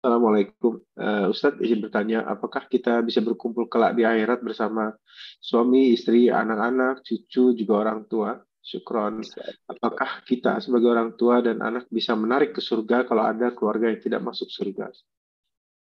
Assalamualaikum. 0.00 0.80
Uh, 0.96 1.28
Ustadz 1.28 1.60
izin 1.60 1.84
bertanya, 1.84 2.24
apakah 2.24 2.64
kita 2.72 3.04
bisa 3.04 3.20
berkumpul 3.20 3.68
kelak 3.68 3.92
di 3.92 4.08
akhirat 4.08 4.40
bersama 4.40 4.96
suami, 5.44 5.92
istri, 5.92 6.32
anak-anak, 6.32 7.04
cucu, 7.04 7.52
juga 7.52 7.74
orang 7.84 8.08
tua? 8.08 8.40
Syukron. 8.64 9.20
Apakah 9.68 10.24
kita 10.24 10.56
sebagai 10.64 10.88
orang 10.88 11.20
tua 11.20 11.44
dan 11.44 11.60
anak 11.60 11.84
bisa 11.92 12.16
menarik 12.16 12.56
ke 12.56 12.64
surga 12.64 13.04
kalau 13.04 13.20
ada 13.20 13.52
keluarga 13.52 13.92
yang 13.92 14.00
tidak 14.00 14.24
masuk 14.24 14.48
surga? 14.48 14.88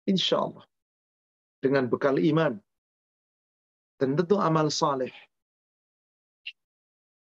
Insya 0.03 0.43
Allah. 0.43 0.67
Dengan 1.63 1.87
bekal 1.87 2.19
iman. 2.19 2.59
Dan 3.95 4.19
tentu 4.19 4.35
amal 4.39 4.67
saleh. 4.67 5.11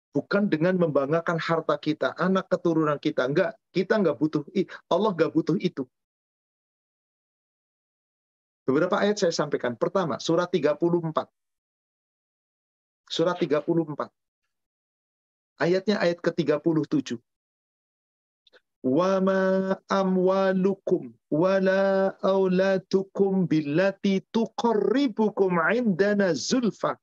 Bukan 0.10 0.50
dengan 0.50 0.76
membanggakan 0.76 1.38
harta 1.38 1.78
kita, 1.78 2.18
anak 2.18 2.50
keturunan 2.50 2.98
kita. 2.98 3.30
Enggak, 3.30 3.56
kita 3.72 4.02
enggak 4.02 4.18
butuh. 4.18 4.44
Allah 4.90 5.12
enggak 5.16 5.32
butuh 5.32 5.56
itu. 5.62 5.86
Beberapa 8.66 9.02
ayat 9.02 9.18
saya 9.18 9.34
sampaikan. 9.34 9.74
Pertama, 9.78 10.22
surat 10.22 10.50
34. 10.50 11.26
Surat 13.10 13.38
34. 13.38 14.14
Ayatnya 15.58 15.98
ayat 15.98 16.22
ke-37. 16.22 17.18
Wama 18.84 19.76
amwalukum 19.92 21.12
wala 21.28 22.16
aulatukum 22.24 23.44
billati 23.44 24.24
tuqarribukum 24.32 25.60
indana 25.76 26.32
zulfa 26.32 26.96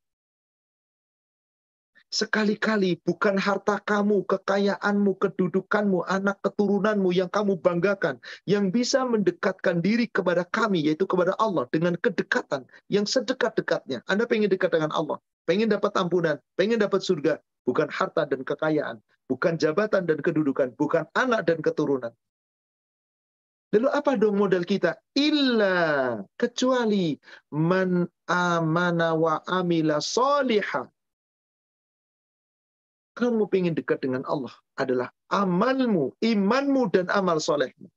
Sekali-kali 2.07 3.03
bukan 3.05 3.37
harta 3.37 3.83
kamu, 3.83 4.25
kekayaanmu, 4.25 5.19
kedudukanmu, 5.21 6.07
anak 6.07 6.39
keturunanmu 6.41 7.11
yang 7.13 7.27
kamu 7.29 7.59
banggakan, 7.59 8.23
yang 8.47 8.71
bisa 8.71 9.03
mendekatkan 9.05 9.83
diri 9.83 10.07
kepada 10.09 10.47
kami, 10.49 10.87
yaitu 10.87 11.05
kepada 11.05 11.35
Allah, 11.43 11.67
dengan 11.75 11.99
kedekatan 11.99 12.65
yang 12.89 13.05
sedekat-dekatnya. 13.05 14.07
Anda 14.07 14.25
pengen 14.25 14.49
dekat 14.49 14.73
dengan 14.73 14.95
Allah, 14.95 15.19
pengen 15.51 15.69
dapat 15.69 15.93
ampunan, 15.99 16.39
pengen 16.55 16.79
dapat 16.79 17.03
surga, 17.03 17.43
bukan 17.67 17.91
harta 17.91 18.23
dan 18.23 18.47
kekayaan, 18.47 19.03
bukan 19.27 19.55
jabatan 19.59 20.07
dan 20.07 20.19
kedudukan, 20.23 20.75
bukan 20.79 21.07
anak 21.15 21.47
dan 21.47 21.59
keturunan. 21.63 22.15
Lalu 23.75 23.89
apa 23.91 24.15
dong 24.15 24.39
modal 24.39 24.63
kita? 24.63 24.95
Illa 25.19 26.17
kecuali 26.39 27.19
man 27.51 28.07
amana 28.31 29.13
wa 29.19 29.43
amila 29.45 29.99
solihah 29.99 30.87
kamu 33.17 33.49
ingin 33.57 33.73
dekat 33.73 34.05
dengan 34.05 34.23
Allah 34.29 34.53
adalah 34.77 35.09
amalmu, 35.33 36.13
imanmu, 36.21 36.93
dan 36.93 37.09
amal 37.09 37.41
solehmu. 37.41 37.89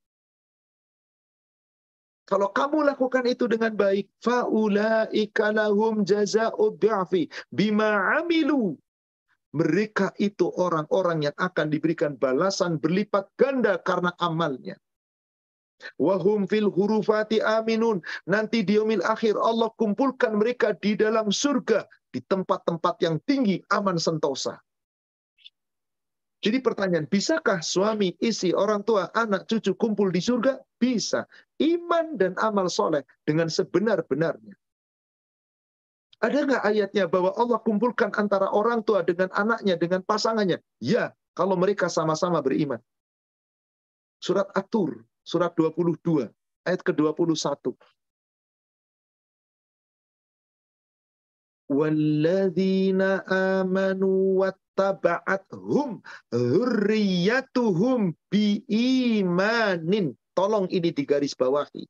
Kalau 2.23 2.55
kamu 2.55 2.87
lakukan 2.87 3.27
itu 3.27 3.51
dengan 3.51 3.75
baik, 3.75 4.07
faulaika 4.23 5.51
lahum 5.51 6.07
jaza'u 6.07 6.71
bi'afi 6.71 7.27
bima 7.51 8.15
amilu. 8.15 8.79
Mereka 9.49 10.13
itu 10.21 10.45
orang-orang 10.61 11.25
yang 11.29 11.35
akan 11.37 11.73
diberikan 11.73 12.13
balasan 12.13 12.77
berlipat 12.77 13.33
ganda 13.33 13.81
karena 13.81 14.13
amalnya. 14.21 14.77
Wahum 15.97 16.45
fil 16.45 16.69
hurufati 16.69 17.41
aminun. 17.41 18.03
Nanti 18.29 18.61
di 18.61 18.77
akhir 18.77 19.39
Allah 19.39 19.71
kumpulkan 19.79 20.37
mereka 20.37 20.75
di 20.77 20.93
dalam 20.93 21.33
surga. 21.33 21.87
Di 22.09 22.21
tempat-tempat 22.25 23.05
yang 23.05 23.21
tinggi, 23.25 23.61
aman 23.69 24.01
sentosa. 24.01 24.57
Jadi 26.39 26.57
pertanyaan, 26.63 27.05
bisakah 27.05 27.59
suami, 27.59 28.15
istri, 28.23 28.55
orang 28.55 28.81
tua, 28.81 29.11
anak, 29.11 29.45
cucu 29.45 29.75
kumpul 29.75 30.09
di 30.09 30.23
surga? 30.23 30.57
Bisa. 30.79 31.27
Iman 31.59 32.15
dan 32.15 32.33
amal 32.39 32.71
soleh 32.71 33.03
dengan 33.27 33.51
sebenar-benarnya. 33.51 34.55
Ada 36.19 36.43
nggak 36.43 36.63
ayatnya 36.67 37.05
bahwa 37.07 37.31
Allah 37.39 37.59
kumpulkan 37.63 38.11
antara 38.19 38.51
orang 38.51 38.83
tua 38.83 39.07
dengan 39.07 39.31
anaknya, 39.31 39.79
dengan 39.79 40.03
pasangannya? 40.03 40.59
Ya, 40.83 41.15
kalau 41.31 41.55
mereka 41.55 41.87
sama-sama 41.87 42.43
beriman. 42.43 42.83
Surat 44.19 44.51
At-Tur, 44.51 45.07
surat 45.23 45.55
22, 45.55 46.27
ayat 46.67 46.83
ke-21. 46.83 47.71
Walladzina 51.71 53.23
amanu 53.29 54.43
wat 54.43 54.59
hum 55.51 55.99
hurriyatuhum 56.31 58.15
imanin 58.67 60.15
Tolong 60.31 60.71
ini 60.71 60.95
digaris 60.95 61.35
bawahi. 61.35 61.83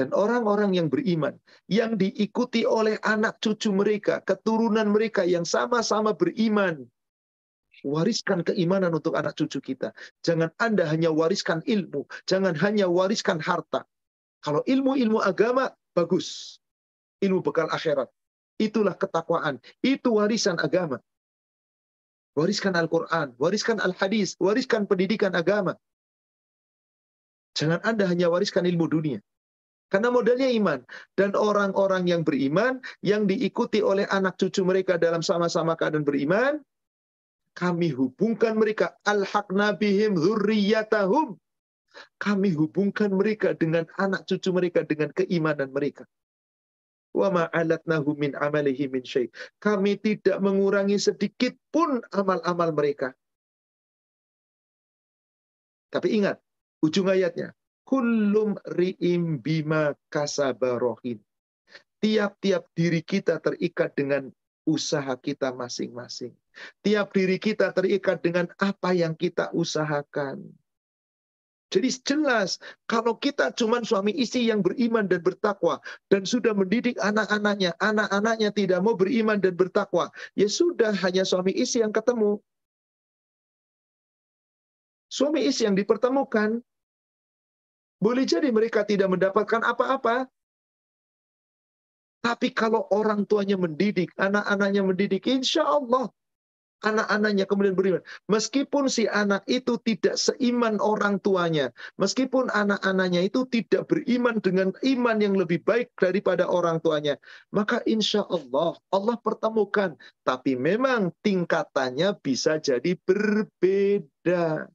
Dan 0.00 0.16
orang-orang 0.16 0.72
yang 0.72 0.88
beriman, 0.88 1.36
yang 1.68 2.00
diikuti 2.00 2.64
oleh 2.64 2.96
anak 3.04 3.36
cucu 3.36 3.68
mereka, 3.68 4.24
keturunan 4.24 4.88
mereka 4.88 5.28
yang 5.28 5.44
sama-sama 5.44 6.16
beriman. 6.16 6.88
Wariskan 7.84 8.40
keimanan 8.40 8.96
untuk 8.96 9.12
anak 9.12 9.36
cucu 9.36 9.60
kita. 9.60 9.92
Jangan 10.24 10.56
Anda 10.56 10.88
hanya 10.88 11.12
wariskan 11.12 11.60
ilmu. 11.68 12.08
Jangan 12.24 12.56
hanya 12.64 12.88
wariskan 12.88 13.44
harta. 13.44 13.84
Kalau 14.40 14.64
ilmu-ilmu 14.64 15.20
agama, 15.20 15.68
bagus. 15.92 16.56
Ilmu 17.20 17.44
bekal 17.44 17.68
akhirat. 17.68 18.08
Itulah 18.56 18.96
ketakwaan. 18.96 19.60
Itu 19.84 20.16
warisan 20.16 20.56
agama. 20.56 20.96
Wariskan 22.40 22.72
Al-Quran, 22.72 23.36
wariskan 23.36 23.84
Al-Hadis, 23.84 24.32
wariskan 24.40 24.88
pendidikan 24.88 25.36
agama. 25.36 25.76
Jangan 27.52 27.84
Anda 27.84 28.08
hanya 28.08 28.32
wariskan 28.32 28.64
ilmu 28.64 28.88
dunia. 28.88 29.20
Karena 29.90 30.08
modalnya 30.14 30.46
iman. 30.46 30.80
Dan 31.18 31.34
orang-orang 31.34 32.06
yang 32.06 32.22
beriman, 32.22 32.78
yang 33.02 33.26
diikuti 33.26 33.82
oleh 33.82 34.06
anak 34.06 34.38
cucu 34.38 34.62
mereka 34.62 34.94
dalam 34.94 35.20
sama-sama 35.20 35.74
keadaan 35.74 36.06
beriman, 36.06 36.62
kami 37.58 37.90
hubungkan 37.90 38.54
mereka. 38.54 38.94
Al-haqna 39.02 39.74
bihim 39.74 40.14
hurriyatahum. 40.14 41.34
Kami 42.22 42.54
hubungkan 42.54 43.10
mereka 43.10 43.50
dengan 43.58 43.82
anak 43.98 44.22
cucu 44.30 44.54
mereka, 44.54 44.86
dengan 44.86 45.10
keimanan 45.10 45.74
mereka. 45.74 46.06
Wa 47.10 47.26
min 48.14 48.32
amalihi 48.38 48.86
min. 48.86 49.02
Kami 49.58 49.92
tidak 49.98 50.38
mengurangi 50.38 51.02
sedikit 51.02 51.58
pun 51.74 51.98
amal-amal 52.14 52.70
mereka. 52.70 53.10
Tapi 55.90 56.22
ingat, 56.22 56.38
ujung 56.86 57.10
ayatnya. 57.10 57.50
Kullum 57.90 58.54
ri'im 58.70 59.42
bima 59.42 59.98
kasabarohin. 60.14 61.18
Tiap-tiap 61.98 62.70
diri 62.78 63.02
kita 63.02 63.42
terikat 63.42 63.98
dengan 63.98 64.30
usaha 64.62 65.18
kita 65.18 65.50
masing-masing. 65.50 66.30
Tiap 66.86 67.10
diri 67.10 67.42
kita 67.42 67.74
terikat 67.74 68.22
dengan 68.22 68.46
apa 68.62 68.94
yang 68.94 69.18
kita 69.18 69.50
usahakan. 69.50 70.54
Jadi 71.70 71.90
jelas 72.02 72.62
kalau 72.86 73.14
kita 73.14 73.54
cuma 73.54 73.78
suami 73.82 74.10
istri 74.14 74.50
yang 74.50 74.62
beriman 74.62 75.06
dan 75.06 75.22
bertakwa 75.22 75.78
dan 76.10 76.26
sudah 76.26 76.50
mendidik 76.50 76.98
anak-anaknya, 76.98 77.74
anak-anaknya 77.78 78.50
tidak 78.50 78.82
mau 78.82 78.98
beriman 78.98 79.38
dan 79.38 79.54
bertakwa, 79.54 80.10
ya 80.34 80.50
sudah 80.50 80.90
hanya 80.98 81.22
suami 81.22 81.54
istri 81.54 81.82
yang 81.82 81.94
ketemu. 81.94 82.42
Suami 85.10 85.46
istri 85.46 85.70
yang 85.70 85.78
dipertemukan, 85.78 86.58
boleh 88.00 88.24
jadi 88.24 88.48
mereka 88.48 88.82
tidak 88.88 89.12
mendapatkan 89.12 89.60
apa-apa. 89.60 90.26
Tapi 92.20 92.52
kalau 92.52 92.84
orang 92.92 93.24
tuanya 93.24 93.56
mendidik, 93.56 94.12
anak-anaknya 94.16 94.84
mendidik, 94.84 95.24
insya 95.24 95.64
Allah 95.64 96.12
anak-anaknya 96.84 97.44
kemudian 97.44 97.76
beriman. 97.76 98.02
Meskipun 98.28 98.88
si 98.88 99.04
anak 99.08 99.44
itu 99.46 99.76
tidak 99.84 100.16
seiman 100.16 100.80
orang 100.80 101.20
tuanya, 101.20 101.72
meskipun 102.00 102.48
anak-anaknya 102.50 103.28
itu 103.28 103.44
tidak 103.48 103.88
beriman 103.88 104.40
dengan 104.40 104.72
iman 104.84 105.16
yang 105.20 105.34
lebih 105.36 105.60
baik 105.64 105.92
daripada 106.00 106.48
orang 106.48 106.80
tuanya, 106.80 107.20
maka 107.52 107.84
insya 107.84 108.24
Allah 108.28 108.76
Allah 108.92 109.16
pertemukan. 109.20 109.94
Tapi 110.24 110.56
memang 110.56 111.12
tingkatannya 111.20 112.16
bisa 112.20 112.56
jadi 112.58 112.96
berbeda. 113.04 114.68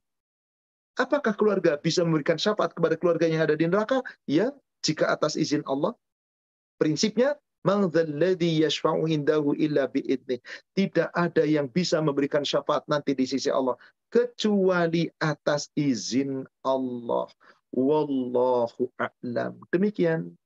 Apakah 0.95 1.35
keluarga 1.35 1.75
bisa 1.75 2.03
memberikan 2.07 2.39
syafaat 2.39 2.71
kepada 2.71 2.95
keluarga 2.95 3.27
yang 3.27 3.43
ada 3.43 3.55
di 3.55 3.67
neraka? 3.67 3.99
Ya, 4.27 4.55
jika 4.79 5.11
atas 5.11 5.35
izin 5.35 5.63
Allah. 5.67 5.91
Prinsipnya 6.75 7.39
tidak 10.75 11.09
ada 11.17 11.43
yang 11.43 11.65
bisa 11.65 11.97
memberikan 11.97 12.45
syafaat 12.45 12.85
nanti 12.85 13.17
di 13.17 13.25
sisi 13.25 13.49
Allah 13.49 13.73
kecuali 14.13 15.09
atas 15.17 15.73
izin 15.73 16.45
Allah. 16.61 17.25
Wallahu 17.73 18.87
a'lam. 19.01 19.59
Demikian. 19.73 20.37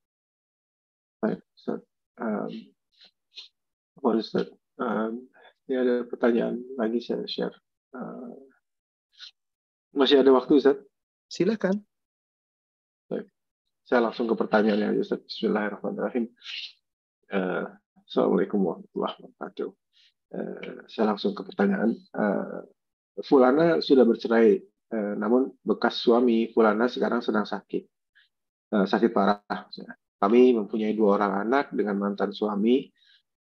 Baik, 1.20 1.44
Ustaz. 1.54 1.84
Um. 2.16 2.72
Um, 4.80 5.28
ini 5.68 5.76
ada 5.76 6.08
pertanyaan 6.08 6.64
lagi 6.80 7.04
saya 7.04 7.28
share. 7.28 7.54
Uh, 7.92 8.32
masih 9.94 10.22
ada 10.22 10.30
waktu, 10.34 10.58
Ustaz? 10.58 10.78
Silakan. 11.30 11.82
saya 13.90 14.06
langsung 14.06 14.30
ke 14.30 14.38
pertanyaannya 14.38 15.02
Ustaz. 15.02 15.18
Bismillahirrahmanirrahim. 15.26 16.30
Uh, 17.26 17.66
Assalamualaikum 18.06 18.62
warahmatullahi 18.62 19.14
wabarakatuh. 19.18 19.70
Uh, 20.30 20.74
saya 20.86 21.10
langsung 21.10 21.34
ke 21.34 21.42
pertanyaan. 21.42 21.98
Uh, 22.14 22.70
Fulana 23.26 23.82
sudah 23.82 24.06
bercerai, 24.06 24.62
uh, 24.94 25.14
namun 25.18 25.50
bekas 25.66 25.98
suami 25.98 26.54
Fulana 26.54 26.86
sekarang 26.86 27.18
sedang 27.18 27.42
sakit, 27.42 27.82
uh, 28.78 28.86
sakit 28.86 29.10
parah. 29.10 29.42
Kami 30.22 30.54
mempunyai 30.54 30.94
dua 30.94 31.18
orang 31.18 31.50
anak 31.50 31.74
dengan 31.74 31.98
mantan 31.98 32.30
suami. 32.30 32.86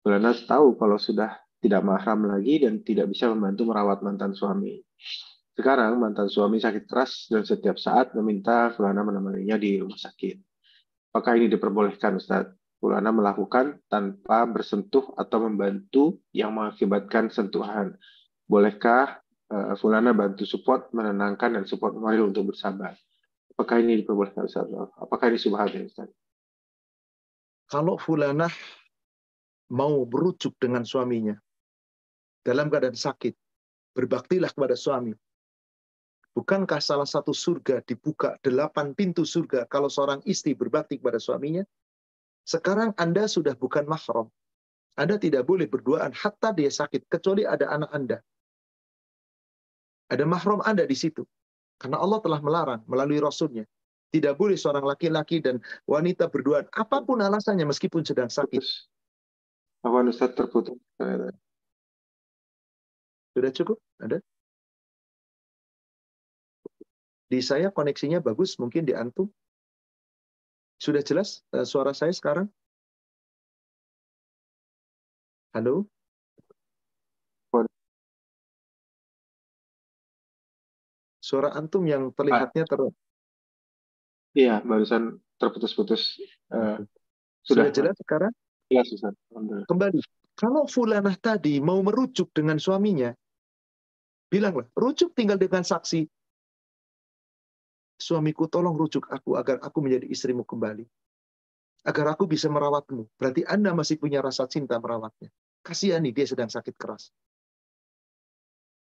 Fulana 0.04 0.36
tahu 0.36 0.76
kalau 0.76 1.00
sudah 1.00 1.40
tidak 1.64 1.88
mahram 1.88 2.28
lagi 2.28 2.68
dan 2.68 2.84
tidak 2.84 3.08
bisa 3.16 3.32
membantu 3.32 3.72
merawat 3.72 4.04
mantan 4.04 4.36
suami. 4.36 4.84
Sekarang 5.54 6.02
mantan 6.02 6.34
suami 6.34 6.58
sakit 6.58 6.90
keras 6.90 7.30
dan 7.30 7.46
setiap 7.46 7.78
saat 7.78 8.18
meminta 8.18 8.74
Fulana 8.74 9.06
menemaninya 9.06 9.54
di 9.62 9.78
rumah 9.78 9.98
sakit. 9.98 10.42
Apakah 11.14 11.38
ini 11.38 11.46
diperbolehkan 11.54 12.18
Ustaz? 12.18 12.50
Fulana 12.82 13.14
melakukan 13.14 13.80
tanpa 13.86 14.44
bersentuh 14.50 15.14
atau 15.16 15.46
membantu 15.46 16.20
yang 16.34 16.58
mengakibatkan 16.58 17.30
sentuhan. 17.30 17.96
Bolehkah 18.50 19.24
uh, 19.54 19.78
Fulana 19.80 20.12
bantu 20.12 20.44
support, 20.44 20.90
menenangkan, 20.92 21.56
dan 21.56 21.64
support 21.70 21.96
Mario 21.96 22.28
untuk 22.28 22.52
bersabar? 22.52 22.98
Apakah 23.54 23.78
ini 23.80 24.02
diperbolehkan 24.02 24.50
Ustaz? 24.50 24.68
Apakah 24.98 25.32
ini 25.32 25.38
subhat 25.38 25.70
ya 25.70 25.86
Ustaz? 25.86 26.10
Kalau 27.70 28.02
Fulana 28.02 28.50
mau 29.72 30.04
berujuk 30.04 30.58
dengan 30.58 30.84
suaminya 30.84 31.38
dalam 32.44 32.68
keadaan 32.68 32.98
sakit, 32.98 33.38
berbaktilah 33.96 34.52
kepada 34.52 34.76
suami. 34.76 35.16
Bukankah 36.34 36.82
salah 36.82 37.06
satu 37.06 37.30
surga 37.30 37.86
dibuka 37.86 38.42
delapan 38.42 38.98
pintu 38.98 39.22
surga 39.22 39.70
kalau 39.70 39.86
seorang 39.86 40.18
istri 40.26 40.58
berbakti 40.58 40.98
kepada 40.98 41.22
suaminya? 41.22 41.62
Sekarang 42.42 42.98
Anda 42.98 43.30
sudah 43.30 43.54
bukan 43.54 43.86
mahram. 43.86 44.34
Anda 44.98 45.22
tidak 45.22 45.46
boleh 45.46 45.70
berduaan 45.70 46.10
hatta 46.10 46.50
dia 46.54 46.74
sakit, 46.74 47.06
kecuali 47.06 47.46
ada 47.46 47.70
anak 47.70 47.90
Anda. 47.94 48.18
Ada 50.10 50.26
mahram 50.26 50.62
Anda 50.66 50.90
di 50.90 50.98
situ. 50.98 51.22
Karena 51.78 52.02
Allah 52.02 52.18
telah 52.22 52.42
melarang 52.42 52.82
melalui 52.90 53.22
Rasulnya. 53.22 53.66
Tidak 54.14 54.38
boleh 54.38 54.54
seorang 54.54 54.86
laki-laki 54.86 55.42
dan 55.42 55.58
wanita 55.90 56.30
berduaan, 56.30 56.70
apa 56.70 57.02
pun 57.02 57.18
alasannya 57.22 57.66
meskipun 57.66 58.06
sedang 58.06 58.30
sakit. 58.30 58.62
Apa 59.86 60.06
Ustaz 60.06 60.38
terputus? 60.38 60.78
Sudah 63.34 63.52
cukup? 63.54 63.78
Ada? 63.98 64.22
Di 67.34 67.42
saya 67.42 67.74
koneksinya 67.74 68.22
bagus, 68.22 68.62
mungkin 68.62 68.86
di 68.86 68.94
antum. 68.94 69.26
Sudah 70.78 71.02
jelas 71.02 71.42
uh, 71.50 71.66
suara 71.66 71.90
saya 71.90 72.14
sekarang? 72.14 72.46
Halo? 75.58 75.90
Suara 81.18 81.58
antum 81.58 81.82
yang 81.90 82.14
terlihatnya 82.14 82.70
ter 82.70 82.94
Iya, 84.38 84.62
barusan 84.62 85.18
terputus-putus. 85.42 86.22
Uh, 86.54 86.86
sudah, 87.42 87.66
sudah 87.66 87.68
jelas 87.74 87.96
sekarang? 87.98 88.34
Iya, 88.70 88.86
Susan. 88.86 89.18
Kembali. 89.66 90.06
Kalau 90.38 90.70
fulanah 90.70 91.18
tadi 91.18 91.58
mau 91.58 91.82
merujuk 91.82 92.30
dengan 92.30 92.62
suaminya, 92.62 93.10
bilanglah, 94.30 94.70
rujuk 94.78 95.18
tinggal 95.18 95.42
dengan 95.42 95.66
saksi 95.66 96.06
suamiku 98.04 98.52
tolong 98.52 98.76
rujuk 98.76 99.08
aku 99.08 99.40
agar 99.40 99.64
aku 99.64 99.80
menjadi 99.80 100.12
istrimu 100.12 100.44
kembali. 100.44 100.84
Agar 101.88 102.16
aku 102.16 102.28
bisa 102.28 102.52
merawatmu. 102.52 103.08
Berarti 103.16 103.48
Anda 103.48 103.72
masih 103.72 104.00
punya 104.00 104.20
rasa 104.20 104.48
cinta 104.48 104.76
merawatnya. 104.80 105.32
Kasihani 105.64 106.12
dia 106.12 106.28
sedang 106.28 106.52
sakit 106.52 106.76
keras. 106.76 107.12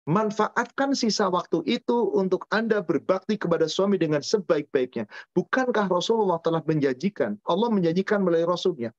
Manfaatkan 0.04 0.92
sisa 1.00 1.32
waktu 1.32 1.64
itu 1.64 2.12
untuk 2.12 2.44
Anda 2.52 2.84
berbakti 2.84 3.40
kepada 3.40 3.72
suami 3.72 3.96
dengan 3.96 4.20
sebaik-baiknya. 4.20 5.08
Bukankah 5.32 5.88
Rasulullah 5.88 6.44
telah 6.44 6.60
menjanjikan, 6.68 7.40
Allah 7.48 7.72
menjanjikan 7.72 8.20
melalui 8.20 8.44
Rasulnya. 8.44 8.92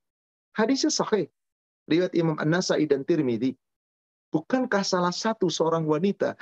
Hadisnya 0.57 0.89
sahih. 0.89 1.29
Riwayat 1.85 2.17
Imam 2.17 2.41
An-Nasai 2.41 2.89
dan 2.89 3.05
Tirmidzi. 3.05 3.53
Bukankah 4.33 4.81
salah 4.81 5.13
satu 5.13 5.45
seorang 5.45 5.85
wanita 5.85 6.33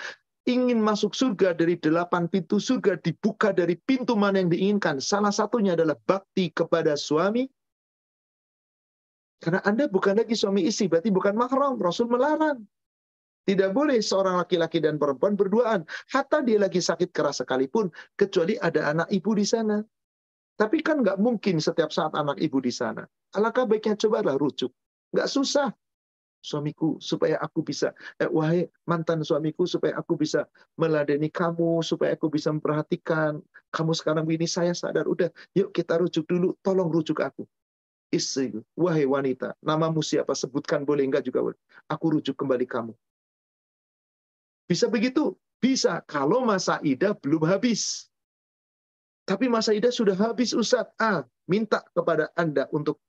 ingin 0.43 0.79
masuk 0.83 1.15
surga 1.15 1.55
dari 1.55 1.79
delapan 1.79 2.27
pintu 2.27 2.59
surga 2.59 2.99
dibuka 2.99 3.55
dari 3.55 3.79
pintu 3.79 4.19
mana 4.19 4.43
yang 4.43 4.51
diinginkan. 4.51 4.99
Salah 4.99 5.31
satunya 5.31 5.75
adalah 5.75 5.95
bakti 6.03 6.51
kepada 6.51 6.99
suami. 6.99 7.47
Karena 9.39 9.59
Anda 9.67 9.91
bukan 9.91 10.19
lagi 10.23 10.35
suami 10.39 10.63
istri, 10.63 10.87
berarti 10.87 11.11
bukan 11.11 11.35
mahram. 11.35 11.75
Rasul 11.75 12.07
melarang. 12.07 12.63
Tidak 13.43 13.75
boleh 13.75 13.99
seorang 13.99 14.39
laki-laki 14.39 14.79
dan 14.79 14.95
perempuan 14.95 15.35
berduaan. 15.35 15.83
Hatta 16.07 16.39
dia 16.39 16.55
lagi 16.55 16.79
sakit 16.79 17.11
keras 17.11 17.43
sekalipun, 17.43 17.91
kecuali 18.15 18.55
ada 18.55 18.95
anak 18.95 19.11
ibu 19.11 19.35
di 19.35 19.43
sana. 19.43 19.83
Tapi 20.55 20.79
kan 20.79 21.03
nggak 21.03 21.19
mungkin 21.19 21.59
setiap 21.59 21.91
saat 21.91 22.15
anak 22.15 22.39
ibu 22.39 22.63
di 22.63 22.71
sana. 22.71 23.03
Alangkah 23.35 23.67
baiknya 23.67 23.99
cobalah 23.99 24.39
rujuk. 24.39 24.71
Nggak 25.11 25.27
susah 25.27 25.75
suamiku 26.43 26.99
supaya 26.99 27.39
aku 27.39 27.63
bisa 27.63 27.95
eh, 28.19 28.27
wahai 28.27 28.67
mantan 28.83 29.23
suamiku 29.23 29.63
supaya 29.63 29.95
aku 29.95 30.19
bisa 30.19 30.43
meladeni 30.75 31.31
kamu 31.31 31.79
supaya 31.79 32.19
aku 32.19 32.27
bisa 32.27 32.51
memperhatikan 32.51 33.39
kamu 33.71 33.91
sekarang 33.95 34.27
ini 34.27 34.43
saya 34.43 34.75
sadar 34.75 35.07
udah 35.07 35.31
yuk 35.55 35.71
kita 35.71 35.95
rujuk 36.03 36.27
dulu 36.27 36.59
tolong 36.59 36.91
rujuk 36.91 37.23
aku. 37.23 37.47
Istri 38.13 38.61
wahai 38.77 39.09
wanita 39.09 39.57
namamu 39.63 40.03
siapa? 40.03 40.35
Sebutkan 40.37 40.85
boleh 40.85 41.07
enggak 41.07 41.25
juga 41.25 41.41
boleh. 41.41 41.59
Aku 41.89 42.13
rujuk 42.13 42.37
kembali 42.37 42.67
kamu. 42.69 42.93
Bisa 44.69 44.85
begitu? 44.91 45.33
Bisa. 45.57 46.03
Kalau 46.05 46.45
masa 46.45 46.77
idah 46.85 47.17
belum 47.17 47.47
habis. 47.49 48.11
Tapi 49.23 49.47
masa 49.47 49.71
idah 49.71 49.89
sudah 49.89 50.13
habis 50.19 50.51
Ustaz 50.51 50.91
ah 50.99 51.23
minta 51.47 51.81
kepada 51.95 52.29
Anda 52.35 52.67
untuk 52.69 52.99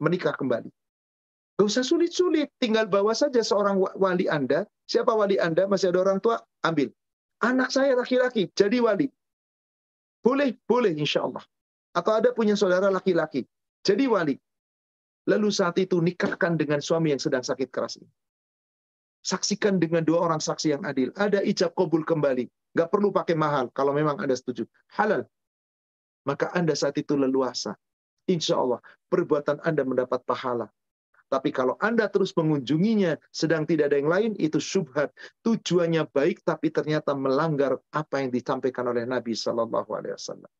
menikah 0.00 0.32
kembali 0.32 0.72
Gak 1.60 1.68
usah 1.68 1.84
sulit-sulit, 1.84 2.48
tinggal 2.56 2.88
bawa 2.88 3.12
saja 3.12 3.44
seorang 3.44 3.76
wali 3.76 4.24
Anda. 4.32 4.64
Siapa 4.88 5.12
wali 5.12 5.36
Anda? 5.36 5.68
Masih 5.68 5.92
ada 5.92 6.00
orang 6.08 6.16
tua? 6.16 6.40
Ambil. 6.64 6.88
Anak 7.44 7.68
saya 7.68 7.92
laki-laki, 7.92 8.48
jadi 8.56 8.80
wali. 8.80 9.12
Boleh, 10.24 10.56
boleh 10.64 10.96
insya 10.96 11.20
Allah. 11.20 11.44
Atau 11.92 12.16
ada 12.16 12.32
punya 12.32 12.56
saudara 12.56 12.88
laki-laki, 12.88 13.44
jadi 13.84 14.08
wali. 14.08 14.40
Lalu 15.28 15.52
saat 15.52 15.76
itu 15.76 16.00
nikahkan 16.00 16.56
dengan 16.56 16.80
suami 16.80 17.12
yang 17.12 17.20
sedang 17.20 17.44
sakit 17.44 17.68
keras 17.68 18.00
ini. 18.00 18.08
Saksikan 19.20 19.76
dengan 19.76 20.00
dua 20.00 20.24
orang 20.24 20.40
saksi 20.40 20.80
yang 20.80 20.88
adil. 20.88 21.12
Ada 21.12 21.44
ijab 21.44 21.76
kabul 21.76 22.08
kembali. 22.08 22.48
Gak 22.72 22.88
perlu 22.88 23.12
pakai 23.12 23.36
mahal 23.36 23.68
kalau 23.76 23.92
memang 23.92 24.16
Anda 24.16 24.32
setuju. 24.32 24.64
Halal. 24.96 25.28
Maka 26.24 26.56
Anda 26.56 26.72
saat 26.72 26.96
itu 26.96 27.20
leluasa. 27.20 27.76
Insya 28.32 28.56
Allah 28.56 28.80
perbuatan 29.12 29.60
Anda 29.60 29.84
mendapat 29.84 30.24
pahala 30.24 30.72
tapi 31.30 31.54
kalau 31.54 31.78
Anda 31.78 32.10
terus 32.10 32.34
mengunjunginya 32.34 33.14
sedang 33.30 33.62
tidak 33.62 33.94
ada 33.94 34.02
yang 34.02 34.10
lain, 34.10 34.30
itu 34.34 34.58
syubhat. 34.58 35.14
Tujuannya 35.46 36.10
baik, 36.10 36.42
tapi 36.42 36.74
ternyata 36.74 37.14
melanggar 37.14 37.78
apa 37.94 38.18
yang 38.18 38.34
disampaikan 38.34 38.90
oleh 38.90 39.06
Nabi 39.06 39.38
Shallallahu 39.38 39.90
Alaihi 39.94 40.18
Wasallam. 40.18 40.50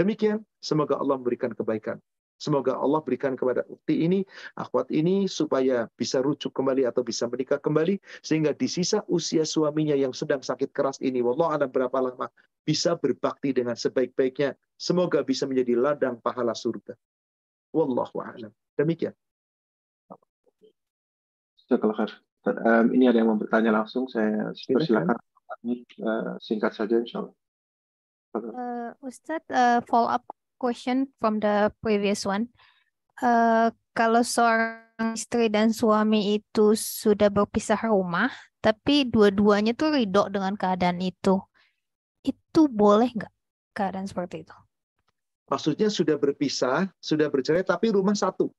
Demikian, 0.00 0.40
semoga 0.64 0.96
Allah 0.96 1.20
memberikan 1.20 1.52
kebaikan. 1.52 2.00
Semoga 2.34 2.74
Allah 2.74 2.98
berikan 3.04 3.38
kepada 3.38 3.62
ukti 3.70 4.04
ini, 4.04 4.26
akhwat 4.58 4.90
ini, 4.90 5.30
supaya 5.30 5.86
bisa 5.94 6.18
rujuk 6.18 6.50
kembali 6.50 6.82
atau 6.82 7.06
bisa 7.06 7.30
menikah 7.30 7.62
kembali, 7.62 8.00
sehingga 8.26 8.50
di 8.50 8.66
sisa 8.66 9.06
usia 9.06 9.46
suaminya 9.46 9.94
yang 9.94 10.10
sedang 10.10 10.42
sakit 10.42 10.74
keras 10.74 10.98
ini, 10.98 11.22
wallah 11.22 11.54
ada 11.56 11.70
berapa 11.70 11.94
lama, 11.94 12.26
bisa 12.66 12.98
berbakti 12.98 13.54
dengan 13.54 13.78
sebaik-baiknya. 13.78 14.58
Semoga 14.74 15.22
bisa 15.22 15.46
menjadi 15.46 15.78
ladang 15.78 16.18
pahala 16.18 16.58
surga. 16.58 16.98
Wallahu 17.70 18.18
a'lam. 18.18 18.50
Demikian. 18.74 19.14
Jazakallah 21.74 22.22
Um, 22.44 22.92
ini 22.92 23.08
ada 23.08 23.16
yang 23.16 23.32
mau 23.32 23.40
bertanya 23.40 23.72
langsung, 23.72 24.04
saya 24.04 24.52
persilakan. 24.52 25.16
Uh, 25.64 26.36
singkat 26.44 26.76
saja, 26.76 27.00
insya 27.00 27.24
Allah. 27.24 27.34
Uh, 28.36 28.90
Ustadz, 29.00 29.48
uh, 29.48 29.80
follow 29.88 30.12
up 30.12 30.28
question 30.60 31.08
from 31.16 31.40
the 31.40 31.72
previous 31.80 32.28
one. 32.28 32.52
Uh, 33.24 33.72
kalau 33.96 34.20
seorang 34.20 35.16
istri 35.16 35.48
dan 35.48 35.72
suami 35.72 36.36
itu 36.36 36.76
sudah 36.76 37.32
berpisah 37.32 37.80
rumah, 37.88 38.28
tapi 38.60 39.08
dua-duanya 39.08 39.72
tuh 39.72 39.96
ridho 39.96 40.28
dengan 40.28 40.52
keadaan 40.52 41.00
itu, 41.00 41.40
itu 42.28 42.60
boleh 42.68 43.08
nggak 43.08 43.32
keadaan 43.72 44.04
seperti 44.04 44.44
itu? 44.44 44.56
Maksudnya 45.48 45.88
sudah 45.88 46.20
berpisah, 46.20 46.92
sudah 47.00 47.32
bercerai, 47.32 47.64
tapi 47.64 47.88
rumah 47.88 48.12
satu. 48.12 48.52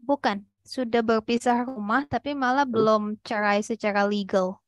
Bukan, 0.00 0.40
sudah 0.66 1.00
berpisah 1.00 1.64
rumah 1.64 2.02
tapi 2.04 2.34
malah 2.34 2.66
belum 2.66 3.16
cerai 3.22 3.62
secara 3.62 4.04
legal. 4.04 4.58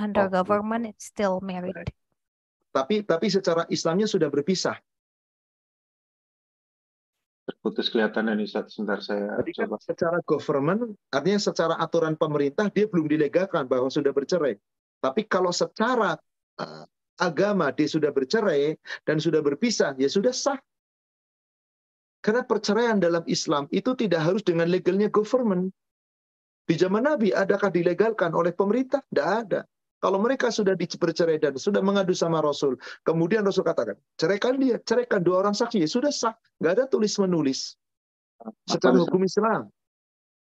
Under 0.00 0.26
oh. 0.26 0.32
government 0.32 0.90
it's 0.90 1.12
still 1.12 1.44
married. 1.44 1.76
Tapi 2.72 3.04
tapi 3.04 3.26
secara 3.28 3.68
Islamnya 3.68 4.08
sudah 4.08 4.32
berpisah. 4.32 4.80
putus 7.58 7.88
kelihatan 7.88 8.28
nih 8.28 8.44
Ustaz. 8.44 8.76
Sebentar 8.76 9.00
saya 9.00 9.40
Jadi 9.40 9.52
kan 9.56 9.68
coba. 9.72 9.76
secara 9.80 10.18
government, 10.24 10.80
artinya 11.08 11.40
secara 11.40 11.74
aturan 11.80 12.14
pemerintah 12.14 12.68
dia 12.68 12.84
belum 12.84 13.08
dilegalkan 13.08 13.64
bahwa 13.64 13.88
sudah 13.88 14.12
bercerai. 14.12 14.56
Tapi 15.00 15.24
kalau 15.24 15.48
secara 15.48 16.12
uh, 16.60 16.84
agama 17.18 17.72
dia 17.74 17.88
sudah 17.90 18.12
bercerai 18.12 18.76
dan 19.02 19.18
sudah 19.18 19.42
berpisah, 19.42 19.96
ya 19.98 20.06
sudah 20.06 20.30
sah. 20.30 20.60
Karena 22.18 22.42
perceraian 22.42 22.98
dalam 22.98 23.22
Islam 23.30 23.70
itu 23.70 23.94
tidak 23.94 24.26
harus 24.26 24.42
dengan 24.42 24.66
legalnya 24.66 25.06
government. 25.06 25.70
Di 26.68 26.76
zaman 26.76 27.08
Nabi, 27.08 27.32
adakah 27.32 27.72
dilegalkan 27.72 28.34
oleh 28.36 28.52
pemerintah? 28.52 29.00
Tidak 29.08 29.24
ada. 29.24 29.64
Kalau 29.98 30.22
mereka 30.22 30.52
sudah 30.52 30.78
bercerai 30.78 31.42
dan 31.42 31.58
sudah 31.58 31.82
mengadu 31.82 32.14
sama 32.14 32.38
Rasul, 32.38 32.78
kemudian 33.02 33.42
Rasul 33.42 33.66
katakan, 33.66 33.98
ceraikan 34.14 34.54
dia, 34.60 34.78
ceraikan 34.86 35.24
dua 35.24 35.42
orang 35.42 35.58
saksi, 35.58 35.82
ya 35.82 35.90
sudah 35.90 36.12
sah. 36.14 36.38
Nggak 36.62 36.72
ada 36.78 36.84
tulis 36.86 37.18
menulis. 37.18 37.74
Secara 38.70 38.94
Maaf, 38.94 39.10
hukum 39.10 39.26
Islam. 39.26 39.62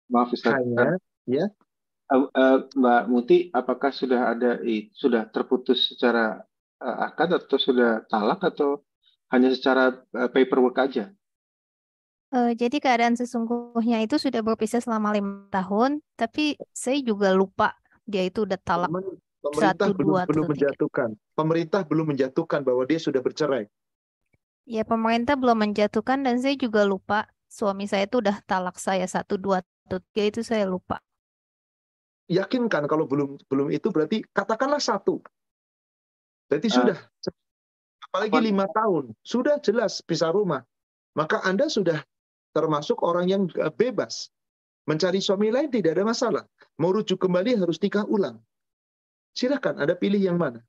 Maaf 0.08 0.32
Ustaz. 0.32 0.56
Hanya, 0.56 0.96
ya, 1.28 1.44
Uh, 2.04 2.28
uh, 2.36 2.58
Mbak 2.76 3.02
Muti, 3.08 3.38
apakah 3.48 3.88
sudah 3.88 4.36
ada 4.36 4.60
sudah 4.92 5.24
terputus 5.32 5.88
secara 5.88 6.44
uh, 6.84 6.96
akad 7.08 7.32
atau 7.32 7.56
sudah 7.56 8.04
talak 8.12 8.44
atau 8.44 8.84
hanya 9.32 9.48
secara 9.56 10.04
uh, 10.12 10.28
paperwork 10.28 10.76
aja? 10.84 11.08
Eh, 12.34 12.52
jadi 12.58 12.82
keadaan 12.82 13.14
sesungguhnya 13.14 14.02
itu 14.02 14.18
sudah 14.18 14.42
berpisah 14.42 14.82
selama 14.82 15.14
lima 15.14 15.46
tahun, 15.54 16.02
tapi 16.18 16.58
saya 16.74 16.98
juga 16.98 17.30
lupa 17.30 17.78
dia 18.10 18.26
itu 18.26 18.42
udah 18.42 18.58
talak. 18.58 18.90
Pemerintah 19.44 19.86
Satu, 19.86 19.94
belum 19.94 20.08
dua, 20.08 20.20
belum 20.26 20.44
menjatuhkan. 20.50 21.08
Pemerintah 21.38 21.80
belum 21.86 22.06
menjatuhkan 22.10 22.60
bahwa 22.66 22.82
dia 22.90 22.98
sudah 22.98 23.22
bercerai. 23.22 23.70
Ya, 24.66 24.82
pemerintah 24.82 25.36
belum 25.38 25.62
menjatuhkan 25.62 26.24
dan 26.26 26.40
saya 26.42 26.56
juga 26.58 26.82
lupa 26.82 27.28
suami 27.46 27.86
saya 27.86 28.08
itu 28.08 28.18
udah 28.18 28.40
talak 28.48 28.80
saya 28.82 29.04
satu, 29.06 29.38
dua, 29.38 29.62
tiga 29.86 30.22
itu 30.26 30.40
saya 30.42 30.66
lupa. 30.66 30.98
Yakinkan 32.26 32.88
kalau 32.88 33.04
belum 33.04 33.36
belum 33.46 33.68
itu 33.70 33.92
berarti 33.92 34.24
katakanlah 34.32 34.80
satu. 34.80 35.20
Berarti 36.48 36.68
Ah. 36.72 36.74
sudah. 36.74 36.98
Apalagi 38.10 38.32
Apa- 38.32 38.42
lima 38.48 38.66
tahun. 38.72 39.12
Sudah 39.22 39.60
jelas 39.60 40.00
pisah 40.02 40.32
rumah. 40.32 40.64
Maka 41.14 41.44
Anda 41.44 41.68
sudah 41.68 42.00
termasuk 42.54 43.02
orang 43.02 43.26
yang 43.28 43.42
eh, 43.58 43.74
bebas. 43.74 44.30
Mencari 44.86 45.18
suami 45.18 45.48
lain 45.48 45.72
tidak 45.72 45.96
ada 45.98 46.04
masalah. 46.06 46.44
Mau 46.78 46.92
rujuk 46.92 47.18
kembali 47.18 47.58
harus 47.58 47.80
nikah 47.80 48.04
ulang. 48.06 48.38
Silakan, 49.34 49.80
Anda 49.80 49.98
pilih 49.98 50.20
yang 50.20 50.38
mana. 50.38 50.62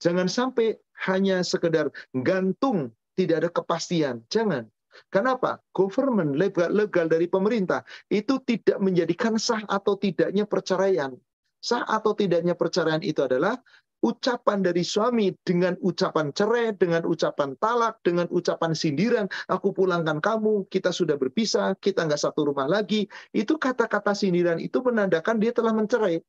Jangan 0.00 0.30
sampai 0.30 0.78
hanya 1.08 1.42
sekedar 1.44 1.90
gantung, 2.14 2.92
tidak 3.18 3.44
ada 3.44 3.50
kepastian. 3.50 4.22
Jangan. 4.32 4.68
Kenapa? 5.08 5.62
Government 5.72 6.34
legal 6.36 7.06
dari 7.06 7.30
pemerintah 7.30 7.86
itu 8.10 8.42
tidak 8.42 8.78
menjadikan 8.82 9.38
sah 9.38 9.62
atau 9.70 9.94
tidaknya 9.94 10.44
perceraian. 10.44 11.14
Sah 11.60 11.84
atau 11.86 12.16
tidaknya 12.16 12.56
perceraian 12.56 13.00
itu 13.04 13.22
adalah 13.22 13.60
ucapan 14.00 14.64
dari 14.64 14.80
suami 14.80 15.32
dengan 15.44 15.76
ucapan 15.84 16.32
cerai, 16.32 16.72
dengan 16.76 17.04
ucapan 17.04 17.56
talak, 17.60 18.00
dengan 18.00 18.26
ucapan 18.32 18.72
sindiran, 18.72 19.26
aku 19.48 19.76
pulangkan 19.76 20.18
kamu, 20.18 20.68
kita 20.72 20.90
sudah 20.90 21.20
berpisah, 21.20 21.76
kita 21.78 22.08
nggak 22.08 22.20
satu 22.20 22.48
rumah 22.48 22.68
lagi. 22.68 23.06
Itu 23.36 23.60
kata-kata 23.60 24.16
sindiran 24.16 24.56
itu 24.56 24.80
menandakan 24.80 25.36
dia 25.36 25.52
telah 25.52 25.76
mencerai. 25.76 26.20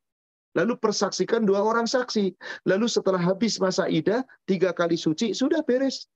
Lalu 0.52 0.76
persaksikan 0.84 1.48
dua 1.48 1.64
orang 1.64 1.88
saksi. 1.88 2.36
Lalu 2.68 2.92
setelah 2.92 3.24
habis 3.24 3.56
masa 3.64 3.88
idah, 3.88 4.28
tiga 4.44 4.76
kali 4.76 5.00
suci, 5.00 5.32
sudah 5.32 5.64
beres. 5.64 6.12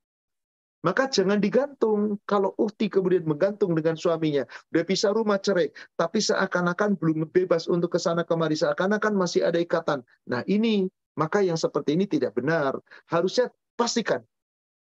Maka 0.84 1.10
jangan 1.10 1.42
digantung. 1.42 2.22
Kalau 2.30 2.54
ukti 2.62 2.92
kemudian 2.92 3.26
menggantung 3.26 3.74
dengan 3.74 3.98
suaminya, 3.98 4.46
udah 4.70 4.84
pisah 4.86 5.16
rumah 5.16 5.42
cerai, 5.42 5.74
tapi 5.98 6.22
seakan-akan 6.22 7.00
belum 7.00 7.26
bebas 7.32 7.66
untuk 7.66 7.96
ke 7.96 8.00
sana 8.00 8.22
kemari, 8.22 8.54
seakan-akan 8.54 9.18
masih 9.18 9.48
ada 9.48 9.58
ikatan. 9.58 10.06
Nah 10.30 10.46
ini, 10.46 10.86
maka 11.16 11.42
yang 11.42 11.60
seperti 11.60 11.96
ini 11.96 12.06
tidak 12.06 12.36
benar. 12.36 12.78
Harusnya 13.10 13.52
pastikan, 13.76 14.24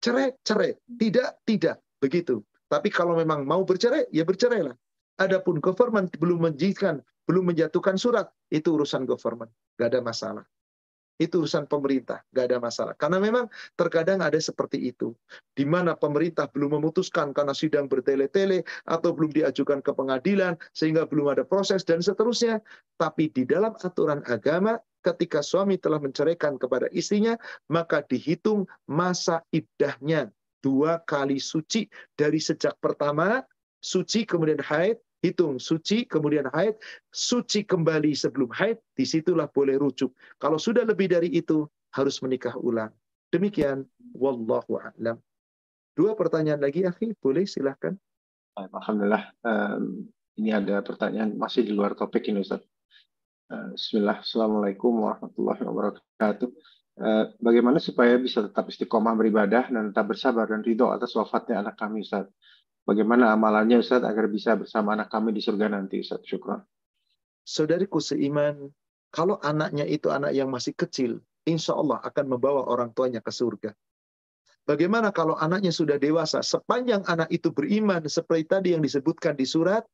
cerai, 0.04 0.36
cerai. 0.44 0.76
Tidak, 0.84 1.48
tidak. 1.48 1.80
Begitu. 2.00 2.44
Tapi 2.68 2.92
kalau 2.92 3.16
memang 3.16 3.48
mau 3.48 3.64
bercerai, 3.64 4.08
ya 4.12 4.28
bercerailah. 4.28 4.76
Adapun 5.22 5.62
government 5.62 6.10
belum 6.18 6.50
menjadikan, 6.50 7.00
belum 7.24 7.54
menjatuhkan 7.54 7.96
surat, 7.96 8.28
itu 8.50 8.74
urusan 8.74 9.08
government. 9.08 9.48
Gak 9.80 9.94
ada 9.94 10.00
masalah. 10.04 10.44
Itu 11.14 11.46
urusan 11.46 11.70
pemerintah, 11.70 12.26
gak 12.34 12.50
ada 12.50 12.58
masalah. 12.58 12.98
Karena 12.98 13.22
memang 13.22 13.46
terkadang 13.78 14.18
ada 14.18 14.34
seperti 14.36 14.90
itu. 14.90 15.14
Di 15.54 15.62
mana 15.62 15.94
pemerintah 15.94 16.50
belum 16.50 16.82
memutuskan 16.82 17.30
karena 17.30 17.54
sidang 17.54 17.86
bertele-tele, 17.86 18.66
atau 18.90 19.14
belum 19.14 19.30
diajukan 19.30 19.78
ke 19.78 19.94
pengadilan, 19.94 20.58
sehingga 20.74 21.06
belum 21.06 21.30
ada 21.30 21.46
proses, 21.46 21.86
dan 21.86 22.02
seterusnya. 22.02 22.58
Tapi 22.98 23.30
di 23.30 23.46
dalam 23.46 23.78
aturan 23.78 24.26
agama, 24.26 24.74
ketika 25.04 25.44
suami 25.44 25.76
telah 25.76 26.00
menceraikan 26.00 26.56
kepada 26.56 26.88
istrinya, 26.96 27.36
maka 27.68 28.00
dihitung 28.00 28.64
masa 28.88 29.44
iddahnya. 29.52 30.32
Dua 30.64 30.96
kali 31.04 31.36
suci 31.36 31.84
dari 32.16 32.40
sejak 32.40 32.80
pertama, 32.80 33.44
suci 33.84 34.24
kemudian 34.24 34.64
haid, 34.64 34.96
hitung 35.20 35.60
suci 35.60 36.08
kemudian 36.08 36.48
haid, 36.52 36.76
suci 37.12 37.64
kembali 37.68 38.16
sebelum 38.16 38.48
haid, 38.52 38.80
di 38.96 39.04
situlah 39.04 39.48
boleh 39.52 39.76
rujuk. 39.76 40.12
Kalau 40.40 40.56
sudah 40.56 40.88
lebih 40.88 41.12
dari 41.12 41.28
itu, 41.32 41.68
harus 41.92 42.20
menikah 42.24 42.56
ulang. 42.56 42.92
Demikian, 43.28 43.84
wallahu 44.16 44.80
a'lam. 44.80 45.20
Dua 45.94 46.12
pertanyaan 46.18 46.60
lagi, 46.60 46.82
akhi, 46.84 47.12
boleh 47.20 47.46
silahkan. 47.46 47.94
Alhamdulillah. 48.58 49.30
Em, 49.46 50.10
ini 50.38 50.50
ada 50.50 50.82
pertanyaan 50.82 51.38
masih 51.38 51.62
di 51.66 51.72
luar 51.74 51.94
topik 51.94 52.26
ini 52.26 52.42
Ustaz. 52.42 52.62
Eh, 53.44 53.76
Bismillah. 53.76 54.24
Assalamualaikum 54.24 55.04
warahmatullahi 55.04 55.60
wabarakatuh. 55.60 56.48
Eh, 56.94 57.24
bagaimana 57.44 57.76
supaya 57.76 58.16
bisa 58.16 58.40
tetap 58.40 58.64
istiqomah 58.72 59.12
beribadah 59.20 59.68
dan 59.68 59.92
tetap 59.92 60.16
bersabar 60.16 60.48
dan 60.48 60.64
ridho 60.64 60.88
atas 60.88 61.12
wafatnya 61.12 61.60
anak 61.60 61.76
kami 61.76 62.00
Ustaz? 62.00 62.24
Bagaimana 62.88 63.36
amalannya 63.36 63.84
Ustaz 63.84 64.00
agar 64.00 64.32
bisa 64.32 64.56
bersama 64.56 64.96
anak 64.96 65.12
kami 65.12 65.36
di 65.36 65.44
surga 65.44 65.68
nanti 65.68 66.00
Ustaz? 66.00 66.24
Syukran. 66.24 66.64
Saudariku 67.44 68.00
seiman, 68.00 68.72
kalau 69.12 69.36
anaknya 69.44 69.84
itu 69.84 70.08
anak 70.08 70.32
yang 70.32 70.48
masih 70.48 70.72
kecil, 70.72 71.20
insya 71.44 71.76
Allah 71.76 72.00
akan 72.00 72.24
membawa 72.24 72.64
orang 72.64 72.96
tuanya 72.96 73.20
ke 73.20 73.28
surga. 73.28 73.76
Bagaimana 74.64 75.12
kalau 75.12 75.36
anaknya 75.36 75.68
sudah 75.68 76.00
dewasa? 76.00 76.40
Sepanjang 76.40 77.04
anak 77.04 77.28
itu 77.28 77.52
beriman, 77.52 78.00
seperti 78.08 78.48
tadi 78.48 78.68
yang 78.72 78.80
disebutkan 78.80 79.36
di 79.36 79.44
surat 79.44 79.84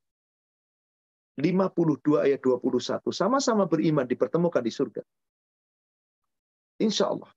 52 1.38 2.26
ayat 2.26 2.40
21. 2.42 3.04
Sama-sama 3.14 3.68
beriman 3.68 4.08
dipertemukan 4.08 4.64
di 4.64 4.72
surga. 4.72 5.02
Insya 6.80 7.12
Allah. 7.12 7.30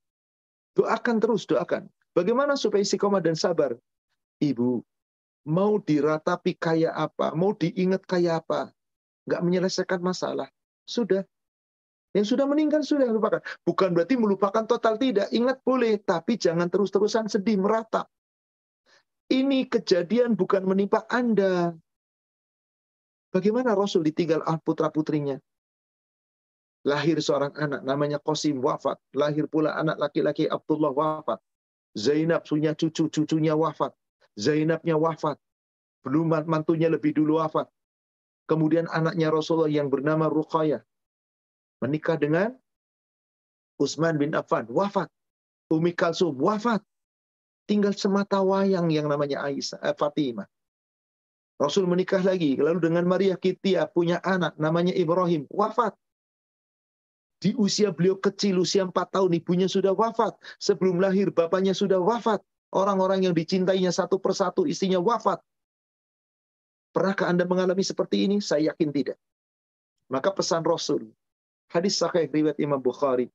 Doakan 0.74 1.22
terus, 1.22 1.46
doakan. 1.46 1.86
Bagaimana 2.16 2.58
supaya 2.58 2.82
istiqomah 2.82 3.22
dan 3.22 3.38
sabar? 3.38 3.78
Ibu, 4.42 4.82
mau 5.50 5.78
diratapi 5.78 6.58
kayak 6.58 6.94
apa? 6.94 7.38
Mau 7.38 7.54
diingat 7.54 8.08
kayak 8.08 8.46
apa? 8.46 8.74
Nggak 9.30 9.42
menyelesaikan 9.44 10.02
masalah. 10.02 10.50
Sudah. 10.88 11.22
Yang 12.14 12.38
sudah 12.38 12.46
meninggal 12.46 12.86
sudah 12.86 13.10
lupakan. 13.10 13.42
Bukan 13.66 13.98
berarti 13.98 14.16
melupakan 14.18 14.64
total 14.70 15.02
tidak. 15.02 15.34
Ingat 15.34 15.66
boleh, 15.66 15.98
tapi 16.02 16.38
jangan 16.38 16.70
terus-terusan 16.70 17.26
sedih, 17.26 17.58
meratap. 17.58 18.06
Ini 19.34 19.66
kejadian 19.66 20.38
bukan 20.38 20.62
menimpa 20.62 21.10
Anda. 21.10 21.74
Bagaimana 23.34 23.74
Rasul 23.74 24.06
ditinggal 24.06 24.46
ah 24.46 24.62
putra-putrinya? 24.62 25.42
Lahir 26.86 27.18
seorang 27.18 27.58
anak 27.58 27.82
namanya 27.82 28.22
Qasim 28.22 28.62
wafat. 28.62 29.02
Lahir 29.18 29.50
pula 29.50 29.74
anak 29.74 29.98
laki-laki 29.98 30.46
Abdullah 30.46 30.94
wafat. 30.94 31.42
Zainab 31.98 32.46
punya 32.46 32.78
cucu, 32.78 33.10
cucunya 33.10 33.58
wafat. 33.58 33.90
Zainabnya 34.38 34.94
wafat. 35.02 35.42
Belum 36.06 36.30
mantunya 36.30 36.94
lebih 36.94 37.18
dulu 37.18 37.42
wafat. 37.42 37.66
Kemudian 38.46 38.86
anaknya 38.92 39.34
Rasulullah 39.34 39.72
yang 39.72 39.90
bernama 39.90 40.30
Ruqayyah 40.30 40.84
menikah 41.80 42.16
dengan 42.16 42.56
Utsman 43.76 44.16
bin 44.16 44.32
Affan, 44.38 44.70
wafat. 44.72 45.12
Umi 45.74 45.92
Kalsum, 45.92 46.38
wafat. 46.38 46.80
Tinggal 47.66 47.96
semata 47.96 48.44
wayang 48.44 48.92
yang 48.92 49.08
namanya 49.08 49.48
Aisyah, 49.48 49.80
eh, 49.82 49.96
Fatimah. 49.96 50.48
Rasul 51.62 51.86
menikah 51.86 52.20
lagi, 52.26 52.58
lalu 52.58 52.82
dengan 52.82 53.06
Maria 53.06 53.38
Kitia 53.38 53.86
punya 53.86 54.18
anak 54.26 54.58
namanya 54.58 54.92
Ibrahim, 54.92 55.46
wafat. 55.54 55.94
Di 57.38 57.52
usia 57.60 57.92
beliau 57.92 58.16
kecil, 58.18 58.58
usia 58.58 58.88
4 58.88 58.96
tahun, 59.12 59.36
ibunya 59.36 59.68
sudah 59.68 59.92
wafat. 59.92 60.34
Sebelum 60.64 61.04
lahir, 61.04 61.28
bapaknya 61.30 61.76
sudah 61.76 62.00
wafat. 62.00 62.40
Orang-orang 62.74 63.28
yang 63.28 63.36
dicintainya 63.36 63.92
satu 63.94 64.18
persatu, 64.18 64.66
istrinya 64.66 64.98
wafat. 64.98 65.44
Pernahkah 66.96 67.28
Anda 67.30 67.44
mengalami 67.44 67.84
seperti 67.84 68.26
ini? 68.26 68.40
Saya 68.40 68.72
yakin 68.72 68.90
tidak. 68.96 69.20
Maka 70.08 70.32
pesan 70.32 70.64
Rasul, 70.64 71.10
hadis 71.70 72.00
sahih 72.00 72.30
riwayat 72.30 72.58
Imam 72.62 72.80
Bukhari, 72.80 73.28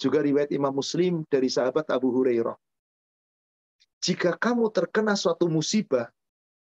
juga 0.00 0.22
riwayat 0.24 0.48
Imam 0.54 0.72
Muslim 0.72 1.26
dari 1.28 1.52
sahabat 1.52 1.92
Abu 1.92 2.08
Hurairah. 2.14 2.56
Jika 4.00 4.38
kamu 4.38 4.72
terkena 4.72 5.12
suatu 5.12 5.44
musibah, 5.44 6.08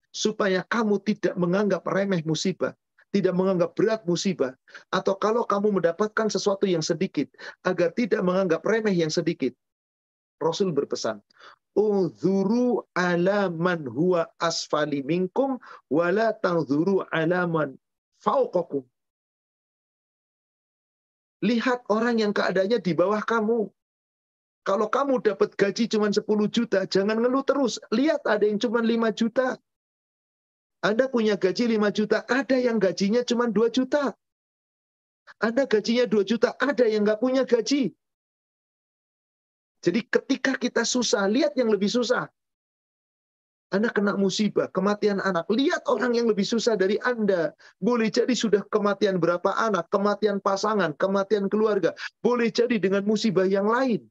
supaya 0.09 0.65
kamu 0.65 1.01
tidak 1.05 1.37
menganggap 1.37 1.85
remeh 1.85 2.21
musibah, 2.25 2.73
tidak 3.09 3.33
menganggap 3.33 3.73
berat 3.73 4.01
musibah, 4.05 4.53
atau 4.93 5.17
kalau 5.17 5.45
kamu 5.45 5.81
mendapatkan 5.81 6.27
sesuatu 6.29 6.65
yang 6.69 6.81
sedikit, 6.81 7.29
agar 7.65 7.93
tidak 7.93 8.21
menganggap 8.21 8.61
remeh 8.65 8.93
yang 8.93 9.09
sedikit. 9.09 9.53
Rasul 10.39 10.71
berpesan, 10.71 11.19
Uzuru 11.77 12.81
ala 12.97 13.47
man 13.51 13.85
huwa 13.85 14.25
asfali 14.41 15.05
minkum, 15.05 15.61
wala 15.91 16.33
tangzuru 16.33 17.05
ala 17.13 17.45
man 17.45 17.77
fauqakum. 18.23 18.83
Lihat 21.39 21.87
orang 21.87 22.19
yang 22.19 22.33
keadaannya 22.35 22.83
di 22.83 22.91
bawah 22.91 23.23
kamu. 23.23 23.71
Kalau 24.67 24.87
kamu 24.91 25.23
dapat 25.23 25.55
gaji 25.55 25.87
cuma 25.87 26.11
10 26.11 26.27
juta, 26.51 26.83
jangan 26.83 27.15
ngeluh 27.15 27.47
terus. 27.47 27.79
Lihat 27.95 28.27
ada 28.27 28.43
yang 28.43 28.59
cuma 28.59 28.83
5 28.83 29.07
juta. 29.15 29.55
Anda 30.79 31.11
punya 31.11 31.35
gaji 31.35 31.75
5 31.75 31.91
juta, 31.91 32.23
ada 32.23 32.55
yang 32.55 32.79
gajinya 32.79 33.21
cuma 33.27 33.51
2 33.51 33.67
juta. 33.67 34.15
Anda 35.43 35.67
gajinya 35.67 36.07
2 36.07 36.23
juta, 36.23 36.55
ada 36.55 36.87
yang 36.87 37.03
nggak 37.03 37.19
punya 37.19 37.43
gaji. 37.43 37.91
Jadi 39.79 39.99
ketika 40.07 40.55
kita 40.59 40.83
susah, 40.83 41.27
lihat 41.27 41.55
yang 41.55 41.71
lebih 41.71 41.87
susah. 41.87 42.27
Anda 43.69 43.93
kena 43.93 44.17
musibah, 44.17 44.65
kematian 44.73 45.21
anak. 45.21 45.45
Lihat 45.45 45.85
orang 45.85 46.17
yang 46.17 46.25
lebih 46.25 46.41
susah 46.41 46.73
dari 46.73 46.97
Anda. 47.05 47.53
Boleh 47.77 48.09
jadi 48.09 48.33
sudah 48.33 48.65
kematian 48.65 49.21
berapa 49.21 49.53
anak, 49.55 49.93
kematian 49.93 50.41
pasangan, 50.41 50.97
kematian 50.97 51.45
keluarga. 51.53 51.93
Boleh 52.17 52.49
jadi 52.49 52.81
dengan 52.81 53.05
musibah 53.05 53.45
yang 53.45 53.69
lain. 53.69 54.09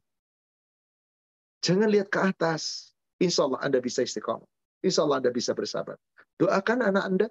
Jangan 1.67 1.91
lihat 1.91 2.07
ke 2.07 2.23
atas. 2.23 2.95
Insya 3.19 3.51
Allah 3.51 3.59
Anda 3.67 3.83
bisa 3.83 4.07
istiqomah. 4.07 4.47
Insya 4.79 5.03
Allah 5.03 5.27
Anda 5.27 5.35
bisa 5.35 5.59
bersabar. 5.59 5.99
Doakan 6.39 6.87
anak 6.87 7.05
Anda. 7.05 7.27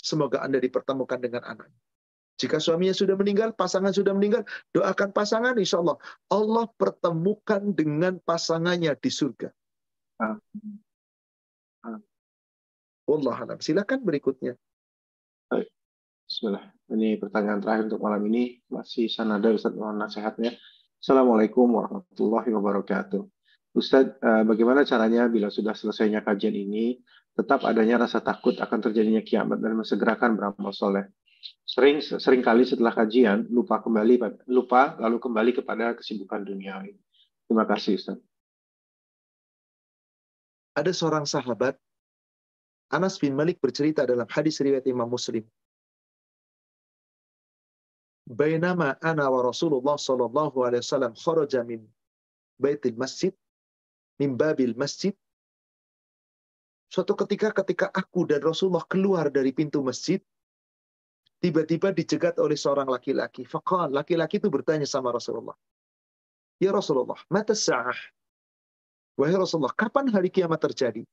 Semoga 0.00 0.40
Anda 0.40 0.60
dipertemukan 0.60 1.20
dengan 1.20 1.44
anak. 1.44 1.68
Jika 2.36 2.60
suaminya 2.60 2.92
sudah 2.92 3.16
meninggal, 3.16 3.56
pasangan 3.56 3.96
sudah 3.96 4.12
meninggal, 4.12 4.44
doakan 4.76 5.08
pasangan, 5.16 5.56
insya 5.56 5.80
Allah. 5.80 5.96
Allah 6.28 6.68
pertemukan 6.76 7.72
dengan 7.72 8.20
pasangannya 8.20 8.92
di 9.00 9.08
surga. 9.08 9.48
Allah 13.06 13.36
alam. 13.40 13.58
Silakan 13.62 14.04
berikutnya. 14.04 14.52
Baik. 15.48 15.72
Bismillah. 16.28 16.64
Ini 16.92 17.16
pertanyaan 17.16 17.62
terakhir 17.62 17.88
untuk 17.88 18.02
malam 18.04 18.20
ini. 18.28 18.60
Masih 18.68 19.08
sanada 19.08 19.48
Ustaz 19.54 19.72
mohon 19.72 19.96
nasihatnya. 19.96 20.52
Assalamualaikum 21.00 21.70
warahmatullahi 21.70 22.50
wabarakatuh. 22.52 23.22
Ustadz, 23.76 24.18
eh, 24.20 24.44
bagaimana 24.44 24.82
caranya 24.82 25.28
bila 25.30 25.52
sudah 25.52 25.76
selesainya 25.76 26.24
kajian 26.24 26.56
ini, 26.56 26.98
tetap 27.36 27.62
adanya 27.68 28.00
rasa 28.08 28.24
takut 28.24 28.56
akan 28.56 28.78
terjadinya 28.80 29.20
kiamat 29.20 29.60
dan 29.60 29.76
mensegerakan 29.76 30.34
beramal 30.34 30.72
soleh? 30.72 31.04
Sering 31.68 32.00
sering 32.00 32.40
kali 32.40 32.64
setelah 32.64 32.90
kajian 32.96 33.46
lupa 33.52 33.78
kembali 33.84 34.48
lupa 34.48 34.96
lalu 34.98 35.20
kembali 35.20 35.52
kepada 35.60 35.92
kesibukan 35.94 36.42
dunia. 36.42 36.80
Terima 37.46 37.68
kasih 37.68 38.00
Ustaz. 38.00 38.18
Ada 40.74 40.92
seorang 40.92 41.28
sahabat 41.28 41.76
Anas 42.90 43.18
bin 43.18 43.34
Malik 43.34 43.58
bercerita 43.58 44.06
dalam 44.06 44.26
hadis 44.30 44.62
riwayat 44.62 44.86
Imam 44.86 45.10
Muslim. 45.10 45.42
Bainama 48.26 48.98
ana 49.02 49.30
wa 49.30 49.40
Rasulullah 49.46 49.94
sallallahu 49.94 50.66
alaihi 50.66 50.82
wasallam 50.82 51.14
kharaja 51.14 51.62
min 51.62 51.86
baitil 52.58 52.98
masjid 52.98 53.30
min 54.18 54.34
babil 54.34 54.74
masjid 54.74 55.14
Suatu 56.86 57.18
ketika 57.18 57.50
ketika 57.50 57.86
aku 57.90 58.26
dan 58.30 58.40
Rasulullah 58.42 58.86
keluar 58.86 59.26
dari 59.28 59.50
pintu 59.50 59.82
masjid 59.82 60.22
tiba-tiba 61.42 61.92
dicegat 61.92 62.38
oleh 62.40 62.56
seorang 62.56 62.88
laki-laki. 62.88 63.44
Fakal, 63.44 63.92
laki-laki 63.92 64.40
itu 64.40 64.48
bertanya 64.48 64.88
sama 64.88 65.12
Rasulullah. 65.12 65.54
Ya 66.56 66.72
Rasulullah, 66.72 67.20
mata 67.28 67.52
sa'ah. 67.52 67.96
Wahai 69.16 69.36
Rasulullah, 69.36 69.72
kapan 69.76 70.08
hari 70.08 70.32
kiamat 70.32 70.60
terjadi? 70.60 71.04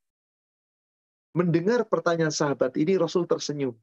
Mendengar 1.33 1.83
pertanyaan 1.87 2.31
sahabat 2.31 2.77
ini, 2.79 2.95
Rasul 2.95 3.25
tersenyum. 3.25 3.75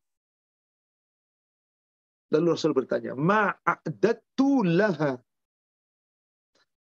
Lalu 2.31 2.47
Rasul 2.55 2.73
bertanya, 2.73 3.19
Ma'adatu 3.19 4.63
laha. 4.63 5.19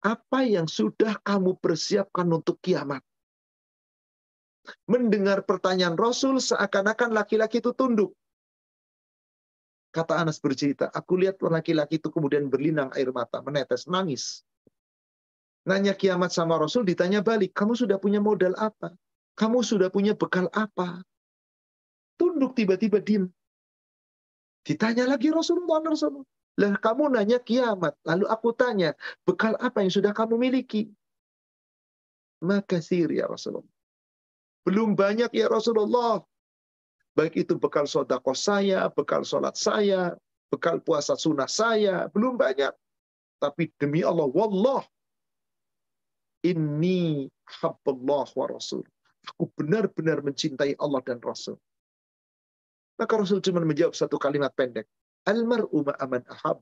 Apa 0.05 0.45
yang 0.45 0.69
sudah 0.69 1.21
kamu 1.21 1.57
persiapkan 1.61 2.29
untuk 2.29 2.61
kiamat? 2.61 3.05
Mendengar 4.89 5.45
pertanyaan 5.45 5.97
Rasul, 5.97 6.41
seakan-akan 6.41 7.13
laki-laki 7.13 7.61
itu 7.61 7.77
tunduk. 7.77 8.17
Kata 9.95 10.19
Anas 10.19 10.43
bercerita, 10.43 10.91
aku 10.91 11.21
lihat 11.23 11.39
laki-laki 11.39 12.03
itu 12.03 12.11
kemudian 12.11 12.51
berlinang 12.51 12.91
air 12.99 13.15
mata, 13.15 13.39
menetes, 13.45 13.87
nangis. 13.87 14.43
Nanya 15.65 15.95
kiamat 15.95 16.35
sama 16.35 16.59
Rasul, 16.59 16.83
ditanya 16.85 17.23
balik, 17.23 17.55
kamu 17.55 17.79
sudah 17.79 17.97
punya 18.03 18.19
modal 18.19 18.53
apa? 18.59 18.93
Kamu 19.39 19.63
sudah 19.63 19.89
punya 19.89 20.13
bekal 20.19 20.51
apa? 20.51 21.01
Tunduk 22.19 22.59
tiba-tiba 22.59 22.99
diem. 23.01 23.31
Ditanya 24.65 25.09
lagi 25.09 25.31
Rasulullah, 25.31 25.83
Rasulullah. 25.85 26.27
Lah 26.55 26.79
kamu 26.79 27.11
nanya 27.15 27.43
kiamat, 27.43 27.99
lalu 28.07 28.31
aku 28.31 28.55
tanya, 28.55 28.95
bekal 29.27 29.59
apa 29.59 29.83
yang 29.83 29.91
sudah 29.91 30.15
kamu 30.15 30.39
miliki? 30.39 30.91
Maka 32.39 32.79
ya 32.79 33.27
Rasulullah. 33.27 33.74
Belum 34.65 34.97
banyak 34.97 35.31
ya 35.31 35.47
Rasulullah. 35.47 36.25
Baik 37.15 37.47
itu 37.47 37.55
bekal 37.61 37.87
sodako 37.87 38.35
saya, 38.35 38.91
bekal 38.91 39.23
sholat 39.23 39.55
saya, 39.55 40.19
bekal 40.51 40.83
puasa 40.83 41.15
sunnah 41.15 41.47
saya, 41.47 42.11
belum 42.11 42.35
banyak. 42.35 42.75
Tapi 43.39 43.71
demi 43.79 44.03
Allah, 44.03 44.27
wallah, 44.27 44.83
ini 46.45 47.29
habballah 47.61 48.29
wa 48.35 48.47
rasul. 48.51 48.83
Aku 49.25 49.49
benar-benar 49.57 50.21
mencintai 50.21 50.77
Allah 50.77 51.01
dan 51.01 51.17
Rasul. 51.25 51.57
Maka 53.01 53.17
Rasul 53.17 53.41
cuma 53.41 53.65
menjawab 53.65 53.97
satu 53.97 54.21
kalimat 54.21 54.53
pendek. 54.53 54.85
Almar'u 55.25 55.81
ma'aman 55.81 56.23
ahab. 56.29 56.61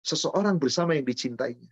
Seseorang 0.00 0.56
bersama 0.56 0.96
yang 0.96 1.04
dicintainya. 1.04 1.68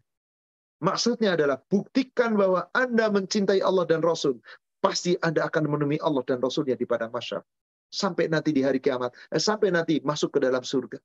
Maksudnya 0.85 1.33
adalah 1.33 1.65
buktikan 1.65 2.37
bahwa 2.37 2.69
Anda 2.77 3.09
mencintai 3.09 3.65
Allah 3.65 3.89
dan 3.89 4.05
Rasul 4.05 4.37
pasti 4.83 5.15
Anda 5.23 5.47
akan 5.47 5.71
menemui 5.71 6.03
Allah 6.03 6.27
dan 6.27 6.43
Rasulnya 6.43 6.75
di 6.75 6.83
padang 6.83 7.15
masyar. 7.15 7.47
Sampai 7.87 8.27
nanti 8.27 8.51
di 8.51 8.67
hari 8.67 8.83
kiamat. 8.83 9.15
Eh, 9.31 9.39
sampai 9.39 9.71
nanti 9.71 10.03
masuk 10.03 10.35
ke 10.35 10.39
dalam 10.43 10.67
surga. 10.67 10.99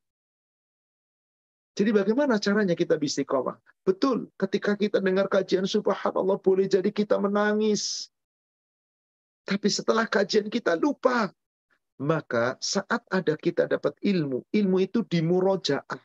Jadi 1.77 1.93
bagaimana 1.93 2.41
caranya 2.41 2.73
kita 2.73 2.97
bisa 2.97 3.21
istiqomah? 3.21 3.61
Betul, 3.85 4.33
ketika 4.33 4.73
kita 4.73 4.97
dengar 4.97 5.29
kajian 5.29 5.69
subhanallah 5.69 6.41
boleh 6.41 6.65
jadi 6.65 6.89
kita 6.89 7.21
menangis. 7.21 8.09
Tapi 9.45 9.69
setelah 9.69 10.09
kajian 10.09 10.49
kita 10.49 10.73
lupa. 10.73 11.29
Maka 11.97 12.57
saat 12.61 13.01
ada 13.09 13.33
kita 13.33 13.65
dapat 13.65 13.97
ilmu, 14.05 14.45
ilmu 14.53 14.77
itu 14.81 15.01
dimurojaah. 15.05 16.01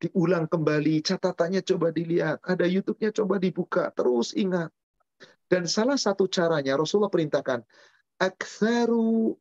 Diulang 0.00 0.44
kembali, 0.44 1.00
catatannya 1.00 1.64
coba 1.64 1.88
dilihat. 1.88 2.40
Ada 2.44 2.68
YouTube-nya 2.68 3.16
coba 3.16 3.40
dibuka, 3.40 3.88
terus 3.96 4.36
ingat. 4.36 4.68
Dan 5.48 5.68
salah 5.68 6.00
satu 6.00 6.24
caranya 6.26 6.74
Rasulullah 6.74 7.12
perintahkan, 7.12 7.60
aktsaru. 8.20 9.36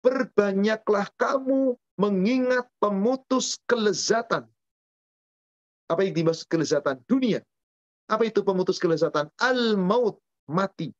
Perbanyaklah 0.00 1.08
kamu 1.16 1.76
mengingat 1.96 2.68
pemutus 2.80 3.60
kelezatan. 3.64 4.44
Apa 5.88 6.04
yang 6.04 6.14
dimaksud 6.16 6.48
kelezatan? 6.48 7.00
Dunia. 7.08 7.40
Apa 8.08 8.28
itu 8.28 8.44
pemutus 8.44 8.76
kelezatan? 8.76 9.32
Al-maut, 9.40 10.20
mati. 10.48 10.92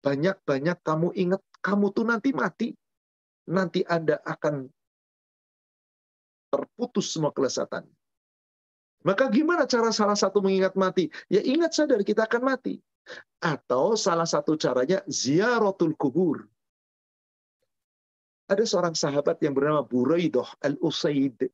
Banyak-banyak 0.00 0.78
kamu 0.80 1.08
ingat, 1.16 1.42
kamu 1.60 1.92
tuh 1.92 2.04
nanti 2.08 2.32
mati. 2.32 2.68
Nanti 3.48 3.80
Anda 3.84 4.20
akan 4.24 4.68
terputus 6.52 7.12
semua 7.12 7.32
kelezatan. 7.32 7.84
Maka 9.00 9.32
gimana 9.32 9.64
cara 9.64 9.88
salah 9.96 10.16
satu 10.16 10.44
mengingat 10.44 10.76
mati? 10.76 11.08
Ya 11.32 11.40
ingat 11.40 11.72
sadar 11.72 12.04
kita 12.04 12.28
akan 12.28 12.42
mati. 12.44 12.76
Atau 13.40 13.96
salah 13.96 14.28
satu 14.28 14.60
caranya 14.60 15.00
ziaratul 15.08 15.96
kubur. 15.96 16.44
Ada 18.50 18.66
seorang 18.66 18.92
sahabat 18.92 19.40
yang 19.40 19.56
bernama 19.56 19.80
Buraidah 19.80 20.46
al-Usaid. 20.60 21.48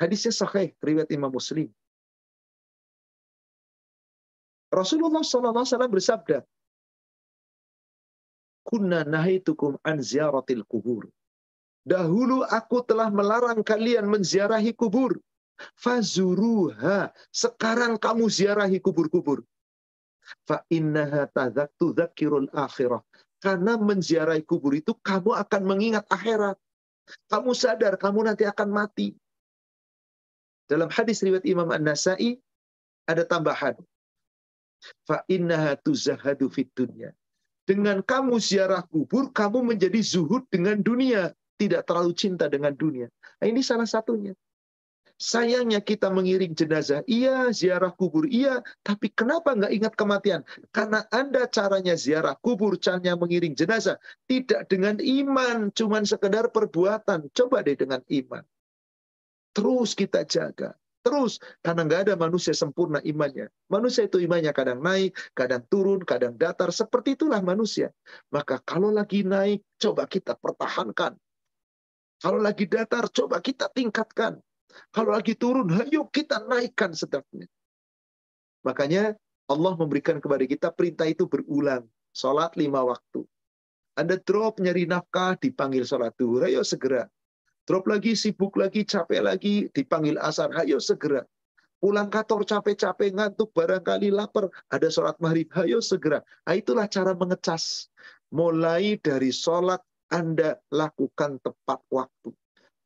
Hadisnya 0.00 0.32
sahih, 0.32 0.72
riwayat 0.80 1.12
Imam 1.12 1.28
Muslim. 1.28 1.68
Rasulullah 4.70 5.20
SAW 5.26 5.90
bersabda, 5.90 6.46
Kunna 8.64 9.02
nahitukum 9.02 9.76
an 9.82 9.98
ziaratil 10.00 10.62
kubur. 10.64 11.10
Dahulu 11.82 12.46
aku 12.46 12.86
telah 12.86 13.10
melarang 13.10 13.66
kalian 13.66 14.06
menziarahi 14.06 14.70
kubur. 14.72 15.18
Fazuruha. 15.76 17.12
Sekarang 17.30 18.00
kamu 18.00 18.28
ziarahi 18.28 18.80
kubur-kubur. 18.80 19.44
Fa 20.46 20.62
innaha 20.70 21.28
akhirah. 22.54 23.02
Karena 23.40 23.80
menziarahi 23.80 24.44
kubur 24.44 24.76
itu 24.76 24.92
kamu 25.00 25.32
akan 25.32 25.62
mengingat 25.64 26.04
akhirat. 26.12 26.60
Kamu 27.32 27.56
sadar 27.56 27.96
kamu 27.96 28.28
nanti 28.28 28.44
akan 28.44 28.68
mati. 28.68 29.16
Dalam 30.68 30.92
hadis 30.92 31.24
riwayat 31.24 31.42
Imam 31.48 31.66
An-Nasai 31.72 32.38
ada 33.08 33.24
tambahan. 33.26 33.74
Fa 35.08 35.24
innaha 35.26 35.74
tuzahadu. 35.80 36.52
Dengan 37.64 38.04
kamu 38.04 38.38
ziarah 38.38 38.84
kubur, 38.86 39.32
kamu 39.32 39.74
menjadi 39.74 39.98
zuhud 40.04 40.46
dengan 40.52 40.78
dunia. 40.78 41.32
Tidak 41.60 41.84
terlalu 41.84 42.16
cinta 42.16 42.48
dengan 42.48 42.72
dunia. 42.72 43.08
Nah, 43.40 43.46
ini 43.48 43.60
salah 43.60 43.84
satunya. 43.84 44.32
Sayangnya 45.20 45.84
kita 45.84 46.08
mengiring 46.08 46.56
jenazah, 46.56 47.04
iya, 47.04 47.52
ziarah 47.52 47.92
kubur, 47.92 48.24
iya, 48.24 48.64
tapi 48.80 49.12
kenapa 49.12 49.52
nggak 49.52 49.68
ingat 49.68 49.92
kematian? 49.92 50.40
Karena 50.72 51.04
Anda 51.12 51.44
caranya 51.44 51.92
ziarah 51.92 52.40
kubur, 52.40 52.80
caranya 52.80 53.20
mengiring 53.20 53.52
jenazah, 53.52 54.00
tidak 54.24 54.64
dengan 54.72 54.96
iman, 54.96 55.68
cuman 55.76 56.08
sekedar 56.08 56.48
perbuatan. 56.48 57.28
Coba 57.36 57.60
deh 57.60 57.76
dengan 57.76 58.00
iman. 58.08 58.40
Terus 59.52 59.92
kita 59.92 60.24
jaga. 60.24 60.72
Terus, 61.04 61.36
karena 61.60 61.84
nggak 61.84 62.00
ada 62.08 62.14
manusia 62.16 62.56
sempurna 62.56 63.04
imannya. 63.04 63.52
Manusia 63.68 64.08
itu 64.08 64.24
imannya 64.24 64.56
kadang 64.56 64.80
naik, 64.80 65.12
kadang 65.36 65.64
turun, 65.68 66.00
kadang 66.00 66.36
datar. 66.36 66.72
Seperti 66.72 67.20
itulah 67.20 67.44
manusia. 67.44 67.92
Maka 68.32 68.60
kalau 68.64 68.88
lagi 68.88 69.20
naik, 69.20 69.64
coba 69.76 70.08
kita 70.08 70.32
pertahankan. 70.36 71.12
Kalau 72.20 72.40
lagi 72.40 72.64
datar, 72.68 73.08
coba 73.12 73.40
kita 73.40 73.72
tingkatkan. 73.72 74.40
Kalau 74.90 75.14
lagi 75.14 75.34
turun, 75.36 75.70
ayo 75.74 76.06
kita 76.10 76.44
naikkan 76.46 76.94
sedapnya. 76.94 77.46
Makanya 78.66 79.16
Allah 79.50 79.72
memberikan 79.74 80.22
kepada 80.22 80.44
kita 80.46 80.68
perintah 80.70 81.06
itu 81.08 81.26
berulang. 81.26 81.86
Sholat 82.10 82.58
lima 82.58 82.82
waktu. 82.82 83.22
Anda 83.94 84.18
drop 84.18 84.58
nyari 84.58 84.86
nafkah, 84.86 85.38
dipanggil 85.38 85.86
sholat 85.86 86.14
duhur, 86.18 86.42
ayo 86.46 86.66
segera 86.66 87.06
drop 87.70 87.86
lagi, 87.86 88.18
sibuk 88.18 88.58
lagi, 88.58 88.82
capek 88.82 89.22
lagi, 89.22 89.70
dipanggil 89.70 90.18
asar, 90.18 90.50
ayo 90.58 90.82
segera. 90.82 91.22
Pulang 91.78 92.12
kantor 92.12 92.44
capek-capek, 92.44 93.14
ngantuk, 93.14 93.54
barangkali 93.54 94.10
lapar, 94.12 94.50
ada 94.68 94.90
sholat 94.90 95.16
maghrib, 95.22 95.46
ayo 95.54 95.78
segera. 95.78 96.18
Nah, 96.44 96.58
itulah 96.58 96.90
cara 96.90 97.14
mengecas. 97.14 97.86
Mulai 98.34 98.98
dari 98.98 99.30
sholat 99.30 99.78
Anda 100.10 100.58
lakukan 100.74 101.38
tepat 101.40 101.80
waktu. 101.94 102.34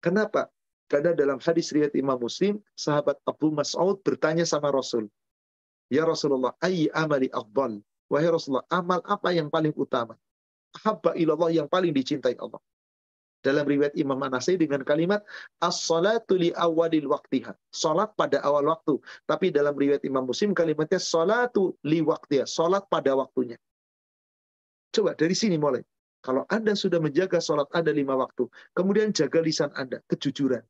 Kenapa? 0.05 0.52
Karena 0.85 1.16
dalam 1.16 1.40
hadis 1.40 1.73
riwayat 1.73 1.97
Imam 1.97 2.20
Muslim, 2.20 2.61
sahabat 2.77 3.16
Abu 3.24 3.51
Mas'ud 3.51 3.98
bertanya 4.05 4.44
sama 4.44 4.69
Rasul, 4.69 5.09
Ya 5.93 6.05
Rasulullah, 6.05 6.56
ayy 6.65 6.89
amali 6.93 7.28
afdal. 7.32 7.81
Wahai 8.09 8.28
Rasulullah, 8.28 8.69
amal 8.73 9.01
apa 9.05 9.32
yang 9.32 9.48
paling 9.48 9.73
utama? 9.77 10.16
Habba 10.85 11.15
ilallah 11.15 11.55
yang 11.55 11.69
paling 11.70 11.94
dicintai 11.94 12.35
Allah 12.36 12.61
dalam 13.44 13.69
riwayat 13.69 13.93
Imam 14.01 14.16
Anasai 14.16 14.56
dengan 14.56 14.81
kalimat 14.81 15.20
as-salatu 15.61 16.40
li 16.40 16.48
awalil 16.56 17.12
waktiha. 17.12 17.52
Salat 17.69 18.16
pada 18.16 18.40
awal 18.40 18.73
waktu. 18.73 18.97
Tapi 19.28 19.52
dalam 19.52 19.77
riwayat 19.77 20.01
Imam 20.09 20.24
Muslim 20.24 20.56
kalimatnya 20.56 20.97
salatu 20.97 21.77
li 21.85 22.01
waktiha. 22.01 22.48
Salat 22.48 22.89
pada 22.89 23.12
waktunya. 23.12 23.61
Coba 24.89 25.12
dari 25.12 25.36
sini 25.36 25.61
mulai. 25.61 25.85
Kalau 26.24 26.48
Anda 26.48 26.73
sudah 26.73 27.05
menjaga 27.05 27.36
salat 27.44 27.69
Anda 27.77 27.93
lima 27.93 28.16
waktu, 28.16 28.48
kemudian 28.73 29.12
jaga 29.12 29.44
lisan 29.44 29.69
Anda, 29.77 30.01
kejujuran. 30.09 30.65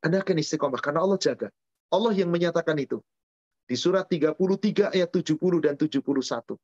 Anda 0.00 0.24
akan 0.24 0.40
istiqomah 0.40 0.80
karena 0.80 1.04
Allah 1.04 1.20
jaga. 1.20 1.48
Allah 1.92 2.12
yang 2.16 2.32
menyatakan 2.32 2.76
itu. 2.80 3.00
Di 3.68 3.76
surat 3.78 4.08
33 4.08 4.96
ayat 4.96 5.10
70 5.12 5.36
dan 5.62 5.74
71. 5.76 6.56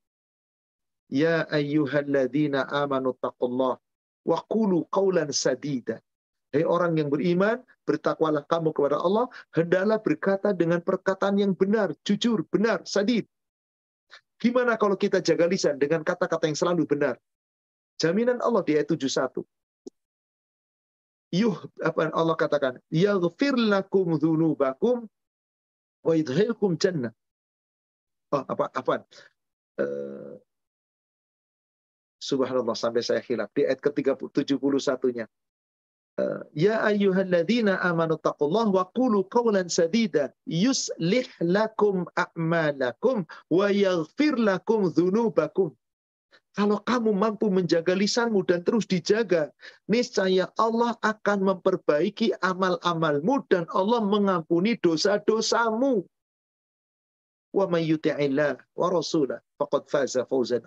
Ya 1.07 1.47
ayyuhalladzina 1.47 2.67
amanu 2.67 3.15
taqullah 3.15 3.79
Wakulu 4.27 4.91
kaulan 4.91 5.31
sadida. 5.31 6.03
Hei 6.51 6.67
orang 6.67 6.99
yang 6.99 7.07
beriman, 7.07 7.63
bertakwalah 7.87 8.43
kamu 8.43 8.75
kepada 8.75 8.99
Allah, 8.99 9.31
hendaklah 9.55 10.03
berkata 10.03 10.51
dengan 10.51 10.83
perkataan 10.83 11.39
yang 11.39 11.55
benar, 11.55 11.95
jujur, 12.03 12.43
benar, 12.51 12.83
sadid. 12.83 13.31
Gimana 14.43 14.75
kalau 14.75 14.99
kita 14.99 15.23
jaga 15.23 15.47
lisan 15.47 15.79
dengan 15.79 16.03
kata-kata 16.03 16.51
yang 16.51 16.59
selalu 16.59 16.91
benar? 16.91 17.15
Jaminan 18.03 18.43
Allah 18.43 18.67
di 18.67 18.75
ayat 18.75 18.91
71. 18.91 19.47
Yuh, 21.37 21.59
apa 21.85 22.09
Allah 22.17 22.37
katakan? 22.41 22.75
Yaghfir 22.89 23.55
lakum 23.57 24.17
dhunubakum 24.17 25.05
wa 26.07 26.13
yudhilkum 26.17 26.81
jannah. 26.81 27.13
Oh, 28.33 28.43
apa, 28.49 28.73
apa? 28.73 29.05
Uh, 29.77 30.41
Subhanallah 32.17 32.75
sampai 32.75 33.05
saya 33.05 33.21
khilaf 33.21 33.53
di 33.53 33.69
ayat 33.69 33.79
ke-71-nya. 33.85 35.29
Eh, 36.17 36.43
ya 36.57 36.81
ayyuhalladzina 36.81 37.77
amanu 37.85 38.17
taqullaha 38.17 38.73
wa 38.73 38.85
qulu 38.97 39.29
qawlan 39.29 39.69
sadida 39.69 40.33
yuslih 40.49 41.29
lakum 41.45 42.09
a'malakum 42.17 43.29
wa 43.53 43.67
yaghfir 43.69 44.41
lakum 44.41 44.89
dzunubakum. 44.89 45.77
Kalau 46.57 46.81
kamu 46.81 47.13
mampu 47.13 47.53
menjaga 47.53 47.93
lisanmu 47.93 48.41
dan 48.49 48.65
terus 48.65 48.89
dijaga, 48.89 49.53
niscaya 49.93 50.49
Allah 50.57 50.97
akan 51.05 51.53
memperbaiki 51.53 52.33
amal-amalmu 52.41 53.45
dan 53.53 53.69
Allah 53.77 54.01
mengampuni 54.01 54.81
dosa-dosamu. 54.81 56.01
Wa 57.53 57.69
may 57.69 57.85
yuti'illah 57.85 58.57
wa 58.73 58.87
rasulah 58.89 59.45
faqad 59.61 59.85
faza 59.93 60.25
fawzan. 60.25 60.65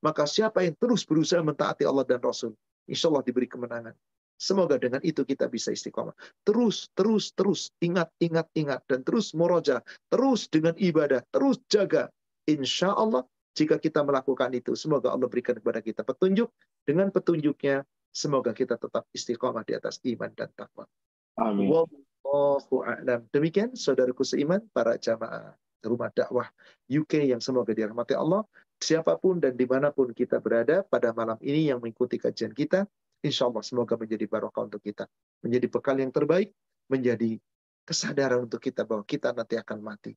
Maka 0.00 0.24
siapa 0.24 0.64
yang 0.64 0.80
terus 0.80 1.04
berusaha 1.04 1.44
mentaati 1.44 1.84
Allah 1.84 2.08
dan 2.08 2.24
Rasul, 2.24 2.56
insya 2.88 3.12
Allah 3.12 3.20
diberi 3.20 3.44
kemenangan. 3.44 3.92
Semoga 4.40 4.74
dengan 4.74 4.98
itu 5.06 5.22
kita 5.22 5.46
bisa 5.46 5.70
istiqomah. 5.70 6.16
Terus, 6.42 6.90
terus, 6.98 7.30
terus. 7.30 7.70
Ingat, 7.78 8.10
ingat, 8.18 8.50
ingat. 8.58 8.82
Dan 8.90 9.06
terus 9.06 9.30
moroja. 9.38 9.86
Terus 10.10 10.50
dengan 10.50 10.74
ibadah. 10.74 11.22
Terus 11.30 11.62
jaga. 11.70 12.10
Insya 12.50 12.90
Allah, 12.90 13.22
jika 13.52 13.76
kita 13.76 14.00
melakukan 14.00 14.48
itu, 14.56 14.72
semoga 14.72 15.12
Allah 15.12 15.28
berikan 15.28 15.56
kepada 15.56 15.84
kita 15.84 16.02
petunjuk. 16.02 16.48
Dengan 16.82 17.12
petunjuknya, 17.12 17.84
semoga 18.08 18.56
kita 18.56 18.80
tetap 18.80 19.04
istiqomah 19.12 19.62
di 19.64 19.76
atas 19.76 20.00
iman 20.08 20.32
dan 20.32 20.48
takwa. 20.56 20.88
Amin. 21.36 21.68
Wallahu 21.68 22.84
a'lam. 22.84 23.28
Demikian, 23.28 23.76
saudaraku 23.76 24.24
seiman, 24.24 24.64
para 24.72 24.96
jamaah 24.96 25.56
rumah 25.82 26.14
dakwah 26.14 26.46
UK 26.86 27.26
yang 27.26 27.42
semoga 27.42 27.74
dirahmati 27.74 28.14
Allah 28.14 28.46
siapa 28.82 29.14
pun 29.18 29.38
dan 29.38 29.54
di 29.54 29.66
mana 29.66 29.94
pun 29.94 30.10
kita 30.10 30.42
berada 30.42 30.82
pada 30.82 31.14
malam 31.14 31.38
ini 31.38 31.70
yang 31.70 31.78
mengikuti 31.78 32.18
kajian 32.18 32.50
kita, 32.50 32.84
insya 33.22 33.46
Allah 33.46 33.62
semoga 33.62 33.94
menjadi 33.94 34.26
barokah 34.26 34.66
untuk 34.66 34.82
kita. 34.82 35.06
Menjadi 35.46 35.66
bekal 35.70 35.96
yang 36.02 36.10
terbaik, 36.10 36.50
menjadi 36.90 37.38
kesadaran 37.86 38.50
untuk 38.50 38.58
kita 38.58 38.82
bahwa 38.82 39.06
kita 39.06 39.30
nanti 39.30 39.54
akan 39.54 39.78
mati. 39.82 40.12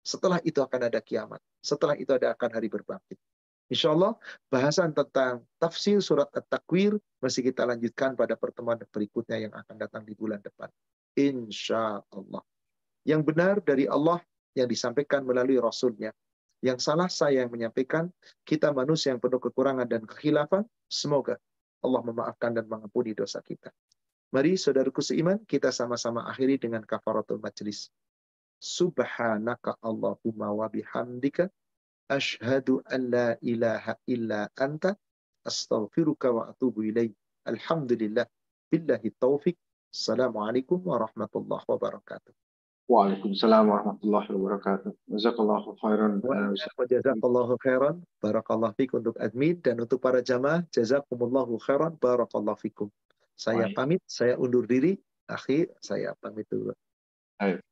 Setelah 0.00 0.40
itu 0.42 0.60
akan 0.64 0.80
ada 0.88 1.00
kiamat. 1.00 1.40
Setelah 1.60 1.94
itu 1.96 2.10
ada 2.10 2.32
akan 2.32 2.50
hari 2.52 2.68
berbangkit. 2.72 3.18
Insya 3.70 3.94
Allah 3.94 4.18
bahasan 4.50 4.90
tentang 4.90 5.46
tafsir 5.62 6.02
surat 6.02 6.26
At-Takwir 6.34 6.98
masih 7.22 7.46
kita 7.46 7.62
lanjutkan 7.62 8.18
pada 8.18 8.34
pertemuan 8.34 8.80
berikutnya 8.90 9.46
yang 9.46 9.54
akan 9.54 9.76
datang 9.78 10.02
di 10.02 10.18
bulan 10.18 10.42
depan. 10.42 10.66
Insya 11.14 12.02
Allah. 12.10 12.42
Yang 13.06 13.22
benar 13.30 13.54
dari 13.62 13.86
Allah 13.86 14.18
yang 14.58 14.66
disampaikan 14.66 15.22
melalui 15.22 15.62
Rasulnya 15.62 16.10
yang 16.60 16.76
salah 16.76 17.08
saya 17.08 17.40
yang 17.44 17.48
menyampaikan, 17.48 18.12
kita 18.44 18.68
manusia 18.76 19.16
yang 19.16 19.20
penuh 19.20 19.40
kekurangan 19.40 19.88
dan 19.88 20.04
kekhilafan, 20.04 20.68
semoga 20.92 21.40
Allah 21.80 22.04
memaafkan 22.04 22.52
dan 22.52 22.68
mengampuni 22.68 23.16
dosa 23.16 23.40
kita. 23.40 23.72
Mari 24.30 24.60
saudaraku 24.60 25.00
seiman, 25.00 25.40
kita 25.48 25.72
sama-sama 25.72 26.28
akhiri 26.28 26.60
dengan 26.60 26.84
kafaratul 26.84 27.40
majlis. 27.40 27.88
Subhanaka 28.60 29.80
Allahumma 29.80 30.52
wa 30.52 30.68
bihamdika 30.68 31.48
ashhadu 32.12 32.84
an 32.92 33.08
la 33.08 33.28
ilaha 33.40 33.96
illa 34.04 34.52
anta 34.60 34.92
astaghfiruka 35.48 36.28
wa 36.28 36.52
atubu 36.52 36.84
ilaih. 36.84 37.08
Alhamdulillah 37.48 38.28
billahi 38.68 39.16
taufik. 39.16 39.56
Assalamualaikum 39.88 40.76
warahmatullahi 40.84 41.64
wabarakatuh. 41.64 42.36
Waalaikumsalam 42.90 43.64
warahmatullahi 43.70 44.28
wabarakatuh. 44.28 44.92
Jazakallahu 45.08 45.80
khairan. 45.80 46.20
Jazakallahu 46.84 47.56
khairan. 47.64 47.96
Barakallahu 48.20 48.76
fikum 48.76 49.00
untuk 49.00 49.16
admin 49.16 49.56
dan 49.64 49.80
untuk 49.80 50.04
para 50.04 50.20
jamaah. 50.20 50.66
Jazakumullahu 50.68 51.56
khairan. 51.64 51.96
Barakallahu 51.96 52.60
fikum. 52.60 52.92
Saya 53.40 53.72
pamit, 53.72 54.04
saya 54.04 54.36
undur 54.36 54.68
diri. 54.68 55.00
Akhir, 55.30 55.72
saya 55.80 56.12
pamit 56.20 56.44
dulu. 56.50 56.76
Ayo. 57.40 57.62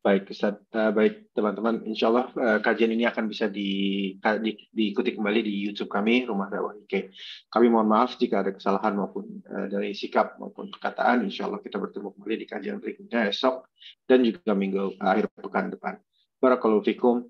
Baik, 0.00 0.32
Ustaz. 0.32 0.56
Uh, 0.72 0.88
baik, 0.96 1.28
teman-teman. 1.36 1.84
Insya 1.84 2.08
Allah 2.08 2.32
uh, 2.32 2.56
kajian 2.64 2.88
ini 2.88 3.04
akan 3.04 3.28
bisa 3.28 3.52
di, 3.52 3.68
di, 4.16 4.52
diikuti 4.72 5.12
kembali 5.12 5.44
di 5.44 5.52
YouTube 5.60 5.92
kami, 5.92 6.24
Rumah 6.24 6.48
Dakwah 6.48 6.72
IK. 6.72 7.12
Kami 7.52 7.68
mohon 7.68 7.84
maaf 7.84 8.16
jika 8.16 8.40
ada 8.40 8.56
kesalahan 8.56 8.96
maupun 8.96 9.44
uh, 9.44 9.68
dari 9.68 9.92
sikap 9.92 10.40
maupun 10.40 10.72
perkataan. 10.72 11.28
Insya 11.28 11.52
Allah 11.52 11.60
kita 11.60 11.76
bertemu 11.76 12.16
kembali 12.16 12.36
di 12.40 12.46
kajian 12.48 12.80
berikutnya 12.80 13.28
esok 13.28 13.68
dan 14.08 14.24
juga 14.24 14.56
minggu 14.56 14.96
akhir 14.96 15.28
pekan 15.36 15.68
depan. 15.68 16.00
Barakallahu 16.40 16.80
fikum. 16.80 17.28